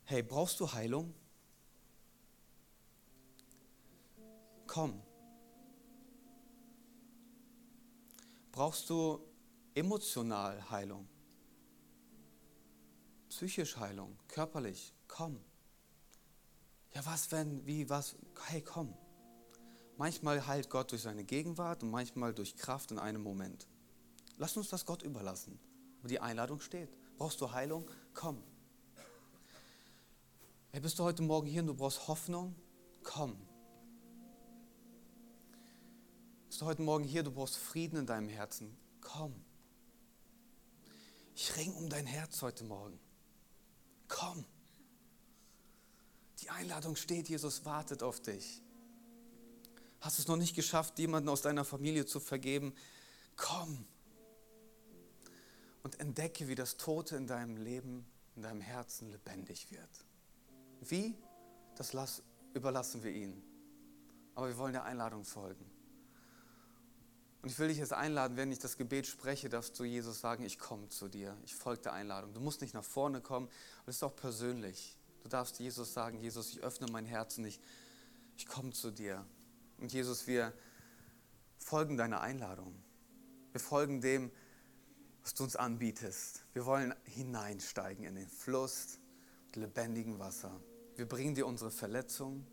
Hey, 0.04 0.22
brauchst 0.22 0.60
du 0.60 0.74
Heilung? 0.74 1.14
Komm. 4.66 5.02
Brauchst 8.52 8.90
du 8.90 9.18
emotional 9.74 10.70
Heilung? 10.70 11.08
Psychisch 13.30 13.78
Heilung, 13.78 14.18
körperlich? 14.28 14.94
Komm. 15.08 15.40
Ja, 16.94 17.04
was, 17.06 17.32
wenn, 17.32 17.66
wie, 17.66 17.88
was? 17.88 18.14
Hey, 18.48 18.60
komm. 18.60 18.94
Manchmal 19.96 20.46
heilt 20.46 20.68
Gott 20.68 20.92
durch 20.92 21.00
seine 21.00 21.24
Gegenwart 21.24 21.82
und 21.82 21.90
manchmal 21.90 22.34
durch 22.34 22.54
Kraft 22.54 22.90
in 22.90 22.98
einem 22.98 23.22
Moment. 23.22 23.66
Lass 24.36 24.54
uns 24.58 24.68
das 24.68 24.84
Gott 24.84 25.02
überlassen. 25.02 25.58
Aber 26.00 26.08
die 26.08 26.20
Einladung 26.20 26.60
steht. 26.60 26.90
Brauchst 27.16 27.40
du 27.40 27.52
Heilung? 27.52 27.90
Komm. 28.12 28.42
Hey, 30.72 30.80
bist 30.80 30.98
du 30.98 31.04
heute 31.04 31.22
Morgen 31.22 31.46
hier 31.46 31.62
und 31.62 31.68
du 31.68 31.74
brauchst 31.74 32.06
Hoffnung? 32.06 32.54
Komm. 33.02 33.36
Heute 36.64 36.82
Morgen 36.82 37.04
hier, 37.04 37.22
du 37.22 37.30
brauchst 37.30 37.56
Frieden 37.56 37.98
in 37.98 38.06
deinem 38.06 38.28
Herzen? 38.28 38.76
Komm. 39.00 39.34
Ich 41.34 41.56
ring 41.56 41.72
um 41.74 41.88
dein 41.88 42.06
Herz 42.06 42.42
heute 42.42 42.64
Morgen. 42.64 42.98
Komm. 44.08 44.44
Die 46.40 46.50
Einladung 46.50 46.96
steht, 46.96 47.28
Jesus 47.28 47.64
wartet 47.64 48.02
auf 48.02 48.20
dich. 48.20 48.62
Hast 50.00 50.18
du 50.18 50.22
es 50.22 50.28
noch 50.28 50.36
nicht 50.36 50.54
geschafft, 50.54 50.98
jemanden 50.98 51.28
aus 51.28 51.42
deiner 51.42 51.64
Familie 51.64 52.06
zu 52.06 52.20
vergeben? 52.20 52.74
Komm. 53.36 53.86
und 55.82 55.98
entdecke, 55.98 56.46
wie 56.46 56.54
das 56.54 56.76
Tote 56.76 57.16
in 57.16 57.26
deinem 57.26 57.56
Leben, 57.56 58.06
in 58.36 58.42
deinem 58.42 58.60
Herzen 58.60 59.10
lebendig 59.10 59.70
wird. 59.72 60.04
Wie? 60.80 61.16
Das 61.76 61.92
lass, 61.92 62.22
überlassen 62.54 63.02
wir 63.02 63.10
ihnen. 63.10 63.42
Aber 64.34 64.46
wir 64.46 64.56
wollen 64.58 64.74
der 64.74 64.84
Einladung 64.84 65.24
folgen. 65.24 65.71
Und 67.42 67.48
ich 67.48 67.58
will 67.58 67.68
dich 67.68 67.78
jetzt 67.78 67.92
einladen, 67.92 68.36
wenn 68.36 68.52
ich 68.52 68.60
das 68.60 68.76
Gebet 68.76 69.06
spreche, 69.06 69.48
darfst 69.48 69.78
du 69.78 69.84
Jesus 69.84 70.20
sagen, 70.20 70.44
ich 70.44 70.60
komme 70.60 70.88
zu 70.88 71.08
dir, 71.08 71.36
ich 71.44 71.54
folge 71.56 71.82
der 71.82 71.92
Einladung. 71.92 72.32
Du 72.32 72.40
musst 72.40 72.60
nicht 72.60 72.72
nach 72.72 72.84
vorne 72.84 73.20
kommen, 73.20 73.48
das 73.84 73.96
ist 73.96 74.02
auch 74.04 74.14
persönlich. 74.14 74.96
Du 75.24 75.28
darfst 75.28 75.58
Jesus 75.58 75.92
sagen, 75.92 76.18
Jesus, 76.20 76.50
ich 76.50 76.60
öffne 76.62 76.86
mein 76.90 77.04
Herz 77.04 77.38
und 77.38 77.44
ich, 77.44 77.60
ich 78.36 78.46
komme 78.46 78.70
zu 78.70 78.92
dir. 78.92 79.26
Und 79.78 79.92
Jesus, 79.92 80.28
wir 80.28 80.52
folgen 81.58 81.96
deiner 81.96 82.20
Einladung. 82.20 82.74
Wir 83.50 83.60
folgen 83.60 84.00
dem, 84.00 84.30
was 85.22 85.34
du 85.34 85.42
uns 85.42 85.56
anbietest. 85.56 86.44
Wir 86.52 86.64
wollen 86.64 86.94
hineinsteigen 87.04 88.04
in 88.04 88.14
den 88.14 88.28
Fluss 88.28 88.98
mit 89.46 89.56
lebendigem 89.56 90.18
Wasser. 90.20 90.60
Wir 90.96 91.08
bringen 91.08 91.34
dir 91.34 91.46
unsere 91.46 91.70
Verletzung, 91.70 92.46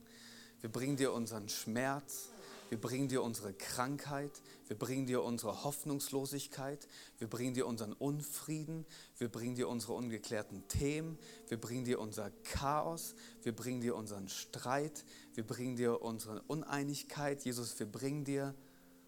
wir 0.61 0.71
bringen 0.71 0.97
dir 0.97 1.13
unseren 1.13 1.47
Schmerz, 1.47 2.29
wir 2.69 2.79
bringen 2.79 3.07
dir 3.07 3.23
unsere 3.23 3.51
Krankheit, 3.53 4.41
wir 4.67 4.77
bringen 4.77 5.07
dir 5.07 5.23
unsere 5.23 5.63
Hoffnungslosigkeit, 5.63 6.87
wir 7.17 7.27
bringen 7.27 7.55
dir 7.55 7.65
unseren 7.65 7.93
Unfrieden, 7.93 8.85
wir 9.17 9.27
bringen 9.27 9.55
dir 9.55 9.67
unsere 9.67 9.93
ungeklärten 9.93 10.67
Themen, 10.67 11.17
wir 11.47 11.59
bringen 11.59 11.83
dir 11.83 11.99
unser 11.99 12.29
Chaos, 12.43 13.15
wir 13.41 13.55
bringen 13.55 13.81
dir 13.81 13.95
unseren 13.95 14.29
Streit, 14.29 15.03
wir 15.33 15.45
bringen 15.45 15.75
dir 15.77 16.03
unsere 16.03 16.43
Uneinigkeit. 16.43 17.43
Jesus, 17.43 17.79
wir 17.79 17.91
bringen 17.91 18.23
dir 18.23 18.53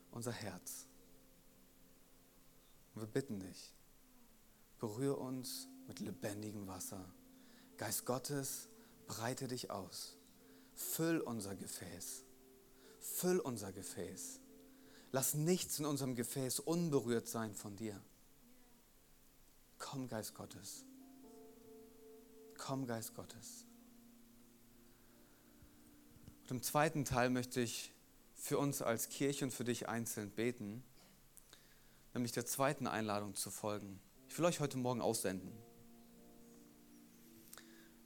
unser 0.10 0.32
Herz. 0.32 0.88
Und 2.96 3.02
wir 3.02 3.08
bitten 3.08 3.40
dich, 3.40 3.76
berühre 4.80 5.18
uns 5.18 5.68
mit 5.88 6.00
lebendigem 6.00 6.66
Wasser. 6.68 7.14
Geist 7.78 8.06
Gottes, 8.06 8.70
breite 9.06 9.48
dich 9.48 9.70
aus. 9.70 10.18
Füll 10.74 11.20
unser 11.20 11.56
Gefäß. 11.56 12.26
Füll 13.02 13.40
unser 13.40 13.74
Gefäß. 13.74 14.40
Lass 15.12 15.34
nichts 15.34 15.80
in 15.80 15.86
unserem 15.86 16.16
Gefäß 16.16 16.60
unberührt 16.60 17.28
sein 17.28 17.54
von 17.54 17.76
dir. 17.76 18.00
Komm, 19.80 20.08
Geist 20.08 20.36
Gottes. 20.36 20.86
Komm, 22.58 22.86
Geist 22.86 23.16
Gottes. 23.16 23.66
Und 26.44 26.52
im 26.52 26.62
zweiten 26.62 27.04
Teil 27.04 27.32
möchte 27.32 27.60
ich 27.60 27.92
für 28.36 28.60
uns 28.60 28.82
als 28.82 29.10
Kirche 29.10 29.46
und 29.46 29.52
für 29.52 29.64
dich 29.64 29.90
einzeln 29.90 30.30
beten, 30.30 30.84
nämlich 32.14 32.32
der 32.32 32.46
zweiten 32.46 32.88
Einladung 32.88 33.36
zu 33.36 33.50
folgen. 33.50 34.00
Ich 34.30 34.38
will 34.38 34.46
euch 34.46 34.60
heute 34.60 34.78
Morgen 34.78 35.02
aussenden. 35.02 35.52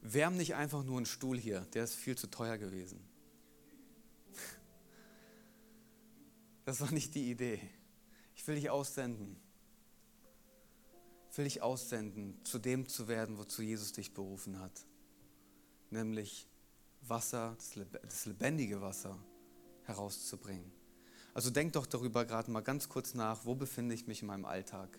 Haben 0.03 0.37
nicht 0.37 0.55
einfach 0.55 0.83
nur 0.83 0.97
einen 0.97 1.05
Stuhl 1.05 1.37
hier, 1.37 1.61
der 1.73 1.83
ist 1.83 1.95
viel 1.95 2.17
zu 2.17 2.27
teuer 2.27 2.57
gewesen. 2.57 3.14
Das 6.65 6.81
war 6.81 6.91
nicht 6.91 7.13
die 7.13 7.29
Idee. 7.29 7.59
Ich 8.35 8.45
will 8.47 8.55
dich 8.55 8.69
aussenden. 8.69 9.37
Ich 11.31 11.37
will 11.37 11.45
dich 11.45 11.61
aussenden, 11.61 12.43
zu 12.43 12.59
dem 12.59 12.87
zu 12.87 13.07
werden, 13.07 13.37
wozu 13.37 13.61
Jesus 13.61 13.91
dich 13.91 14.13
berufen 14.13 14.59
hat. 14.59 14.85
Nämlich 15.91 16.47
Wasser, 17.01 17.55
das 18.01 18.25
lebendige 18.25 18.81
Wasser 18.81 19.17
herauszubringen. 19.83 20.71
Also 21.35 21.51
denk 21.51 21.73
doch 21.73 21.85
darüber 21.85 22.25
gerade 22.25 22.49
mal 22.49 22.61
ganz 22.61 22.89
kurz 22.89 23.13
nach, 23.13 23.45
wo 23.45 23.53
befinde 23.53 23.93
ich 23.93 24.07
mich 24.07 24.21
in 24.21 24.27
meinem 24.27 24.45
Alltag? 24.45 24.97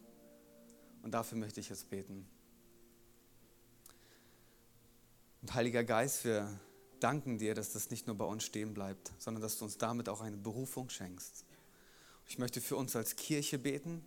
Und 1.02 1.12
dafür 1.12 1.38
möchte 1.38 1.60
ich 1.60 1.70
jetzt 1.70 1.88
beten. 1.88 2.28
Und 5.40 5.54
Heiliger 5.54 5.82
Geist, 5.82 6.24
wir 6.24 6.60
danken 7.00 7.38
dir, 7.38 7.54
dass 7.54 7.72
das 7.72 7.90
nicht 7.90 8.06
nur 8.06 8.16
bei 8.16 8.24
uns 8.24 8.44
stehen 8.44 8.74
bleibt, 8.74 9.12
sondern 9.18 9.42
dass 9.42 9.58
du 9.58 9.64
uns 9.64 9.78
damit 9.78 10.08
auch 10.08 10.20
eine 10.20 10.36
Berufung 10.36 10.90
schenkst. 10.90 11.45
Ich 12.28 12.38
möchte 12.38 12.60
für 12.60 12.76
uns 12.76 12.96
als 12.96 13.16
Kirche 13.16 13.58
beten, 13.58 14.04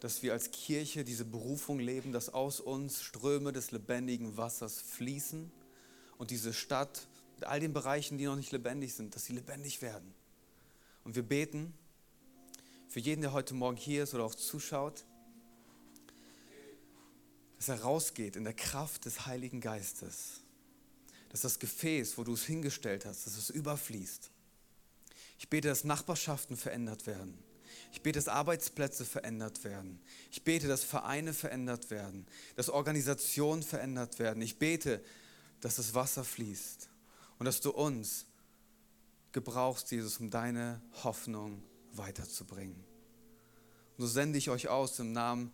dass 0.00 0.22
wir 0.22 0.32
als 0.32 0.50
Kirche 0.50 1.04
diese 1.04 1.24
Berufung 1.24 1.78
leben, 1.78 2.12
dass 2.12 2.28
aus 2.28 2.60
uns 2.60 3.02
Ströme 3.02 3.52
des 3.52 3.70
lebendigen 3.70 4.36
Wassers 4.36 4.80
fließen 4.80 5.50
und 6.18 6.30
diese 6.30 6.52
Stadt 6.52 7.06
mit 7.36 7.44
all 7.44 7.60
den 7.60 7.72
Bereichen, 7.72 8.18
die 8.18 8.26
noch 8.26 8.36
nicht 8.36 8.52
lebendig 8.52 8.94
sind, 8.94 9.14
dass 9.14 9.24
sie 9.24 9.32
lebendig 9.32 9.82
werden. 9.82 10.14
Und 11.04 11.14
wir 11.14 11.22
beten 11.22 11.72
für 12.88 13.00
jeden, 13.00 13.22
der 13.22 13.32
heute 13.32 13.54
Morgen 13.54 13.76
hier 13.76 14.02
ist 14.02 14.14
oder 14.14 14.24
auch 14.24 14.34
zuschaut, 14.34 15.04
dass 17.56 17.68
er 17.68 17.80
rausgeht 17.80 18.36
in 18.36 18.44
der 18.44 18.52
Kraft 18.52 19.04
des 19.04 19.26
Heiligen 19.26 19.60
Geistes, 19.60 20.40
dass 21.30 21.40
das 21.40 21.58
Gefäß, 21.58 22.18
wo 22.18 22.24
du 22.24 22.34
es 22.34 22.44
hingestellt 22.44 23.06
hast, 23.06 23.26
dass 23.26 23.36
es 23.36 23.48
überfließt 23.48 24.33
ich 25.38 25.48
bete, 25.48 25.68
dass 25.68 25.84
Nachbarschaften 25.84 26.56
verändert 26.56 27.06
werden. 27.06 27.38
Ich 27.92 28.02
bete, 28.02 28.18
dass 28.18 28.28
Arbeitsplätze 28.28 29.04
verändert 29.04 29.64
werden. 29.64 30.00
Ich 30.30 30.42
bete, 30.42 30.68
dass 30.68 30.82
Vereine 30.82 31.32
verändert 31.32 31.90
werden, 31.90 32.26
dass 32.56 32.68
Organisationen 32.68 33.62
verändert 33.62 34.18
werden. 34.18 34.42
Ich 34.42 34.58
bete, 34.58 35.02
dass 35.60 35.76
das 35.76 35.94
Wasser 35.94 36.24
fließt 36.24 36.88
und 37.38 37.46
dass 37.46 37.60
du 37.60 37.70
uns 37.70 38.26
gebrauchst, 39.32 39.90
Jesus, 39.90 40.18
um 40.18 40.30
deine 40.30 40.80
Hoffnung 41.02 41.62
weiterzubringen. 41.92 42.84
Und 43.96 44.04
so 44.04 44.06
sende 44.06 44.38
ich 44.38 44.50
euch 44.50 44.68
aus 44.68 44.98
im 44.98 45.12
Namen 45.12 45.52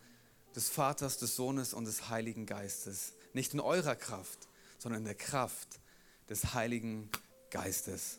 des 0.55 0.69
Vaters, 0.69 1.19
des 1.19 1.37
Sohnes 1.37 1.75
und 1.75 1.85
des 1.85 2.09
Heiligen 2.09 2.47
Geistes. 2.47 3.13
Nicht 3.35 3.55
in 3.55 3.61
eurer 3.61 3.97
Kraft, 3.97 4.49
sondern 4.79 5.03
in 5.03 5.05
der 5.05 5.15
Kraft 5.15 5.81
des 6.29 6.55
Heiligen 6.55 7.11
Geistes 7.51 8.19